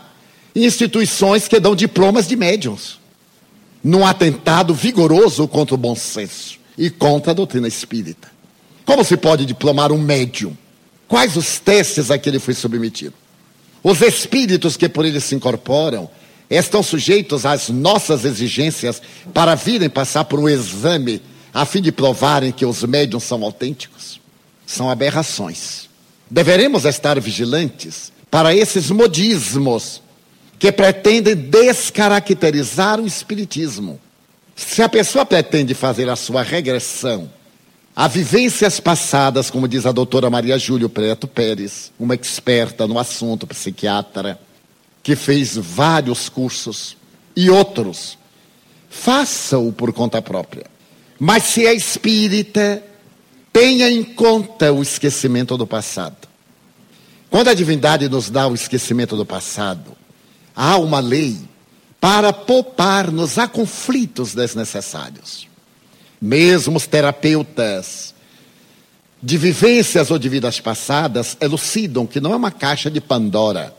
instituições 0.54 1.48
que 1.48 1.60
dão 1.60 1.74
diplomas 1.74 2.26
de 2.26 2.36
médiums, 2.36 2.98
num 3.82 4.06
atentado 4.06 4.74
vigoroso 4.74 5.46
contra 5.48 5.74
o 5.74 5.78
bom 5.78 5.94
senso 5.94 6.58
e 6.76 6.90
contra 6.90 7.32
a 7.32 7.34
doutrina 7.34 7.68
espírita. 7.68 8.30
Como 8.84 9.04
se 9.04 9.16
pode 9.16 9.46
diplomar 9.46 9.92
um 9.92 9.98
médium? 9.98 10.56
Quais 11.08 11.36
os 11.36 11.58
testes 11.58 12.10
a 12.10 12.18
que 12.18 12.28
ele 12.28 12.38
foi 12.38 12.54
submetido? 12.54 13.14
Os 13.82 14.00
espíritos 14.00 14.76
que 14.76 14.88
por 14.88 15.04
ele 15.04 15.20
se 15.20 15.34
incorporam 15.34 16.08
estão 16.48 16.82
sujeitos 16.82 17.46
às 17.46 17.68
nossas 17.68 18.24
exigências 18.24 19.00
para 19.32 19.54
virem 19.54 19.88
passar 19.88 20.24
por 20.24 20.38
um 20.38 20.48
exame 20.48 21.20
a 21.52 21.64
fim 21.64 21.82
de 21.82 21.92
provarem 21.92 22.52
que 22.52 22.64
os 22.64 22.82
médiums 22.82 23.24
são 23.24 23.42
autênticos? 23.42 24.20
São 24.66 24.88
aberrações. 24.88 25.91
Deveremos 26.32 26.84
estar 26.84 27.20
vigilantes 27.20 28.10
para 28.30 28.54
esses 28.54 28.90
modismos 28.90 30.02
que 30.58 30.72
pretendem 30.72 31.36
descaracterizar 31.36 32.98
o 32.98 33.06
espiritismo. 33.06 34.00
Se 34.56 34.82
a 34.82 34.88
pessoa 34.88 35.26
pretende 35.26 35.74
fazer 35.74 36.08
a 36.08 36.16
sua 36.16 36.42
regressão 36.42 37.30
Há 37.94 38.08
vivências 38.08 38.80
passadas, 38.80 39.50
como 39.50 39.68
diz 39.68 39.84
a 39.84 39.92
doutora 39.92 40.30
Maria 40.30 40.58
Júlia 40.58 40.88
Preto 40.88 41.28
Pérez, 41.28 41.92
uma 41.98 42.14
experta 42.14 42.86
no 42.86 42.98
assunto, 42.98 43.46
psiquiatra, 43.46 44.40
que 45.02 45.14
fez 45.14 45.56
vários 45.56 46.30
cursos 46.30 46.96
e 47.36 47.50
outros. 47.50 48.16
Faça-o 48.88 49.70
por 49.72 49.92
conta 49.92 50.22
própria. 50.22 50.64
Mas 51.20 51.42
se 51.42 51.66
é 51.66 51.74
espírita, 51.74 52.82
tenha 53.52 53.90
em 53.90 54.02
conta 54.02 54.72
o 54.72 54.82
esquecimento 54.82 55.56
do 55.56 55.66
passado. 55.66 56.28
Quando 57.28 57.48
a 57.48 57.54
divindade 57.54 58.08
nos 58.08 58.30
dá 58.30 58.46
o 58.46 58.54
esquecimento 58.54 59.16
do 59.16 59.24
passado, 59.24 59.92
há 60.54 60.76
uma 60.76 61.00
lei 61.00 61.38
para 62.00 62.32
poupar-nos 62.32 63.38
a 63.38 63.46
conflitos 63.46 64.34
desnecessários. 64.34 65.46
Mesmo 66.20 66.76
os 66.76 66.86
terapeutas 66.86 68.14
de 69.22 69.38
vivências 69.38 70.10
ou 70.10 70.18
de 70.18 70.28
vidas 70.28 70.58
passadas 70.60 71.36
elucidam 71.40 72.06
que 72.06 72.20
não 72.20 72.32
é 72.32 72.36
uma 72.36 72.50
caixa 72.50 72.90
de 72.90 73.00
Pandora. 73.00 73.74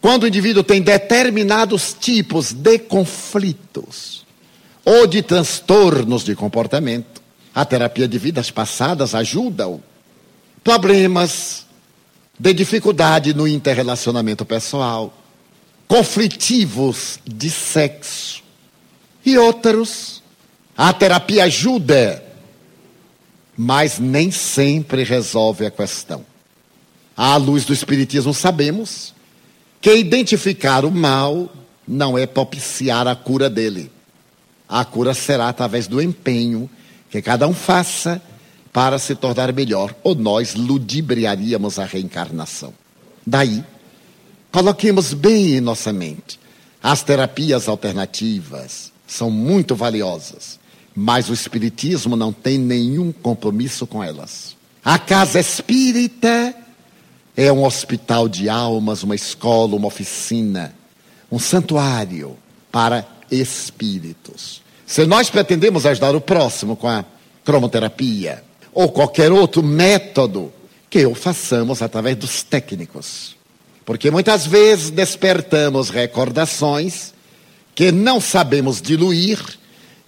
Quando 0.00 0.24
o 0.24 0.28
indivíduo 0.28 0.62
tem 0.62 0.82
determinados 0.82 1.96
tipos 1.98 2.52
de 2.52 2.78
conflitos 2.78 4.24
ou 4.84 5.06
de 5.06 5.22
transtornos 5.22 6.24
de 6.24 6.34
comportamento, 6.34 7.17
a 7.58 7.64
terapia 7.64 8.06
de 8.06 8.16
vidas 8.18 8.52
passadas 8.52 9.16
ajuda-o. 9.16 9.82
Problemas 10.62 11.66
de 12.38 12.54
dificuldade 12.54 13.34
no 13.34 13.48
interrelacionamento 13.48 14.44
pessoal, 14.44 15.12
conflitivos 15.88 17.18
de 17.26 17.50
sexo 17.50 18.44
e 19.26 19.36
outros 19.36 20.22
a 20.76 20.92
terapia 20.92 21.44
ajuda 21.44 22.22
mas 23.56 23.98
nem 23.98 24.30
sempre 24.30 25.02
resolve 25.02 25.66
a 25.66 25.70
questão. 25.72 26.24
À 27.16 27.36
luz 27.36 27.64
do 27.64 27.72
Espiritismo, 27.72 28.32
sabemos 28.32 29.12
que 29.80 29.92
identificar 29.96 30.84
o 30.84 30.92
mal 30.92 31.52
não 31.88 32.16
é 32.16 32.24
propiciar 32.24 33.08
a 33.08 33.16
cura 33.16 33.50
dele. 33.50 33.90
A 34.68 34.84
cura 34.84 35.12
será 35.12 35.48
através 35.48 35.88
do 35.88 36.00
empenho 36.00 36.70
que 37.10 37.22
cada 37.22 37.46
um 37.46 37.54
faça 37.54 38.20
para 38.72 38.98
se 38.98 39.14
tornar 39.14 39.52
melhor, 39.52 39.94
ou 40.02 40.14
nós 40.14 40.54
ludibriaríamos 40.54 41.78
a 41.78 41.84
reencarnação. 41.84 42.72
Daí, 43.26 43.64
coloquemos 44.52 45.14
bem 45.14 45.56
em 45.56 45.60
nossa 45.60 45.92
mente: 45.92 46.38
as 46.82 47.02
terapias 47.02 47.68
alternativas 47.68 48.92
são 49.06 49.30
muito 49.30 49.74
valiosas, 49.74 50.58
mas 50.94 51.28
o 51.28 51.34
Espiritismo 51.34 52.16
não 52.16 52.32
tem 52.32 52.58
nenhum 52.58 53.10
compromisso 53.10 53.86
com 53.86 54.02
elas. 54.02 54.56
A 54.84 54.98
casa 54.98 55.40
espírita 55.40 56.54
é 57.36 57.52
um 57.52 57.64
hospital 57.64 58.28
de 58.28 58.48
almas, 58.48 59.02
uma 59.02 59.14
escola, 59.14 59.76
uma 59.76 59.86
oficina, 59.86 60.74
um 61.30 61.38
santuário 61.38 62.36
para 62.70 63.06
espíritos. 63.30 64.62
Se 64.88 65.04
nós 65.04 65.28
pretendemos 65.28 65.84
ajudar 65.84 66.16
o 66.16 66.20
próximo 66.20 66.74
com 66.74 66.88
a 66.88 67.04
cromoterapia 67.44 68.42
ou 68.72 68.88
qualquer 68.88 69.30
outro 69.30 69.62
método, 69.62 70.50
que 70.88 71.04
o 71.04 71.14
façamos 71.14 71.82
através 71.82 72.16
dos 72.16 72.42
técnicos. 72.42 73.36
Porque 73.84 74.10
muitas 74.10 74.46
vezes 74.46 74.88
despertamos 74.88 75.90
recordações 75.90 77.12
que 77.74 77.92
não 77.92 78.18
sabemos 78.18 78.80
diluir 78.80 79.38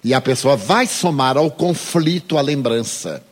e 0.03 0.15
a 0.15 0.21
pessoa 0.21 0.57
vai 0.57 0.87
somar 0.87 1.37
ao 1.37 1.51
conflito 1.51 2.39
a 2.39 2.41
lembrança, 2.41 3.23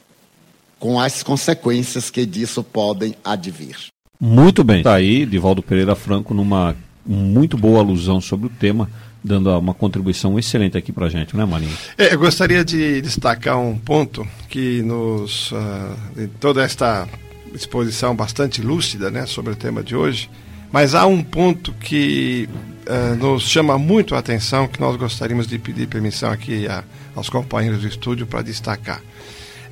com 0.78 1.00
as 1.00 1.22
consequências 1.22 2.10
que 2.10 2.26
disso 2.26 2.62
podem 2.62 3.14
advir. 3.24 3.86
Muito 4.20 4.62
bem. 4.62 4.78
Está 4.78 4.96
aí, 4.96 5.24
Divaldo 5.24 5.62
Pereira 5.62 5.94
Franco, 5.94 6.34
numa 6.34 6.76
muito 7.06 7.56
boa 7.56 7.78
alusão 7.78 8.20
sobre 8.20 8.48
o 8.48 8.50
tema, 8.50 8.90
dando 9.22 9.56
uma 9.58 9.74
contribuição 9.74 10.38
excelente 10.38 10.76
aqui 10.76 10.92
para 10.92 11.06
a 11.06 11.08
gente, 11.08 11.36
né, 11.36 11.44
Marinho? 11.44 11.76
É, 11.96 12.14
eu 12.14 12.18
gostaria 12.18 12.64
de 12.64 13.00
destacar 13.00 13.58
um 13.58 13.76
ponto 13.76 14.26
que 14.48 14.82
nos. 14.82 15.52
Uh, 15.52 16.28
toda 16.40 16.62
esta 16.62 17.08
exposição 17.54 18.14
bastante 18.14 18.60
lúcida 18.62 19.10
né, 19.10 19.26
sobre 19.26 19.52
o 19.52 19.56
tema 19.56 19.82
de 19.82 19.96
hoje, 19.96 20.30
mas 20.70 20.94
há 20.94 21.06
um 21.06 21.22
ponto 21.22 21.72
que 21.72 22.48
uh, 22.86 23.16
nos 23.16 23.48
chama 23.48 23.78
muito 23.78 24.14
a 24.14 24.18
atenção, 24.18 24.68
que 24.68 24.80
nós 24.80 24.96
gostaríamos 24.96 25.46
de 25.46 25.58
pedir 25.58 25.86
permissão 25.88 26.30
aqui 26.30 26.66
a, 26.66 26.84
aos 27.14 27.28
companheiros 27.28 27.80
do 27.80 27.88
estúdio 27.88 28.26
para 28.26 28.42
destacar. 28.42 29.02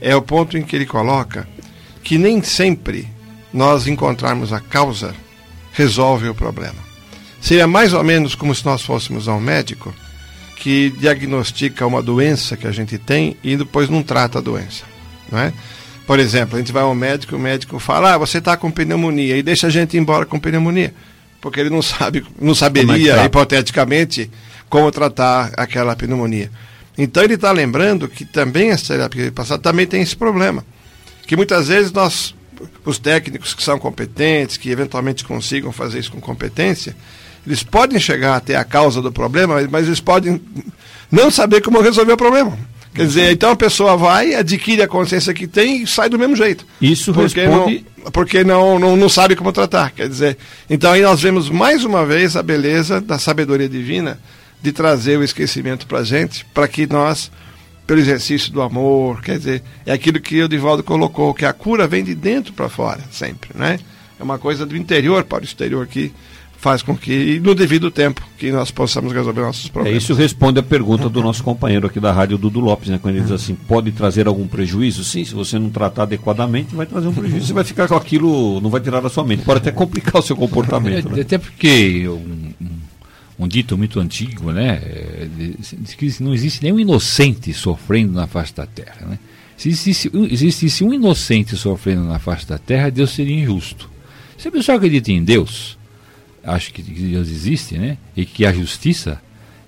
É 0.01 0.15
o 0.15 0.23
ponto 0.23 0.57
em 0.59 0.63
que 0.63 0.77
ele 0.77 0.87
coloca 0.87 1.49
que 2.03 2.19
nem 2.19 2.43
sempre 2.43 3.09
nós 3.53 3.87
encontrarmos 3.87 4.53
a 4.53 4.61
causa 4.61 5.15
resolve 5.73 6.29
o 6.29 6.35
problema. 6.35 6.86
Seria 7.47 7.69
mais 7.69 7.93
ou 7.93 8.03
menos 8.03 8.35
como 8.35 8.53
se 8.53 8.67
nós 8.67 8.83
fôssemos 8.83 9.29
a 9.29 9.33
um 9.33 9.39
médico 9.39 9.95
que 10.57 10.91
diagnostica 10.99 11.87
uma 11.87 12.03
doença 12.03 12.57
que 12.57 12.67
a 12.67 12.73
gente 12.73 12.99
tem 12.99 13.37
e 13.41 13.57
depois 13.57 13.89
não 13.89 14.03
trata 14.03 14.39
a 14.39 14.41
doença. 14.43 14.83
Não 15.31 15.39
é? 15.39 15.53
Por 16.09 16.19
exemplo, 16.19 16.57
a 16.57 16.59
gente 16.59 16.73
vai 16.73 16.83
ao 16.83 16.93
médico, 16.93 17.37
o 17.37 17.39
médico 17.39 17.79
fala, 17.79 18.15
ah, 18.15 18.19
você 18.19 18.39
está 18.39 18.57
com 18.57 18.69
pneumonia, 18.69 19.37
e 19.37 19.45
deixa 19.45 19.69
a 19.69 19.71
gente 19.71 19.97
ir 19.97 20.01
embora 20.01 20.27
com 20.27 20.41
pneumonia. 20.41 20.93
Porque 21.41 21.61
ele 21.61 21.71
não 21.71 21.83
sabe, 21.83 22.27
não 22.41 22.53
saberia, 22.53 23.13
como 23.13 23.23
é 23.23 23.27
hipoteticamente, 23.27 24.29
como 24.69 24.91
tratar 24.91 25.53
aquela 25.57 25.95
pneumonia. 25.95 26.51
Então 26.99 27.23
ele 27.23 27.35
está 27.35 27.53
lembrando 27.53 28.09
que 28.09 28.25
também 28.25 28.71
essa 28.71 28.95
terapia 28.95 29.31
passada 29.31 29.63
também 29.63 29.87
tem 29.87 30.03
esse 30.03 30.17
problema. 30.17 30.67
Que 31.25 31.37
muitas 31.37 31.69
vezes 31.69 31.93
nós, 31.93 32.35
os 32.85 32.99
técnicos 32.99 33.55
que 33.55 33.63
são 33.63 33.79
competentes, 33.79 34.57
que 34.57 34.69
eventualmente 34.69 35.25
consigam 35.25 35.71
fazer 35.71 36.01
isso 36.01 36.11
com 36.11 36.21
competência, 36.21 36.97
eles 37.47 37.63
podem 37.63 37.99
chegar 37.99 38.37
até 38.37 38.57
a 38.57 38.65
causa 38.65 39.01
do 39.01 39.13
problema, 39.13 39.57
mas 39.71 39.87
eles 39.87 40.01
podem 40.01 40.41
não 41.11 41.31
saber 41.31 41.61
como 41.63 41.81
resolver 41.81 42.13
o 42.13 42.17
problema. 42.17 42.59
Quer 42.93 43.07
dizer, 43.07 43.31
então 43.31 43.51
a 43.51 43.57
pessoa 43.57 43.95
vai, 43.95 44.35
adquire 44.35 44.81
a 44.81 44.89
consciência 44.89 45.35
que 45.35 45.47
tem 45.47 45.83
e 45.83 45.87
sai 45.87 46.09
do 46.09 46.19
mesmo 46.19 46.35
jeito. 46.35 46.67
Isso 46.81 47.13
porque 47.13 47.47
responde... 47.47 47.85
Não, 48.03 48.11
porque 48.11 48.43
não, 48.43 48.79
não, 48.79 48.97
não 48.97 49.09
sabe 49.09 49.37
como 49.37 49.53
tratar. 49.53 49.91
Quer 49.91 50.09
dizer, 50.09 50.39
então 50.69 50.93
aí 50.93 51.03
nós 51.03 51.21
vemos 51.21 51.51
mais 51.51 51.85
uma 51.85 52.07
vez 52.07 52.37
a 52.37 52.43
beleza 52.43 53.01
da 53.01 53.19
sabedoria 53.19 53.69
divina 53.69 54.19
de 54.63 54.73
trazer 54.73 55.19
o 55.19 55.23
esquecimento 55.23 55.87
para 55.87 55.99
a 55.99 56.05
gente, 56.05 56.45
para 56.55 56.67
que 56.67 56.87
nós, 56.87 57.31
pelo 57.87 58.01
exercício 58.01 58.51
do 58.51 58.63
amor, 58.63 59.21
quer 59.21 59.37
dizer, 59.37 59.63
é 59.85 59.93
aquilo 59.93 60.19
que 60.19 60.43
o 60.43 60.49
Divaldo 60.49 60.83
colocou, 60.83 61.35
que 61.35 61.45
a 61.45 61.53
cura 61.53 61.87
vem 61.87 62.03
de 62.03 62.15
dentro 62.15 62.55
para 62.55 62.71
fora, 62.71 63.01
sempre, 63.11 63.51
né? 63.55 63.79
É 64.19 64.23
uma 64.23 64.39
coisa 64.39 64.65
do 64.65 64.75
interior 64.75 65.25
para 65.25 65.43
o 65.43 65.45
exterior 65.45 65.87
que 65.87 66.15
faz 66.67 66.83
com 66.83 66.97
que, 66.97 67.39
no 67.39 67.55
devido 67.55 67.93
tempo, 67.93 68.21
que 68.37 68.51
nós 68.51 68.73
possamos 68.73 69.13
resolver 69.13 69.41
nossos 69.41 69.69
problemas. 69.69 70.03
É, 70.03 70.05
isso 70.05 70.15
responde 70.15 70.59
a 70.59 70.63
pergunta 70.65 71.09
do 71.09 71.23
nosso 71.23 71.41
companheiro 71.45 71.87
aqui 71.87 72.01
da 72.01 72.11
rádio, 72.11 72.37
Dudu 72.37 72.59
Lopes, 72.59 72.89
né? 72.89 72.99
Quando 73.01 73.15
ele 73.15 73.23
diz 73.23 73.31
assim, 73.31 73.55
pode 73.55 73.93
trazer 73.93 74.27
algum 74.27 74.49
prejuízo? 74.49 75.05
Sim, 75.05 75.25
se 75.25 75.33
você 75.33 75.61
não 75.61 75.71
tratar 75.71 76.03
adequadamente, 76.03 76.75
vai 76.75 76.85
trazer 76.85 77.07
um 77.07 77.13
prejuízo. 77.13 77.47
Você 77.47 77.53
vai 77.53 77.63
ficar 77.63 77.87
com 77.87 77.95
aquilo, 77.95 78.61
não 78.61 78.69
vai 78.69 78.81
tirar 78.81 79.01
da 79.01 79.09
sua 79.09 79.23
mente. 79.23 79.45
Pode 79.45 79.59
até 79.59 79.71
complicar 79.71 80.17
o 80.17 80.23
seu 80.23 80.35
comportamento. 80.35 81.09
né? 81.09 81.21
Até 81.23 81.39
porque 81.39 82.09
um, 82.09 82.53
um, 82.61 83.45
um, 83.45 83.47
dito 83.47 83.79
muito 83.79 84.01
antigo, 84.01 84.51
né? 84.51 84.81
É, 84.83 85.29
diz 85.39 85.95
que 85.95 86.21
não 86.21 86.35
existe 86.35 86.65
nenhum 86.65 86.81
inocente 86.81 87.53
sofrendo 87.53 88.13
na 88.13 88.27
face 88.27 88.53
da 88.53 88.67
terra, 88.67 89.07
né? 89.07 89.21
Se 89.57 89.69
existisse, 89.69 90.11
existisse 90.33 90.83
um 90.83 90.93
inocente 90.93 91.57
sofrendo 91.57 92.03
na 92.03 92.19
face 92.19 92.45
da 92.45 92.59
terra, 92.59 92.91
Deus 92.91 93.13
seria 93.13 93.41
injusto. 93.41 93.89
Se 94.37 94.49
a 94.49 94.51
pessoa 94.51 94.77
acredita 94.77 95.13
em 95.13 95.23
Deus, 95.23 95.76
acha 96.47 96.71
que 96.71 96.81
Deus 96.81 97.29
existe, 97.29 97.77
né? 97.77 97.99
E 98.17 98.25
que 98.25 98.47
a 98.47 98.53
justiça, 98.53 99.21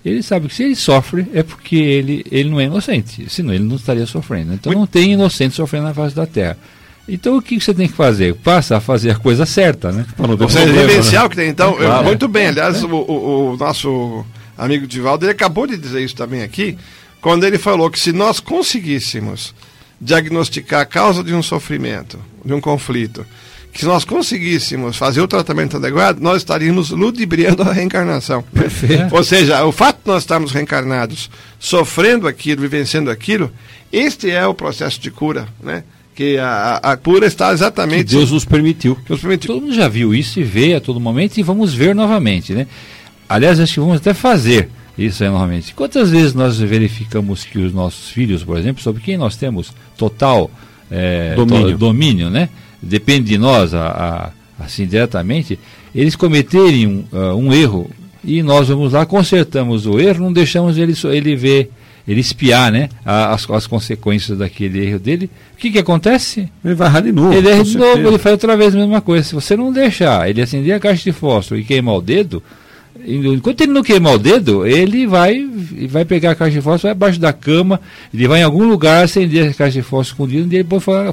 ele 0.04 0.22
sabe 0.22 0.48
que 0.48 0.54
se 0.54 0.62
ele 0.62 0.76
sofre 0.76 1.26
é 1.34 1.42
porque 1.42 1.76
ele, 1.76 2.24
ele 2.30 2.48
não 2.48 2.60
é 2.60 2.64
inocente, 2.64 3.26
senão 3.28 3.52
ele 3.52 3.64
não 3.64 3.76
estaria 3.76 4.06
sofrendo. 4.06 4.54
Então 4.54 4.72
não 4.72 4.86
tem 4.86 5.12
inocente 5.12 5.54
sofrendo 5.54 5.86
na 5.86 5.94
face 5.94 6.14
da 6.14 6.26
terra. 6.26 6.56
Então 7.08 7.36
o 7.36 7.42
que 7.42 7.58
você 7.58 7.74
tem 7.74 7.88
que 7.88 7.94
fazer? 7.94 8.34
Passa 8.34 8.76
a 8.76 8.80
fazer 8.80 9.10
a 9.10 9.14
coisa 9.16 9.46
certa, 9.46 9.90
né? 9.90 10.06
Você 10.38 10.66
vivencial 10.66 11.24
né? 11.24 11.28
que 11.30 11.36
tem, 11.36 11.48
então, 11.48 11.74
claro. 11.74 12.04
muito 12.04 12.28
bem. 12.28 12.48
Aliás, 12.48 12.82
é. 12.82 12.86
o, 12.86 12.90
o, 12.90 13.52
o, 13.52 13.56
nosso 13.56 14.24
amigo 14.56 14.86
Divaldo, 14.86 15.24
ele 15.24 15.32
acabou 15.32 15.66
de 15.66 15.76
dizer 15.76 16.02
isso 16.02 16.14
também 16.14 16.42
aqui, 16.42 16.76
quando 17.20 17.44
ele 17.44 17.58
falou 17.58 17.90
que 17.90 17.98
se 17.98 18.12
nós 18.12 18.40
conseguíssemos 18.40 19.54
diagnosticar 20.00 20.82
a 20.82 20.86
causa 20.86 21.24
de 21.24 21.34
um 21.34 21.42
sofrimento, 21.42 22.18
de 22.44 22.52
um 22.52 22.60
conflito, 22.60 23.26
que 23.78 23.82
se 23.82 23.86
nós 23.86 24.04
conseguíssemos 24.04 24.96
fazer 24.96 25.20
o 25.20 25.28
tratamento 25.28 25.76
adequado, 25.76 26.18
nós 26.18 26.38
estaríamos 26.38 26.90
ludibriando 26.90 27.62
a 27.62 27.72
reencarnação. 27.72 28.42
Perfeito. 28.52 29.14
Ou 29.14 29.22
seja, 29.22 29.64
o 29.64 29.70
fato 29.70 30.00
de 30.04 30.10
nós 30.10 30.24
estarmos 30.24 30.50
reencarnados, 30.50 31.30
sofrendo 31.60 32.26
aquilo, 32.26 32.60
vivenciando 32.60 33.08
aquilo, 33.08 33.52
este 33.92 34.32
é 34.32 34.44
o 34.44 34.52
processo 34.52 35.00
de 35.00 35.12
cura, 35.12 35.46
né? 35.62 35.84
que 36.12 36.36
a, 36.38 36.80
a 36.82 36.96
cura 36.96 37.24
está 37.24 37.52
exatamente. 37.52 38.06
Que 38.06 38.16
Deus 38.16 38.32
nos 38.32 38.44
permitiu. 38.44 38.98
nos 39.08 39.20
permitiu. 39.20 39.54
Todo 39.54 39.62
mundo 39.62 39.74
já 39.74 39.86
viu 39.86 40.12
isso 40.12 40.40
e 40.40 40.42
vê 40.42 40.74
a 40.74 40.80
todo 40.80 40.98
momento 40.98 41.38
e 41.38 41.44
vamos 41.44 41.72
ver 41.72 41.94
novamente, 41.94 42.52
né? 42.52 42.66
Aliás, 43.28 43.60
acho 43.60 43.74
que 43.74 43.80
vamos 43.80 43.98
até 43.98 44.12
fazer 44.12 44.68
isso 44.98 45.22
aí 45.22 45.30
novamente. 45.30 45.72
Quantas 45.72 46.10
vezes 46.10 46.34
nós 46.34 46.58
verificamos 46.58 47.44
que 47.44 47.60
os 47.60 47.72
nossos 47.72 48.10
filhos, 48.10 48.42
por 48.42 48.58
exemplo, 48.58 48.82
sobre 48.82 49.00
quem 49.00 49.16
nós 49.16 49.36
temos 49.36 49.72
total 49.96 50.50
é, 50.90 51.36
domínio. 51.36 51.72
To, 51.72 51.78
domínio, 51.78 52.28
né? 52.28 52.48
Depende 52.82 53.30
de 53.30 53.38
nós, 53.38 53.74
a, 53.74 54.32
a, 54.58 54.64
assim 54.64 54.86
diretamente, 54.86 55.58
eles 55.94 56.16
cometerem 56.16 56.86
um, 56.86 57.04
uh, 57.12 57.34
um, 57.34 57.52
erro 57.52 57.90
e 58.24 58.42
nós 58.42 58.68
vamos 58.68 58.92
lá, 58.92 59.06
consertamos 59.06 59.86
o 59.86 59.98
erro, 59.98 60.24
não 60.24 60.32
deixamos 60.32 60.76
ele, 60.76 60.94
ele 61.04 61.36
ver, 61.36 61.70
ele 62.06 62.20
espiar 62.20 62.70
né, 62.70 62.88
as, 63.04 63.48
as 63.50 63.66
consequências 63.66 64.38
daquele 64.38 64.86
erro 64.86 64.98
dele. 64.98 65.30
O 65.54 65.56
que, 65.56 65.70
que 65.70 65.78
acontece? 65.78 66.48
Ele 66.64 66.74
vai 66.74 66.88
errar 66.88 67.00
de 67.00 67.12
novo. 67.12 67.32
Ele 67.32 67.48
erra 67.48 67.64
de 67.64 67.76
novo, 67.76 67.98
ele 67.98 68.18
faz 68.18 68.32
outra 68.32 68.56
vez 68.56 68.74
a 68.74 68.78
mesma 68.78 69.00
coisa. 69.00 69.24
Se 69.24 69.34
você 69.34 69.56
não 69.56 69.72
deixar 69.72 70.28
ele 70.28 70.42
acender 70.42 70.74
a 70.74 70.80
caixa 70.80 71.04
de 71.04 71.12
fósforo 71.12 71.60
e 71.60 71.64
queimar 71.64 71.96
o 71.96 72.02
dedo, 72.02 72.42
Enquanto 73.06 73.60
ele 73.60 73.72
não 73.72 73.82
queimar 73.82 74.14
o 74.14 74.18
dedo, 74.18 74.66
ele 74.66 75.06
vai, 75.06 75.46
vai 75.88 76.04
pegar 76.04 76.32
a 76.32 76.34
caixa 76.34 76.52
de 76.52 76.60
fósforo, 76.60 76.82
vai 76.82 76.92
abaixo 76.92 77.20
da 77.20 77.32
cama, 77.32 77.80
ele 78.12 78.26
vai 78.26 78.40
em 78.40 78.44
algum 78.44 78.68
lugar 78.68 79.04
acender 79.04 79.50
a 79.50 79.54
caixa 79.54 79.78
de 79.78 79.82
fósforo 79.82 80.30
escondida 80.30 80.54
e 80.54 80.58
ele 80.58 80.68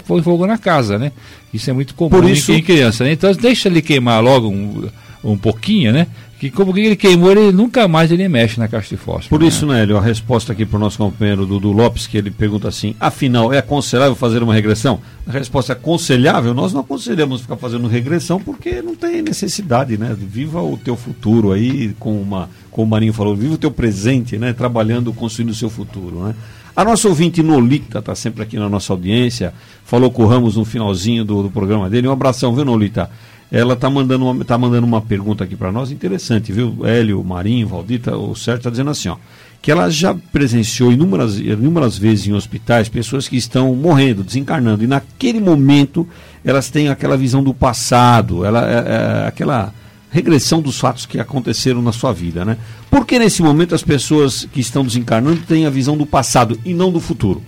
põe, 0.06 0.22
fogo 0.22 0.48
na 0.48 0.58
casa, 0.58 0.98
né? 0.98 1.12
Isso 1.54 1.70
é 1.70 1.74
muito 1.74 1.94
comum 1.94 2.28
isso... 2.28 2.52
em 2.52 2.62
criança, 2.62 3.04
né? 3.04 3.12
Então 3.12 3.32
deixa 3.34 3.70
ele 3.70 3.82
queimar 3.82 4.22
logo 4.22 4.50
um, 4.50 4.90
um 5.24 5.38
pouquinho, 5.38 5.92
né? 5.92 6.08
Que 6.50 6.56
como 6.56 6.78
ele 6.78 6.96
queimou, 6.96 7.32
ele 7.32 7.52
nunca 7.52 7.88
mais 7.88 8.12
ele 8.12 8.28
mexe 8.28 8.60
na 8.60 8.68
caixa 8.68 8.90
de 8.90 8.98
fósforo. 8.98 9.30
Por 9.30 9.42
né? 9.42 9.48
isso, 9.48 9.66
Nélio, 9.66 9.98
a 9.98 10.02
resposta 10.02 10.54
aqui 10.54 10.66
para 10.66 10.78
o 10.78 10.80
nosso 10.80 10.98
companheiro 10.98 11.46
Dudu 11.46 11.72
Lopes, 11.72 12.08
que 12.08 12.18
ele 12.18 12.30
pergunta 12.30 12.68
assim, 12.68 12.96
afinal, 13.00 13.52
é 13.52 13.58
aconselhável 13.58 14.16
fazer 14.16 14.44
uma 14.44 14.54
regressão? 14.54 15.00
A 15.28 15.32
resposta 15.32 15.74
é 15.74 15.76
aconselhável, 15.76 16.54
nós 16.54 16.74
não 16.74 16.82
aconselhamos 16.82 17.42
ficar 17.42 17.58
fazendo 17.58 17.88
regressão 17.88 18.40
porque 18.40 18.82
não 18.82 18.96
tem 18.96 19.22
necessidade, 19.22 19.98
né? 19.98 20.16
Viva 20.18 20.62
o 20.62 20.78
teu 20.78 20.96
futuro 20.96 21.52
aí, 21.52 21.96
com 22.00 22.22
uma, 22.22 22.50
como 22.70 22.88
o 22.88 22.90
Marinho 22.90 23.14
falou, 23.14 23.36
viva 23.36 23.56
o 23.56 23.58
teu 23.58 23.72
presente, 23.72 24.38
né? 24.38 24.54
Trabalhando, 24.54 25.12
construindo 25.14 25.50
o 25.50 25.56
seu 25.56 25.70
futuro, 25.70 26.26
né? 26.26 26.36
A 26.76 26.84
nossa 26.84 27.08
ouvinte 27.08 27.42
Nolita 27.42 28.00
está 28.00 28.14
sempre 28.14 28.44
aqui 28.44 28.58
na 28.58 28.68
nossa 28.68 28.92
audiência, 28.92 29.54
falou 29.86 30.12
com 30.12 30.24
o 30.24 30.28
Ramos 30.28 30.58
no 30.58 30.66
finalzinho 30.66 31.24
do, 31.24 31.44
do 31.44 31.50
programa 31.50 31.90
dele. 31.90 32.06
Um 32.06 32.12
abração, 32.12 32.54
viu, 32.54 32.66
Nolita? 32.66 33.10
Ela 33.52 33.74
está 33.74 33.90
mandando, 33.90 34.26
uma, 34.26 34.44
tá 34.46 34.58
mandando 34.58 34.88
uma 34.88 35.02
pergunta 35.02 35.44
aqui 35.44 35.56
para 35.56 35.72
nós, 35.72 35.92
interessante, 35.92 36.52
viu? 36.52 36.78
Hélio, 36.84 37.24
Marinho, 37.24 37.68
Valdita, 37.68 38.18
o 38.18 38.36
Sérgio 38.36 38.60
está 38.60 38.70
dizendo 38.70 38.90
assim, 38.90 39.10
ó, 39.10 39.18
que 39.62 39.72
ela 39.72 39.90
já 39.90 40.14
presenciou 40.32 40.92
inúmeras, 40.92 41.40
inúmeras 41.40 41.98
vezes 41.98 42.28
em 42.28 42.34
hospitais 42.34 42.90
pessoas 42.90 43.28
que 43.28 43.38
estão 43.38 43.74
morrendo, 43.76 44.24
desencarnando, 44.24 44.84
e 44.84 44.88
naquele 44.88 45.40
momento 45.40 46.08
elas 46.44 46.70
têm 46.70 46.90
aquela 46.90 47.18
visão 47.18 47.44
do 47.44 47.54
passado, 47.54 48.46
ela, 48.46 48.68
é, 48.70 48.74
é, 48.74 49.28
aquela 49.28 49.74
regressão 50.12 50.62
dos 50.62 50.80
fatos 50.80 51.06
que 51.06 51.20
aconteceram 51.20 51.82
na 51.82 51.92
sua 51.92 52.14
vida, 52.14 52.46
né? 52.46 52.58
Por 52.90 53.06
que 53.06 53.20
nesse 53.20 53.42
momento 53.42 53.76
as 53.76 53.84
pessoas 53.84 54.48
que 54.52 54.62
estão 54.62 54.86
desencarnando 54.86 55.42
têm 55.42 55.66
a 55.66 55.70
visão 55.70 55.98
do 55.98 56.06
passado 56.06 56.60
e 56.64 56.74
não 56.74 56.92
do 56.92 57.00
futuro? 57.00 57.42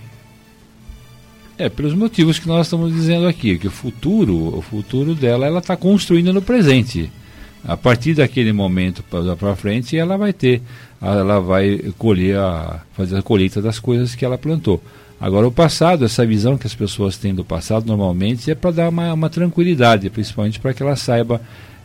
É, 1.58 1.68
pelos 1.68 1.92
motivos 1.92 2.38
que 2.38 2.46
nós 2.46 2.66
estamos 2.66 2.92
dizendo 2.92 3.26
aqui, 3.26 3.58
que 3.58 3.66
o 3.66 3.70
futuro, 3.70 4.56
o 4.56 4.62
futuro 4.62 5.12
dela, 5.12 5.44
ela 5.44 5.58
está 5.58 5.76
construindo 5.76 6.32
no 6.32 6.40
presente. 6.40 7.10
A 7.64 7.76
partir 7.76 8.14
daquele 8.14 8.52
momento 8.52 9.02
para 9.02 9.56
frente, 9.56 9.96
ela 9.96 10.16
vai 10.16 10.32
ter, 10.32 10.62
ela 11.02 11.40
vai 11.40 11.92
colher, 11.98 12.36
a, 12.38 12.80
fazer 12.92 13.16
a 13.16 13.22
colheita 13.22 13.60
das 13.60 13.80
coisas 13.80 14.14
que 14.14 14.24
ela 14.24 14.38
plantou. 14.38 14.80
Agora, 15.20 15.48
o 15.48 15.52
passado, 15.52 16.04
essa 16.04 16.24
visão 16.24 16.56
que 16.56 16.66
as 16.66 16.76
pessoas 16.76 17.16
têm 17.16 17.34
do 17.34 17.44
passado, 17.44 17.86
normalmente 17.86 18.52
é 18.52 18.54
para 18.54 18.70
dar 18.70 18.88
uma, 18.88 19.12
uma 19.12 19.28
tranquilidade, 19.28 20.08
principalmente 20.10 20.60
para 20.60 20.72
que 20.72 20.80
ela 20.80 20.94
saiba 20.94 21.40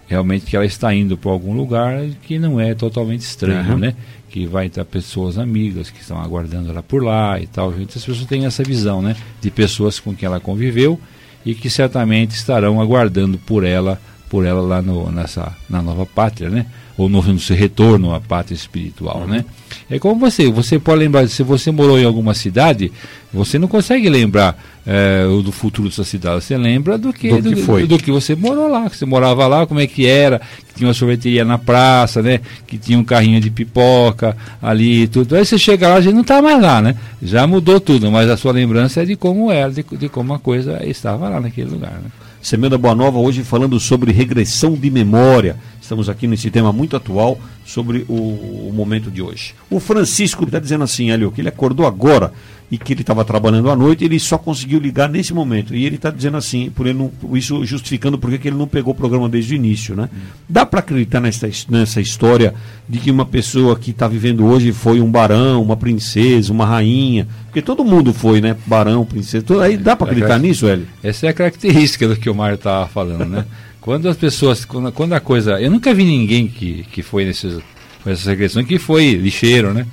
realmente 0.07 0.45
que 0.45 0.55
ela 0.55 0.65
está 0.65 0.93
indo 0.93 1.17
para 1.17 1.31
algum 1.31 1.55
lugar 1.55 1.99
que 2.21 2.37
não 2.37 2.59
é 2.59 2.75
totalmente 2.75 3.21
estranho, 3.21 3.71
uhum. 3.71 3.77
né? 3.79 3.95
Que 4.33 4.47
vai 4.47 4.67
ter 4.67 4.83
pessoas 4.83 5.37
amigas 5.37 5.91
que 5.91 6.01
estão 6.01 6.19
aguardando 6.19 6.71
ela 6.71 6.81
por 6.81 7.03
lá 7.03 7.39
e 7.39 7.45
tal. 7.45 7.69
Então, 7.73 7.83
as 7.85 8.03
pessoas 8.03 8.25
têm 8.25 8.47
essa 8.47 8.63
visão, 8.63 8.99
né? 8.99 9.15
De 9.39 9.51
pessoas 9.51 9.99
com 9.99 10.15
quem 10.15 10.25
ela 10.25 10.39
conviveu 10.39 10.99
e 11.45 11.53
que 11.53 11.69
certamente 11.69 12.31
estarão 12.31 12.81
aguardando 12.81 13.37
por 13.37 13.63
ela, 13.63 14.01
por 14.31 14.43
ela 14.43 14.59
lá 14.59 14.81
no, 14.81 15.11
nessa 15.11 15.55
na 15.69 15.83
nova 15.83 16.03
pátria, 16.03 16.49
né? 16.49 16.65
Ou 16.97 17.09
no, 17.09 17.21
no 17.21 17.39
seu 17.39 17.55
retorno 17.55 18.13
à 18.13 18.21
pátria 18.21 18.55
espiritual, 18.55 19.21
uhum. 19.21 19.27
né? 19.27 19.45
É 19.89 19.99
como 19.99 20.19
você, 20.19 20.49
você 20.49 20.79
pode 20.79 20.99
lembrar, 20.99 21.27
se 21.27 21.43
você 21.43 21.71
morou 21.71 21.99
em 21.99 22.05
alguma 22.05 22.33
cidade, 22.33 22.91
você 23.33 23.57
não 23.57 23.67
consegue 23.67 24.09
lembrar 24.09 24.57
é, 24.85 25.23
do 25.25 25.51
futuro 25.51 25.89
dessa 25.89 26.03
cidade, 26.03 26.43
você 26.43 26.57
lembra 26.57 26.97
do 26.97 27.11
que, 27.11 27.29
do, 27.41 27.49
que 27.49 27.61
foi. 27.61 27.81
Do, 27.81 27.97
do, 27.97 28.03
que 28.03 28.11
você 28.11 28.35
morou 28.35 28.67
lá, 28.67 28.89
que 28.89 28.97
você 28.97 29.05
morava 29.05 29.47
lá, 29.47 29.65
como 29.65 29.79
é 29.79 29.87
que 29.87 30.05
era, 30.05 30.39
que 30.67 30.75
tinha 30.75 30.87
uma 30.87 30.93
sorveteria 30.93 31.43
na 31.43 31.57
praça, 31.57 32.21
né? 32.21 32.41
Que 32.67 32.77
tinha 32.77 32.97
um 32.97 33.03
carrinho 33.03 33.39
de 33.39 33.49
pipoca 33.49 34.37
ali 34.61 35.03
e 35.03 35.07
tudo. 35.07 35.35
Aí 35.35 35.45
você 35.45 35.57
chega 35.57 35.87
lá, 35.87 35.95
a 35.95 36.01
gente 36.01 36.13
não 36.13 36.21
está 36.21 36.41
mais 36.41 36.61
lá, 36.61 36.81
né? 36.81 36.95
Já 37.21 37.47
mudou 37.47 37.79
tudo, 37.79 38.11
mas 38.11 38.29
a 38.29 38.37
sua 38.37 38.51
lembrança 38.51 39.01
é 39.01 39.05
de 39.05 39.15
como 39.15 39.51
era, 39.51 39.71
de, 39.71 39.83
de 39.83 40.09
como 40.09 40.33
a 40.33 40.39
coisa 40.39 40.85
estava 40.85 41.29
lá 41.29 41.39
naquele 41.39 41.69
lugar, 41.69 41.93
né? 41.93 42.09
Semana 42.43 42.77
Boa 42.77 42.93
Nova 42.93 43.19
hoje 43.19 43.41
falando 43.41 43.79
sobre 43.79 44.11
regressão 44.11 44.73
de 44.73 44.91
memória. 44.91 45.55
Estamos 45.81 46.09
aqui 46.09 46.27
nesse 46.27 46.51
tema 46.51 46.73
muito 46.73 46.93
atual 46.93 47.39
sobre 47.65 48.05
o, 48.07 48.13
o 48.13 48.71
momento 48.73 49.09
de 49.09 49.21
hoje. 49.21 49.55
O 49.69 49.79
Francisco 49.79 50.43
está 50.43 50.59
dizendo 50.59 50.83
assim, 50.83 51.11
Hélio, 51.11 51.31
que 51.31 51.41
ele 51.41 51.49
acordou 51.49 51.85
agora 51.85 52.31
e 52.73 52.77
que 52.77 52.91
ele 52.91 53.01
estava 53.01 53.23
trabalhando 53.23 53.69
à 53.69 53.75
noite, 53.75 54.03
ele 54.03 54.19
só 54.19 54.35
conseguiu 54.35 54.79
ligar 54.79 55.07
nesse 55.07 55.31
momento. 55.31 55.75
E 55.75 55.85
ele 55.85 55.95
está 55.95 56.09
dizendo 56.09 56.37
assim, 56.37 56.71
por 56.71 56.87
ele 56.87 56.97
não, 56.97 57.11
isso 57.37 57.63
justificando 57.63 58.17
porque 58.17 58.47
ele 58.47 58.57
não 58.57 58.67
pegou 58.67 58.93
o 58.93 58.97
programa 58.97 59.29
desde 59.29 59.53
o 59.53 59.55
início. 59.55 59.95
Né? 59.95 60.09
Dá 60.49 60.65
para 60.65 60.79
acreditar 60.79 61.19
nessa, 61.19 61.47
nessa 61.69 62.01
história 62.01 62.55
de 62.89 62.97
que 62.97 63.11
uma 63.11 63.25
pessoa 63.25 63.77
que 63.77 63.91
está 63.91 64.07
vivendo 64.07 64.43
hoje 64.45 64.71
foi 64.71 64.99
um 64.99 65.11
barão, 65.11 65.61
uma 65.61 65.77
princesa, 65.77 66.51
uma 66.51 66.65
rainha? 66.65 67.27
Porque 67.45 67.61
todo 67.61 67.85
mundo 67.85 68.11
foi, 68.11 68.41
né? 68.41 68.55
Barão, 68.65 69.05
princesa. 69.05 69.45
Tudo, 69.45 69.61
aí 69.61 69.77
dá 69.77 69.95
para 69.95 70.07
acreditar 70.07 70.39
nisso, 70.39 70.67
Hélio? 70.67 70.87
Essa 71.03 71.27
é 71.27 71.29
a 71.29 71.33
característica 71.33 72.07
do 72.07 72.15
que 72.15 72.27
o 72.27 72.33
Mário 72.33 72.55
estava 72.55 72.87
falando, 72.87 73.25
né? 73.25 73.45
quando 73.83 74.07
as 74.07 74.15
pessoas, 74.15 74.63
quando, 74.63 74.91
quando, 74.93 75.11
a 75.11 75.19
coisa. 75.19 75.59
Eu 75.61 75.69
nunca 75.69 75.93
vi 75.93 76.05
ninguém 76.05 76.47
que, 76.47 76.83
que 76.89 77.03
foi 77.03 77.25
nesses, 77.25 77.59
nessas 78.05 78.25
regressões 78.25 78.65
que 78.65 78.79
foi 78.79 79.11
lixeiro, 79.11 79.73
né? 79.73 79.85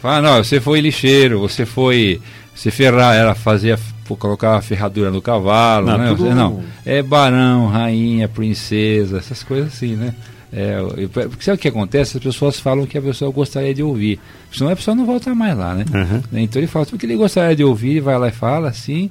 Fala, 0.00 0.22
não, 0.22 0.42
você 0.42 0.60
foi 0.60 0.80
lixeiro, 0.80 1.40
você 1.40 1.66
foi. 1.66 2.20
Você 2.54 2.70
ferrar, 2.70 3.14
ela 3.14 3.34
fazia 3.34 3.78
colocar 4.18 4.56
a 4.56 4.62
ferradura 4.62 5.10
no 5.10 5.20
cavalo, 5.20 5.86
não, 5.86 5.98
né? 5.98 6.08
Tudo... 6.08 6.34
Não, 6.34 6.64
é 6.86 7.02
barão, 7.02 7.66
rainha, 7.66 8.28
princesa, 8.28 9.18
essas 9.18 9.42
coisas 9.42 9.74
assim, 9.74 9.94
né? 9.94 10.14
É, 10.50 10.78
porque 11.28 11.44
sabe 11.44 11.56
o 11.56 11.60
que 11.60 11.68
acontece? 11.68 12.16
As 12.16 12.22
pessoas 12.22 12.60
falam 12.60 12.86
que 12.86 12.96
a 12.96 13.02
pessoa 13.02 13.30
gostaria 13.30 13.74
de 13.74 13.82
ouvir. 13.82 14.20
Senão 14.52 14.70
a 14.70 14.76
pessoa 14.76 14.94
não 14.94 15.04
volta 15.04 15.34
mais 15.34 15.58
lá, 15.58 15.74
né? 15.74 15.84
Uhum. 15.92 16.22
Então 16.40 16.62
ele 16.62 16.68
fala, 16.68 16.86
que 16.86 17.04
ele 17.04 17.16
gostaria 17.16 17.56
de 17.56 17.64
ouvir, 17.64 18.00
vai 18.00 18.16
lá 18.16 18.28
e 18.28 18.32
fala 18.32 18.68
assim, 18.68 19.10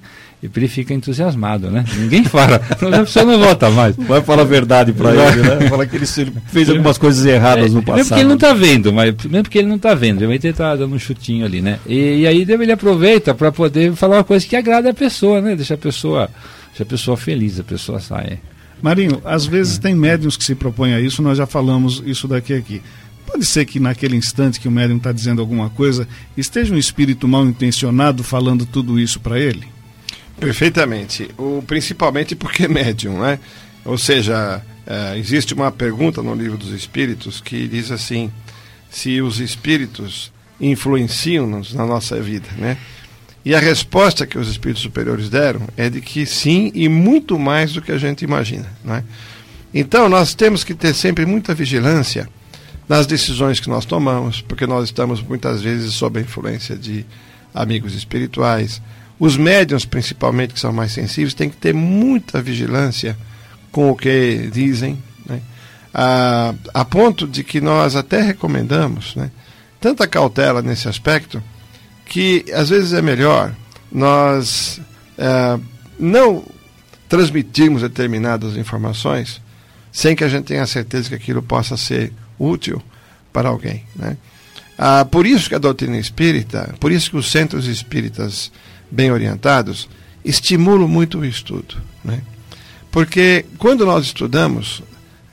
ele 0.54 0.68
fica 0.68 0.94
entusiasmado, 0.94 1.72
né? 1.72 1.86
Ninguém 1.98 2.24
fala, 2.24 2.58
a 2.94 3.00
pessoa 3.00 3.26
não 3.26 3.40
volta 3.40 3.70
mais. 3.70 3.96
Vai 3.96 4.22
falar 4.22 4.42
a 4.42 4.46
verdade 4.46 4.92
para 4.92 5.12
ele, 5.12 5.42
né? 5.42 5.70
Fala 5.70 5.86
que 5.86 5.96
ele 5.96 6.06
fez 6.06 6.70
algumas 6.70 6.98
coisas 6.98 7.26
erradas 7.26 7.72
é, 7.72 7.74
no 7.74 7.82
passado. 7.82 7.98
Mesmo 7.98 8.10
porque 8.10 8.22
ele 8.22 8.28
não 8.28 8.36
está 8.36 8.54
vendo, 8.54 8.94
mas 8.94 9.16
mesmo 9.24 9.44
porque 9.44 9.58
ele 9.58 9.68
não 9.68 9.78
está 9.78 9.94
vendo, 9.94 10.24
ele 10.24 10.36
está 10.36 10.76
dando 10.76 10.94
um 10.94 11.00
chutinho 11.00 11.46
ali, 11.46 11.62
né? 11.62 11.80
E, 11.88 12.22
e 12.22 12.28
aí 12.28 12.42
ele 12.42 12.72
aproveita 12.72 13.34
para 13.34 13.52
poder 13.52 13.94
falar 13.94 14.18
uma 14.18 14.24
coisa 14.24 14.46
que 14.46 14.56
agrada 14.56 14.90
a 14.90 14.94
pessoa, 14.94 15.40
né? 15.40 15.56
Deixa 15.56 15.76
a 15.76 15.78
pessoa, 15.78 16.30
deixa 16.68 16.84
a 16.84 16.86
pessoa 16.86 17.16
feliz, 17.16 17.60
a 17.60 17.64
pessoa 17.64 18.00
sai. 18.00 18.40
Marinho, 18.82 19.22
às 19.24 19.46
vezes 19.46 19.78
tem 19.78 19.96
médiums 19.96 20.36
que 20.36 20.44
se 20.44 20.56
propõem 20.56 20.94
a 20.94 21.00
isso, 21.00 21.22
nós 21.22 21.38
já 21.38 21.46
falamos 21.46 22.04
isso 22.06 22.28
daqui 22.28 22.54
aqui. 22.54 22.82
Pode 23.26 23.46
ser 23.46 23.64
que 23.66 23.80
naquele 23.80 24.18
instante 24.18 24.60
que 24.60 24.68
o 24.68 24.72
médium 24.72 24.98
está 24.98 25.14
dizendo 25.14 25.40
alguma 25.40 25.70
coisa, 25.70 26.06
esteja 26.36 26.76
um 26.76 26.78
espírito 26.78 27.28
mal 27.28 27.46
intencionado 27.46 28.24
falando 28.24 28.66
tudo 28.66 29.00
isso 29.00 29.22
para 29.22 29.40
ele? 29.40 29.64
Perfeitamente. 30.40 31.30
O, 31.38 31.64
principalmente 31.66 32.36
porque 32.36 32.64
é 32.64 32.68
médium, 32.68 33.20
né? 33.20 33.40
Ou 33.86 33.98
seja, 33.98 34.62
é, 34.86 35.18
existe 35.18 35.54
uma 35.54 35.72
pergunta 35.72 36.22
no 36.22 36.34
livro 36.34 36.58
dos 36.58 36.72
Espíritos 36.72 37.40
que 37.40 37.68
diz 37.68 37.92
assim: 37.92 38.32
se 38.90 39.22
os 39.22 39.40
espíritos 39.40 40.32
influenciam-nos 40.60 41.74
na 41.74 41.86
nossa 41.86 42.20
vida, 42.22 42.48
né? 42.58 42.78
E 43.46 43.54
a 43.54 43.60
resposta 43.60 44.26
que 44.26 44.38
os 44.38 44.48
espíritos 44.48 44.82
superiores 44.82 45.30
deram 45.30 45.68
é 45.76 45.90
de 45.90 46.00
que 46.00 46.26
sim, 46.26 46.72
e 46.74 46.88
muito 46.88 47.38
mais 47.38 47.74
do 47.74 47.82
que 47.82 47.92
a 47.92 47.98
gente 47.98 48.24
imagina. 48.24 48.72
Né? 48.84 49.04
Então, 49.74 50.08
nós 50.08 50.34
temos 50.34 50.64
que 50.64 50.74
ter 50.74 50.94
sempre 50.94 51.26
muita 51.26 51.54
vigilância 51.54 52.30
nas 52.88 53.06
decisões 53.06 53.60
que 53.60 53.70
nós 53.70 53.86
tomamos, 53.86 54.42
porque 54.42 54.66
nós 54.66 54.86
estamos 54.86 55.22
muitas 55.22 55.62
vezes 55.62 55.94
sob 55.94 56.20
a 56.20 56.22
influência 56.22 56.78
de 56.78 57.06
amigos 57.54 57.94
espirituais. 57.96 58.82
Os 59.20 59.38
médiums, 59.38 59.86
principalmente, 59.86 60.54
que 60.54 60.60
são 60.60 60.74
mais 60.74 60.92
sensíveis, 60.92 61.34
têm 61.34 61.50
que 61.50 61.58
ter 61.58 61.74
muita 61.74 62.42
vigilância 62.42 63.18
com 63.72 63.90
o 63.90 63.96
que 63.96 64.50
dizem, 64.52 65.02
né? 65.26 65.42
a, 65.94 66.54
a 66.74 66.86
ponto 66.86 67.28
de 67.28 67.44
que 67.44 67.62
nós 67.62 67.96
até 67.96 68.22
recomendamos 68.22 69.16
né? 69.16 69.32
tanta 69.80 70.08
cautela 70.08 70.62
nesse 70.62 70.88
aspecto 70.88 71.42
que 72.06 72.46
às 72.54 72.70
vezes 72.70 72.94
é 72.94 73.02
melhor 73.02 73.54
nós 73.92 74.82
é, 75.18 75.60
não 76.00 76.44
transmitirmos 77.08 77.82
determinadas 77.82 78.58
informações 78.58 79.42
sem 79.92 80.16
que 80.16 80.24
a 80.24 80.28
gente 80.28 80.46
tenha 80.46 80.66
certeza 80.66 81.10
que 81.10 81.16
aquilo 81.16 81.44
possa 81.44 81.78
ser 81.78 82.12
útil 82.40 82.82
para 83.32 83.50
alguém. 83.50 83.84
Né? 83.96 84.18
Ah, 84.78 85.06
por 85.06 85.26
isso 85.26 85.48
que 85.48 85.56
a 85.56 85.60
doutrina 85.60 85.98
espírita, 85.98 86.74
por 86.80 86.92
isso 86.92 87.12
que 87.12 87.18
os 87.18 87.30
centros 87.30 87.68
espíritas 87.68 88.52
bem 88.94 89.12
orientados 89.12 89.90
estimulam 90.24 90.88
muito 90.88 91.20
o 91.20 91.26
estudo. 91.26 91.76
Né? 92.04 92.22
Porque 92.92 93.46
quando 93.58 93.86
nós 93.86 94.06
estudamos, 94.06 94.84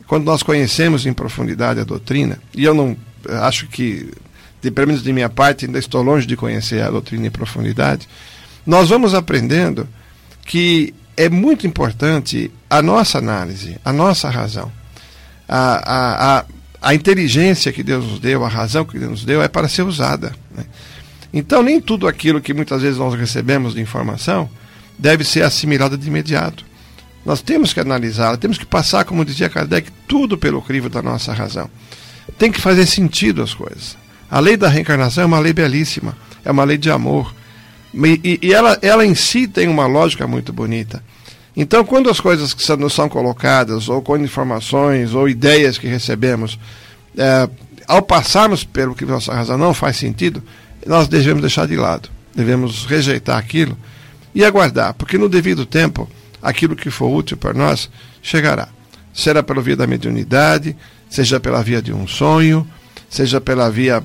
quando 0.06 0.24
nós 0.24 0.42
conhecemos 0.42 1.04
em 1.04 1.12
profundidade 1.12 1.78
a 1.78 1.84
doutrina, 1.84 2.40
e 2.54 2.64
eu 2.64 2.74
não 2.74 2.96
acho 3.28 3.66
que 3.66 4.10
de, 4.62 4.70
pelo 4.70 4.88
menos 4.88 5.02
de 5.02 5.12
minha 5.12 5.28
parte, 5.28 5.66
ainda 5.66 5.78
estou 5.78 6.02
longe 6.02 6.26
de 6.26 6.36
conhecer 6.36 6.82
a 6.82 6.90
doutrina 6.90 7.26
em 7.26 7.30
profundidade, 7.30 8.08
nós 8.66 8.88
vamos 8.88 9.14
aprendendo 9.14 9.88
que 10.44 10.94
é 11.16 11.28
muito 11.28 11.66
importante 11.66 12.50
a 12.68 12.82
nossa 12.82 13.18
análise, 13.18 13.76
a 13.84 13.92
nossa 13.92 14.28
razão. 14.28 14.70
A, 15.48 15.58
a, 15.58 16.38
a, 16.38 16.44
a 16.80 16.94
inteligência 16.94 17.72
que 17.72 17.82
Deus 17.82 18.04
nos 18.04 18.20
deu, 18.20 18.44
a 18.44 18.48
razão 18.48 18.84
que 18.84 18.98
Deus 18.98 19.10
nos 19.10 19.24
deu, 19.24 19.42
é 19.42 19.48
para 19.48 19.68
ser 19.68 19.82
usada. 19.82 20.32
Né? 20.54 20.64
Então, 21.32 21.62
nem 21.62 21.80
tudo 21.80 22.08
aquilo 22.08 22.40
que 22.40 22.52
muitas 22.52 22.82
vezes 22.82 22.98
nós 22.98 23.14
recebemos 23.14 23.74
de 23.74 23.80
informação 23.80 24.48
deve 24.98 25.24
ser 25.24 25.42
assimilado 25.42 25.96
de 25.96 26.08
imediato. 26.08 26.64
Nós 27.24 27.40
temos 27.40 27.72
que 27.72 27.80
analisá-la, 27.80 28.36
temos 28.36 28.58
que 28.58 28.66
passar, 28.66 29.04
como 29.04 29.24
dizia 29.24 29.48
Kardec, 29.48 29.90
tudo 30.08 30.36
pelo 30.36 30.62
crivo 30.62 30.88
da 30.88 31.02
nossa 31.02 31.32
razão. 31.32 31.70
Tem 32.38 32.50
que 32.50 32.60
fazer 32.60 32.86
sentido 32.86 33.42
as 33.42 33.54
coisas. 33.54 33.96
A 34.30 34.40
lei 34.40 34.56
da 34.56 34.68
reencarnação 34.68 35.24
é 35.24 35.26
uma 35.26 35.38
lei 35.38 35.52
belíssima, 35.52 36.16
é 36.44 36.50
uma 36.50 36.64
lei 36.64 36.78
de 36.78 36.90
amor. 36.90 37.34
E, 37.92 38.38
e 38.42 38.52
ela, 38.52 38.78
ela 38.80 39.04
em 39.04 39.14
si 39.14 39.46
tem 39.46 39.68
uma 39.68 39.86
lógica 39.86 40.26
muito 40.26 40.52
bonita. 40.52 41.02
Então, 41.56 41.84
quando 41.84 42.08
as 42.08 42.20
coisas 42.20 42.54
que 42.54 42.76
nos 42.76 42.94
são 42.94 43.08
colocadas, 43.08 43.88
ou 43.88 44.00
com 44.00 44.16
informações, 44.16 45.14
ou 45.14 45.28
ideias 45.28 45.76
que 45.76 45.88
recebemos, 45.88 46.58
é, 47.18 47.48
ao 47.86 48.00
passarmos 48.00 48.62
pelo 48.62 48.94
que 48.94 49.04
nossa 49.04 49.34
razão 49.34 49.58
não 49.58 49.74
faz 49.74 49.96
sentido, 49.96 50.42
nós 50.86 51.08
devemos 51.08 51.40
deixar 51.40 51.66
de 51.66 51.76
lado. 51.76 52.08
devemos 52.34 52.84
rejeitar 52.84 53.36
aquilo 53.36 53.76
e 54.34 54.44
aguardar, 54.44 54.94
porque 54.94 55.18
no 55.18 55.28
devido 55.28 55.66
tempo, 55.66 56.08
aquilo 56.40 56.76
que 56.76 56.90
for 56.90 57.08
útil 57.08 57.36
para 57.36 57.52
nós 57.52 57.90
chegará. 58.22 58.68
Será 59.12 59.42
pela 59.42 59.60
via 59.60 59.76
da 59.76 59.86
mediunidade, 59.86 60.76
seja 61.08 61.40
pela 61.40 61.62
via 61.62 61.82
de 61.82 61.92
um 61.92 62.06
sonho, 62.06 62.66
seja 63.08 63.40
pela 63.40 63.68
via 63.70 64.02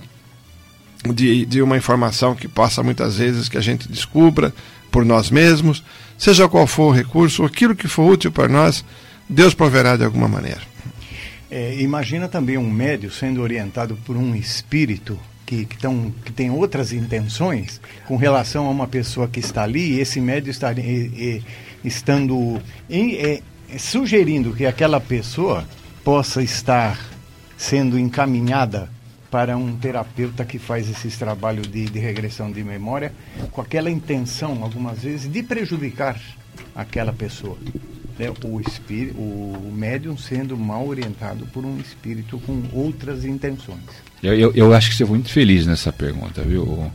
de, 1.14 1.46
de 1.46 1.62
uma 1.62 1.78
informação 1.78 2.36
que 2.36 2.48
possa 2.48 2.82
muitas 2.82 3.18
vezes 3.18 3.48
que 3.48 3.58
a 3.58 3.62
gente 3.62 3.88
descubra 3.88 4.54
por 4.92 5.06
nós 5.06 5.30
mesmos, 5.30 5.84
seja 6.18 6.50
qual 6.50 6.66
for 6.66 6.90
o 6.90 6.92
recurso, 6.92 7.44
aquilo 7.44 7.76
que 7.76 7.88
for 7.88 8.10
útil 8.10 8.32
para 8.32 8.48
nós, 8.48 8.84
Deus 9.30 9.54
proverá 9.54 9.96
de 9.96 10.04
alguma 10.04 10.28
maneira. 10.28 10.62
É, 11.52 11.80
imagina 11.80 12.28
também 12.28 12.58
um 12.58 12.70
médio 12.70 13.12
sendo 13.12 13.42
orientado 13.42 13.96
por 14.06 14.18
um 14.18 14.36
espírito 14.36 15.20
que, 15.46 15.66
que, 15.66 15.78
tão, 15.78 16.12
que 16.24 16.32
tem 16.32 16.50
outras 16.50 16.92
intenções 16.92 17.80
com 18.08 18.16
relação 18.16 18.66
a 18.66 18.70
uma 18.70 18.88
pessoa 18.88 19.28
que 19.28 19.40
está 19.40 19.64
ali, 19.64 20.00
esse 20.00 20.20
médio 20.20 20.50
está 20.50 20.74
e, 20.74 20.80
e, 20.80 21.44
estando 21.84 22.62
e, 22.90 23.42
sugerindo 23.78 24.54
que 24.54 24.66
aquela 24.66 25.00
pessoa 25.00 25.68
possa 26.04 26.42
estar 26.42 27.00
sendo 27.58 27.98
encaminhada 27.98 28.90
para 29.30 29.58
um 29.58 29.76
terapeuta 29.76 30.46
que 30.46 30.58
faz 30.58 30.90
esses 30.90 31.18
trabalhos 31.18 31.68
de, 31.68 31.86
de 31.86 32.00
regressão 32.00 32.52
de 32.52 32.64
memória, 32.64 33.12
com 33.52 33.60
aquela 33.60 33.90
intenção, 33.90 34.64
algumas 34.64 35.00
vezes, 35.00 35.30
de 35.30 35.44
prejudicar 35.44 36.20
aquela 36.74 37.12
pessoa. 37.12 37.58
Né? 38.18 38.32
O, 38.46 38.62
espírito, 38.62 39.20
o 39.20 39.72
médium 39.76 40.18
sendo 40.18 40.56
mal 40.58 40.88
orientado 40.88 41.46
por 41.48 41.66
um 41.66 41.78
espírito 41.80 42.40
com 42.40 42.64
outras 42.72 43.26
intenções. 43.26 44.05
Eu, 44.26 44.34
eu, 44.34 44.52
eu 44.56 44.74
acho 44.74 44.90
que 44.90 44.96
você 44.96 45.06
foi 45.06 45.16
muito 45.18 45.32
feliz 45.32 45.66
nessa 45.66 45.92
pergunta, 45.92 46.42
viu? 46.42 46.92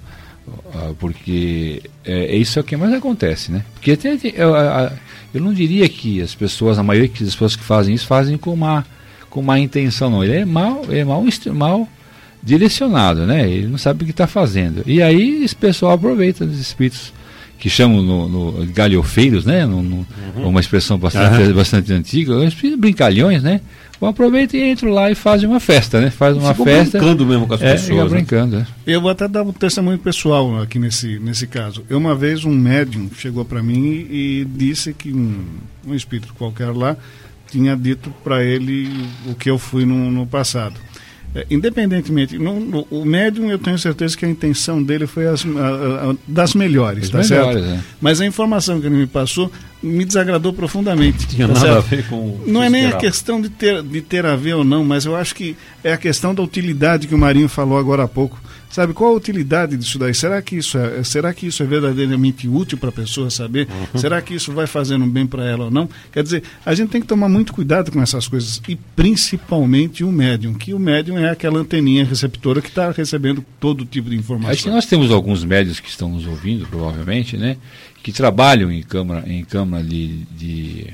Porque 0.99 1.83
é, 2.05 2.35
é 2.35 2.37
isso 2.37 2.59
é 2.59 2.63
o 2.63 2.65
que 2.65 2.77
mais 2.77 2.93
acontece, 2.93 3.53
né? 3.53 3.65
Porque 3.75 3.97
tem, 3.97 4.19
eu, 4.35 4.55
eu 5.33 5.41
não 5.41 5.53
diria 5.53 5.89
que 5.89 6.21
as 6.21 6.35
pessoas, 6.35 6.79
a 6.79 6.83
maioria 6.83 7.09
das 7.09 7.35
pessoas 7.35 7.57
que 7.57 7.63
fazem 7.63 7.95
isso, 7.95 8.07
fazem 8.07 8.37
com 8.37 8.55
má, 8.57 8.85
com 9.29 9.43
má 9.43 9.59
intenção, 9.59 10.11
não. 10.11 10.25
Ele 10.25 10.37
é 10.37 10.45
mal, 10.45 10.83
é 10.91 11.05
mal, 11.05 11.25
mal 11.55 11.89
direcionado, 12.43 13.27
né? 13.27 13.49
Ele 13.49 13.69
não 13.69 13.79
sabe 13.79 14.03
o 14.03 14.07
que 14.07 14.11
está 14.11 14.27
fazendo. 14.27 14.83
E 14.87 15.03
aí 15.03 15.45
esse 15.45 15.55
pessoal 15.55 15.93
aproveita 15.93 16.45
dos 16.45 16.59
espíritos 16.59 17.13
que 17.59 17.69
chamam 17.69 18.03
no, 18.03 18.29
no 18.29 18.67
galhofeiros, 18.73 19.45
né? 19.45 19.67
No, 19.67 19.83
no, 19.83 20.07
uhum. 20.37 20.49
Uma 20.49 20.61
expressão 20.61 20.99
bastante, 20.99 21.49
uhum. 21.49 21.55
bastante 21.55 21.93
antiga, 21.93 22.35
brincalhões, 22.79 23.43
né? 23.43 23.61
Bom, 24.01 24.07
aproveita 24.07 24.57
e 24.57 24.63
entra 24.63 24.91
lá 24.91 25.11
e 25.11 25.15
faz 25.15 25.45
uma 25.45 25.61
festa, 25.61 26.01
né? 26.01 26.09
Faz 26.09 26.35
uma 26.35 26.55
Ficou 26.55 26.65
festa. 26.65 26.99
brincando 26.99 27.27
mesmo 27.27 27.47
com 27.47 27.53
as 27.53 27.61
é, 27.61 27.73
pessoas. 27.73 28.11
Né? 28.11 28.19
brincando, 28.19 28.57
é. 28.57 28.67
Eu 28.87 29.03
vou 29.03 29.11
até 29.11 29.29
dar 29.29 29.43
um 29.43 29.53
testemunho 29.53 29.99
pessoal 29.99 30.63
aqui 30.63 30.79
nesse, 30.79 31.19
nesse 31.19 31.47
caso. 31.47 31.85
Eu, 31.89 31.99
uma 31.99 32.15
vez, 32.15 32.47
um 32.47 32.51
médium 32.51 33.11
chegou 33.15 33.45
para 33.45 33.63
mim 33.63 34.07
e, 34.11 34.47
disse 34.49 34.95
que 34.95 35.13
um, 35.13 35.45
um 35.87 35.95
espírito 35.95 36.33
qualquer 36.33 36.71
lá 36.71 36.97
tinha 37.51 37.77
dito 37.77 38.11
para 38.25 38.43
ele 38.43 39.07
o 39.27 39.35
que 39.35 39.51
eu 39.51 39.59
fui 39.59 39.85
no, 39.85 40.11
no 40.11 40.27
passado. 40.27 40.77
É, 41.35 41.47
independentemente, 41.49 42.37
no, 42.39 42.59
no, 42.59 42.87
o 42.91 43.05
médium 43.05 43.51
eu 43.51 43.59
tenho 43.59 43.79
certeza 43.79 44.17
que 44.17 44.25
a 44.25 44.29
intenção 44.29 44.83
dele 44.83 45.07
foi 45.07 45.29
as, 45.29 45.45
a, 45.47 46.11
a, 46.11 46.15
das 46.27 46.55
melhores, 46.55 47.05
As 47.05 47.11
tá 47.11 47.19
melhores, 47.19 47.63
certo? 47.65 47.79
É. 47.79 47.85
Mas 48.01 48.21
a 48.21 48.27
informação 48.27 48.81
que 48.81 48.87
ele 48.87 48.97
me 48.97 49.07
passou 49.07 49.51
me 49.81 50.05
desagradou 50.05 50.53
profundamente. 50.53 51.29
Tinha 51.29 51.47
tá 51.47 51.55
nada 51.55 51.67
certo? 51.67 51.79
a 51.79 51.81
ver 51.83 52.09
com. 52.09 52.41
Não 52.47 52.63
é 52.63 52.69
nem 52.69 52.87
a 52.87 52.97
questão 52.97 53.41
de 53.41 53.49
ter, 53.49 53.81
de 53.83 54.01
ter 54.01 54.27
a 54.27 54.35
ver 54.35 54.55
ou 54.55 54.65
não, 54.65 54.85
mas 54.85 55.05
eu 55.05 55.15
acho 55.15 55.35
que 55.35 55.57
é 55.85 55.93
a 55.93 55.97
questão 55.97 56.35
da 56.35 56.43
utilidade 56.43 57.07
que 57.07 57.15
o 57.15 57.19
Marinho 57.19 57.49
falou 57.49 57.79
agora 57.79 58.03
há 58.03 58.09
pouco. 58.09 58.41
Sabe 58.71 58.95
qual 58.95 59.13
a 59.13 59.17
utilidade 59.17 59.77
disso 59.77 59.99
daí? 59.99 60.15
Será 60.15 60.41
que 60.41 60.57
isso 60.57 60.79
é, 60.79 61.03
será 61.03 61.35
que 61.35 61.49
isso 61.49 61.61
é 61.61 61.67
verdadeiramente 61.67 62.47
útil 62.47 62.79
para 62.79 62.91
a 62.91 62.93
pessoa 62.93 63.29
saber? 63.29 63.67
Uhum. 63.69 64.01
Será 64.01 64.23
que 64.23 64.33
isso 64.33 64.53
vai 64.53 64.69
fazendo 64.69 65.05
bem 65.07 65.27
para 65.27 65.45
ela 65.45 65.65
ou 65.65 65.71
não? 65.73 65.89
Quer 66.13 66.23
dizer, 66.23 66.45
a 66.65 66.73
gente 66.73 66.91
tem 66.91 67.01
que 67.01 67.07
tomar 67.07 67.29
muito 67.29 67.53
cuidado 67.53 67.91
com 67.91 68.01
essas 68.01 68.29
coisas 68.29 68.63
e 68.69 68.77
principalmente 68.77 70.05
o 70.05 70.13
médium, 70.13 70.55
que 70.55 70.73
o 70.73 70.79
médium 70.79 71.19
é 71.19 71.31
aquela 71.31 71.59
anteninha 71.59 72.05
receptora 72.05 72.63
que 72.63 72.69
está 72.69 72.93
recebendo 72.93 73.45
todo 73.59 73.85
tipo 73.85 74.09
de 74.09 74.15
informação. 74.15 74.51
Acho 74.51 74.63
que 74.63 74.71
nós 74.71 74.87
temos 74.87 75.11
alguns 75.11 75.43
médios 75.43 75.81
que 75.81 75.89
estão 75.89 76.09
nos 76.09 76.25
ouvindo, 76.25 76.65
provavelmente, 76.69 77.37
né? 77.37 77.57
Que 78.05 78.13
trabalham 78.13 78.71
em 78.71 78.83
câmara, 78.83 79.29
em 79.29 79.45
câmara 79.45 79.83
de, 79.83 80.19
de 80.37 80.87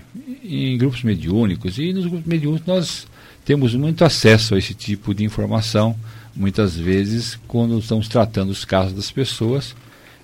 em 0.43 0.79
grupos 0.79 1.03
mediúnicos 1.03 1.79
e 1.79 1.93
nos 1.93 2.07
grupos 2.07 2.27
mediúnicos 2.27 2.66
nós 2.66 3.07
temos 3.45 3.74
muito 3.74 4.03
acesso 4.03 4.55
a 4.55 4.59
esse 4.59 4.72
tipo 4.72 5.14
de 5.14 5.24
informação 5.24 5.95
muitas 6.37 6.76
vezes 6.76 7.39
quando 7.49 7.78
estamos 7.78 8.09
tratando 8.09 8.51
os 8.51 8.64
casos 8.64 8.93
das 8.93 9.11
pessoas 9.11 9.74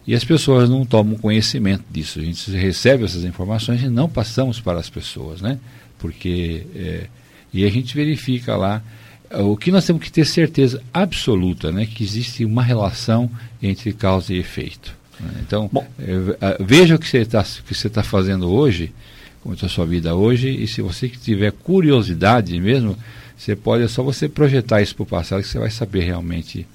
e 0.06 0.14
as 0.14 0.24
pessoas 0.24 0.68
não 0.68 0.84
tomam 0.84 1.16
conhecimento 1.16 1.84
disso. 1.90 2.18
A 2.18 2.22
gente 2.22 2.50
recebe 2.50 3.04
essas 3.04 3.24
informações 3.24 3.82
e 3.82 3.88
não 3.88 4.08
passamos 4.08 4.60
para 4.60 4.78
as 4.78 4.90
pessoas, 4.90 5.40
né? 5.40 5.58
Porque 5.98 6.66
é, 6.74 7.06
e 7.52 7.64
a 7.64 7.70
gente 7.70 7.94
verifica 7.94 8.56
lá 8.56 8.82
o 9.30 9.56
que 9.56 9.70
nós 9.70 9.86
temos 9.86 10.02
que 10.02 10.12
ter 10.12 10.26
certeza 10.26 10.82
absoluta, 10.92 11.70
né? 11.72 11.86
Que 11.86 12.02
existe 12.02 12.44
uma 12.44 12.62
relação 12.62 13.30
entre 13.62 13.92
causa 13.92 14.34
e 14.34 14.38
efeito. 14.38 14.94
Né? 15.20 15.30
Então 15.46 15.70
é, 15.98 16.56
veja 16.60 16.96
o 16.96 16.98
que 16.98 17.08
você 17.08 17.18
está 17.18 17.42
que 17.42 17.74
você 17.74 17.86
está 17.86 18.02
fazendo 18.02 18.50
hoje, 18.50 18.92
como 19.40 19.54
está 19.54 19.66
a 19.66 19.70
sua 19.70 19.86
vida 19.86 20.14
hoje 20.14 20.50
e 20.50 20.66
se 20.66 20.82
você 20.82 21.08
tiver 21.08 21.52
curiosidade 21.52 22.58
mesmo 22.60 22.96
você 23.36 23.56
pode, 23.56 23.84
é 23.84 23.88
só 23.88 24.02
você 24.02 24.28
projetar 24.28 24.82
isso 24.82 24.94
para 24.94 25.02
o 25.02 25.06
passado 25.06 25.42
que 25.42 25.48
você 25.48 25.58
vai 25.58 25.70
saber 25.70 26.00
realmente 26.00 26.66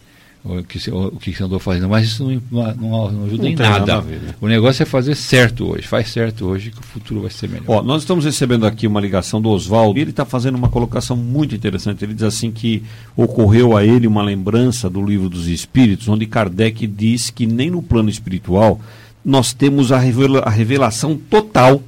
o 0.43 0.63
que, 0.63 0.89
o, 0.89 1.11
que 1.11 1.33
você 1.33 1.43
andou 1.43 1.59
fazendo. 1.59 1.89
Mas 1.89 2.05
isso 2.05 2.23
não, 2.23 2.41
não, 2.75 3.11
não 3.11 3.25
ajuda 3.25 3.43
não 3.43 3.49
em 3.49 3.55
nada. 3.55 3.79
nada 3.79 4.01
ver, 4.01 4.19
né? 4.21 4.35
O 4.39 4.47
negócio 4.47 4.83
é 4.83 4.85
fazer 4.85 5.15
certo 5.15 5.71
hoje. 5.71 5.87
Faz 5.87 6.09
certo 6.09 6.45
hoje 6.45 6.71
que 6.71 6.79
o 6.79 6.83
futuro 6.83 7.21
vai 7.21 7.29
ser 7.29 7.49
melhor. 7.49 7.65
Ó, 7.67 7.81
nós 7.83 8.03
estamos 8.03 8.23
recebendo 8.23 8.65
aqui 8.65 8.87
uma 8.87 9.01
ligação 9.01 9.41
do 9.41 9.49
Oswaldo 9.49 9.99
e 9.99 10.01
ele 10.01 10.11
está 10.11 10.25
fazendo 10.25 10.55
uma 10.55 10.69
colocação 10.69 11.17
muito 11.17 11.53
interessante. 11.53 12.03
Ele 12.03 12.13
diz 12.13 12.23
assim 12.23 12.51
que 12.51 12.83
ocorreu 13.15 13.75
a 13.75 13.83
ele 13.83 14.07
uma 14.07 14.23
lembrança 14.23 14.89
do 14.89 15.03
livro 15.03 15.29
dos 15.29 15.47
Espíritos, 15.47 16.07
onde 16.07 16.25
Kardec 16.25 16.87
diz 16.87 17.29
que 17.29 17.45
nem 17.45 17.69
no 17.69 17.81
plano 17.81 18.09
espiritual 18.09 18.79
nós 19.25 19.51
temos 19.51 19.91
a, 19.91 19.97
revela 19.97 20.39
a 20.39 20.49
revelação 20.49 21.17
total 21.17 21.81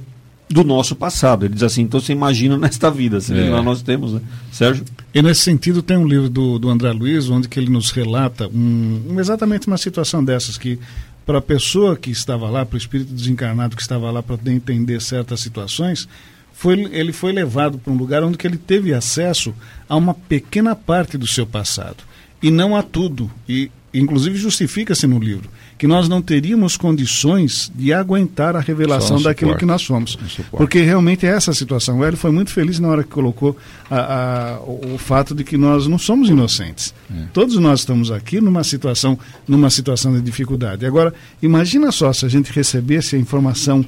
do 0.50 0.64
nosso 0.64 0.96
passado. 0.96 1.44
Ele 1.44 1.54
diz 1.54 1.62
assim, 1.62 1.82
então 1.82 2.00
você 2.00 2.12
imagina 2.12 2.58
nesta 2.58 2.90
vida, 2.90 3.18
é. 3.30 3.62
nós 3.62 3.82
temos, 3.82 4.14
né? 4.14 4.20
Sérgio? 4.50 4.84
E 5.14 5.22
nesse 5.22 5.42
sentido 5.42 5.80
tem 5.80 5.96
um 5.96 6.06
livro 6.06 6.28
do, 6.28 6.58
do 6.58 6.68
André 6.68 6.90
Luiz, 6.92 7.30
onde 7.30 7.48
que 7.48 7.58
ele 7.58 7.70
nos 7.70 7.90
relata 7.92 8.48
um, 8.48 9.16
exatamente 9.18 9.68
uma 9.68 9.78
situação 9.78 10.24
dessas, 10.24 10.58
que 10.58 10.78
para 11.24 11.38
a 11.38 11.42
pessoa 11.42 11.96
que 11.96 12.10
estava 12.10 12.50
lá, 12.50 12.66
para 12.66 12.74
o 12.74 12.78
espírito 12.78 13.12
desencarnado 13.12 13.76
que 13.76 13.82
estava 13.82 14.10
lá 14.10 14.22
para 14.22 14.36
entender 14.46 15.00
certas 15.00 15.40
situações, 15.40 16.08
foi, 16.52 16.80
ele 16.92 17.12
foi 17.12 17.32
levado 17.32 17.78
para 17.78 17.92
um 17.92 17.96
lugar 17.96 18.24
onde 18.24 18.36
que 18.36 18.46
ele 18.46 18.58
teve 18.58 18.92
acesso 18.92 19.54
a 19.88 19.96
uma 19.96 20.12
pequena 20.12 20.74
parte 20.74 21.16
do 21.16 21.26
seu 21.26 21.46
passado, 21.46 22.02
e 22.42 22.50
não 22.50 22.74
a 22.74 22.82
tudo. 22.82 23.30
E 23.48 23.70
inclusive 23.92 24.36
justifica-se 24.36 25.06
no 25.06 25.18
livro 25.18 25.48
que 25.80 25.86
nós 25.86 26.08
não 26.08 26.20
teríamos 26.20 26.76
condições 26.76 27.72
de 27.74 27.90
aguentar 27.90 28.54
a 28.54 28.60
revelação 28.60 29.16
um 29.16 29.22
daquilo 29.22 29.56
que 29.56 29.64
nós 29.64 29.80
somos. 29.80 30.14
Um 30.16 30.56
Porque 30.58 30.82
realmente 30.82 31.24
é 31.24 31.30
essa 31.30 31.52
a 31.52 31.54
situação. 31.54 31.98
O 31.98 32.04
Hélio 32.04 32.18
foi 32.18 32.30
muito 32.30 32.50
feliz 32.50 32.78
na 32.78 32.88
hora 32.88 33.02
que 33.02 33.08
colocou 33.08 33.56
a, 33.90 33.96
a, 33.98 34.60
o, 34.60 34.94
o, 34.94 34.98
fato 34.98 35.34
de 35.34 35.42
que 35.42 35.56
nós 35.56 35.86
não 35.86 35.96
somos 35.96 36.28
inocentes. 36.28 36.94
É. 37.10 37.24
Todos 37.32 37.56
nós 37.56 37.80
estamos 37.80 38.10
aqui 38.10 38.42
numa 38.42 38.62
situação, 38.62 39.18
numa 39.48 39.70
situação 39.70 40.12
de 40.12 40.20
dificuldade. 40.20 40.84
Agora, 40.84 41.14
imagina 41.42 41.90
só 41.90 42.12
se 42.12 42.26
a 42.26 42.28
gente 42.28 42.52
recebesse 42.52 43.16
a 43.16 43.18
informação 43.18 43.82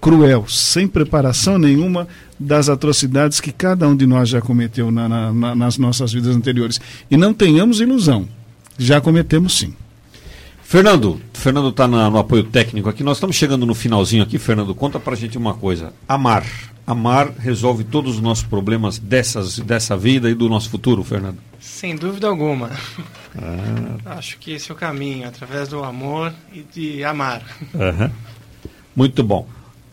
cruel, 0.00 0.46
sem 0.48 0.88
preparação 0.88 1.58
nenhuma 1.58 2.08
das 2.38 2.68
atrocidades 2.68 3.40
que 3.40 3.52
cada 3.52 3.86
um 3.88 3.96
de 3.96 4.06
nós 4.06 4.28
já 4.28 4.40
cometeu 4.40 4.90
na, 4.90 5.08
na, 5.08 5.54
nas 5.54 5.76
nossas 5.76 6.12
vidas 6.12 6.34
anteriores. 6.34 6.80
E 7.10 7.16
não 7.16 7.34
tenhamos 7.34 7.80
ilusão, 7.80 8.28
já 8.78 9.00
cometemos 9.00 9.58
sim. 9.58 9.74
Fernando, 10.62 11.20
Fernando 11.32 11.68
está 11.68 11.86
no 11.86 12.18
apoio 12.18 12.42
técnico 12.42 12.88
aqui. 12.88 13.04
Nós 13.04 13.18
estamos 13.18 13.36
chegando 13.36 13.64
no 13.64 13.74
finalzinho 13.74 14.22
aqui, 14.24 14.36
Fernando. 14.36 14.74
Conta 14.74 14.98
pra 14.98 15.14
gente 15.14 15.38
uma 15.38 15.54
coisa. 15.54 15.92
Amar. 16.08 16.44
Amar 16.84 17.30
resolve 17.38 17.84
todos 17.84 18.16
os 18.16 18.20
nossos 18.20 18.44
problemas 18.44 18.98
dessas, 18.98 19.58
dessa 19.60 19.96
vida 19.96 20.28
e 20.28 20.34
do 20.34 20.48
nosso 20.48 20.68
futuro, 20.68 21.04
Fernando? 21.04 21.38
Sem 21.60 21.94
dúvida 21.94 22.26
alguma. 22.26 22.70
Ah. 23.36 24.16
Acho 24.16 24.38
que 24.38 24.52
esse 24.52 24.70
é 24.70 24.74
o 24.74 24.76
caminho, 24.76 25.28
através 25.28 25.68
do 25.68 25.84
amor 25.84 26.32
e 26.52 26.62
de 26.62 27.04
amar. 27.04 27.42
Uhum. 27.74 28.10
Muito 28.94 29.22
bom. 29.22 29.46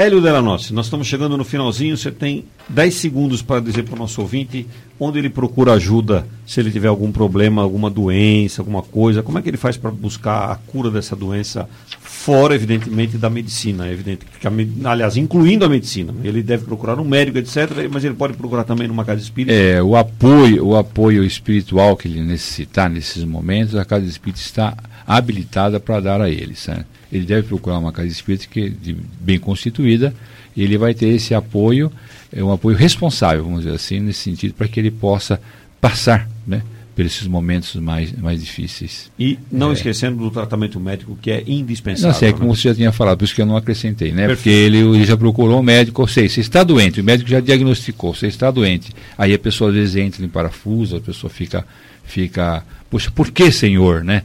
Hélio 0.03 0.19
Delanossi, 0.19 0.73
nós 0.73 0.87
estamos 0.87 1.07
chegando 1.07 1.37
no 1.37 1.45
finalzinho. 1.45 1.95
Você 1.95 2.11
tem 2.11 2.43
10 2.67 2.93
segundos 2.93 3.41
para 3.41 3.61
dizer 3.61 3.83
para 3.83 3.95
o 3.95 3.97
nosso 3.97 4.19
ouvinte 4.19 4.67
onde 4.99 5.17
ele 5.17 5.29
procura 5.29 5.71
ajuda, 5.73 6.27
se 6.45 6.59
ele 6.59 6.69
tiver 6.71 6.89
algum 6.89 7.09
problema, 7.09 7.61
alguma 7.61 7.89
doença, 7.89 8.61
alguma 8.61 8.81
coisa. 8.81 9.23
Como 9.23 9.39
é 9.39 9.41
que 9.41 9.49
ele 9.49 9.55
faz 9.55 9.77
para 9.77 9.89
buscar 9.91 10.51
a 10.51 10.55
cura 10.55 10.91
dessa 10.91 11.15
doença, 11.15 11.69
fora, 12.01 12.53
evidentemente, 12.53 13.17
da 13.17 13.29
medicina? 13.29 13.87
É 13.87 13.93
evidente 13.93 14.25
que, 14.25 14.47
aliás, 14.85 15.15
incluindo 15.15 15.63
a 15.63 15.69
medicina. 15.69 16.13
Ele 16.21 16.43
deve 16.43 16.65
procurar 16.65 16.99
um 16.99 17.05
médico, 17.05 17.37
etc., 17.37 17.87
mas 17.89 18.03
ele 18.03 18.15
pode 18.15 18.33
procurar 18.33 18.65
também 18.65 18.89
numa 18.89 19.05
casa 19.05 19.21
espírita. 19.21 19.53
É, 19.53 19.81
o 19.81 19.95
apoio, 19.95 20.65
o 20.65 20.75
apoio 20.75 21.23
espiritual 21.23 21.95
que 21.95 22.09
ele 22.09 22.21
necessitar 22.21 22.89
nesses 22.89 23.23
momentos, 23.23 23.73
a 23.73 23.85
casa 23.85 24.05
espírita 24.05 24.41
está 24.41 24.75
habilitada 25.05 25.79
para 25.79 25.99
dar 25.99 26.21
a 26.21 26.29
eles. 26.29 26.67
Né? 26.67 26.85
Ele 27.11 27.25
deve 27.25 27.47
procurar 27.47 27.77
uma 27.77 27.91
casa 27.91 28.07
espírita 28.07 28.47
que, 28.49 28.69
de, 28.69 28.95
bem 29.19 29.39
constituída, 29.39 30.13
e 30.55 30.63
ele 30.63 30.77
vai 30.77 30.93
ter 30.93 31.07
esse 31.07 31.33
apoio, 31.33 31.91
é 32.31 32.43
um 32.43 32.51
apoio 32.51 32.77
responsável, 32.77 33.43
vamos 33.43 33.63
dizer 33.63 33.75
assim, 33.75 33.99
nesse 33.99 34.19
sentido, 34.19 34.53
para 34.53 34.67
que 34.67 34.79
ele 34.79 34.91
possa 34.91 35.39
passar, 35.79 36.29
né? 36.45 36.61
por 36.95 37.03
esses 37.03 37.27
momentos 37.27 37.75
mais, 37.75 38.11
mais 38.13 38.39
difíceis. 38.39 39.11
E 39.17 39.39
não 39.51 39.71
é. 39.71 39.73
esquecendo 39.73 40.17
do 40.17 40.29
tratamento 40.29 40.79
médico 40.79 41.17
que 41.19 41.31
é 41.31 41.43
indispensável. 41.47 42.11
Não 42.11 42.19
sei, 42.19 42.29
é 42.29 42.33
como 42.33 42.49
né? 42.49 42.55
você 42.55 42.69
já 42.69 42.75
tinha 42.75 42.91
falado, 42.91 43.17
por 43.17 43.25
isso 43.25 43.33
que 43.33 43.41
eu 43.41 43.45
não 43.45 43.57
acrescentei, 43.57 44.11
né? 44.11 44.27
Perfeito. 44.27 44.37
Porque 44.37 44.49
ele, 44.49 44.97
ele, 44.97 45.05
já 45.05 45.17
procurou 45.17 45.59
um 45.59 45.63
médico, 45.63 46.01
ou 46.01 46.07
seja, 46.07 46.35
você 46.35 46.41
está 46.41 46.63
doente, 46.63 47.01
o 47.01 47.03
médico 47.03 47.29
já 47.29 47.39
diagnosticou, 47.39 48.13
você 48.13 48.27
está 48.27 48.51
doente. 48.51 48.91
Aí 49.17 49.33
a 49.33 49.39
pessoa 49.39 49.71
às 49.71 49.75
vezes 49.75 49.95
entra 49.95 50.23
em 50.23 50.29
parafuso, 50.29 50.97
a 50.97 51.01
pessoa 51.01 51.31
fica, 51.31 51.65
fica, 52.03 52.63
poxa, 52.89 53.09
por 53.09 53.31
que 53.31 53.51
Senhor, 53.51 54.03
né? 54.03 54.23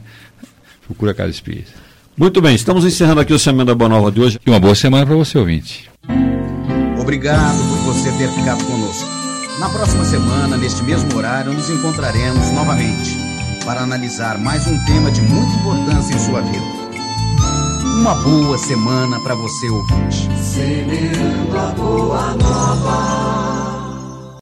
Procura 0.89 1.11
a 1.11 1.13
casa 1.13 1.29
espírita. 1.29 1.71
Muito 2.17 2.41
bem, 2.41 2.55
estamos 2.55 2.83
encerrando 2.83 3.21
aqui 3.21 3.31
o 3.31 3.37
Semana 3.37 3.65
da 3.65 3.75
Boa 3.75 3.87
Nova 3.87 4.11
de 4.11 4.19
hoje. 4.19 4.39
E 4.43 4.49
uma 4.49 4.59
boa 4.59 4.73
semana 4.73 5.05
para 5.05 5.15
você, 5.15 5.37
ouvinte. 5.37 5.87
Obrigado 6.99 7.57
por 7.57 7.93
você 7.93 8.11
ter 8.13 8.27
ficado 8.29 8.65
conosco. 8.65 9.07
Na 9.59 9.69
próxima 9.69 10.03
semana, 10.03 10.57
neste 10.57 10.83
mesmo 10.83 11.15
horário, 11.15 11.53
nos 11.53 11.69
encontraremos 11.69 12.51
novamente 12.53 13.15
para 13.63 13.81
analisar 13.81 14.39
mais 14.39 14.65
um 14.65 14.85
tema 14.85 15.11
de 15.11 15.21
muita 15.21 15.55
importância 15.57 16.15
em 16.15 16.19
sua 16.19 16.41
vida. 16.41 16.65
Uma 17.99 18.15
boa 18.15 18.57
semana 18.57 19.19
para 19.19 19.35
você 19.35 19.69
ouvinte. 19.69 20.27
Semeando 20.41 21.57
a 21.57 21.71
boa 21.73 22.33
nova. 22.33 23.48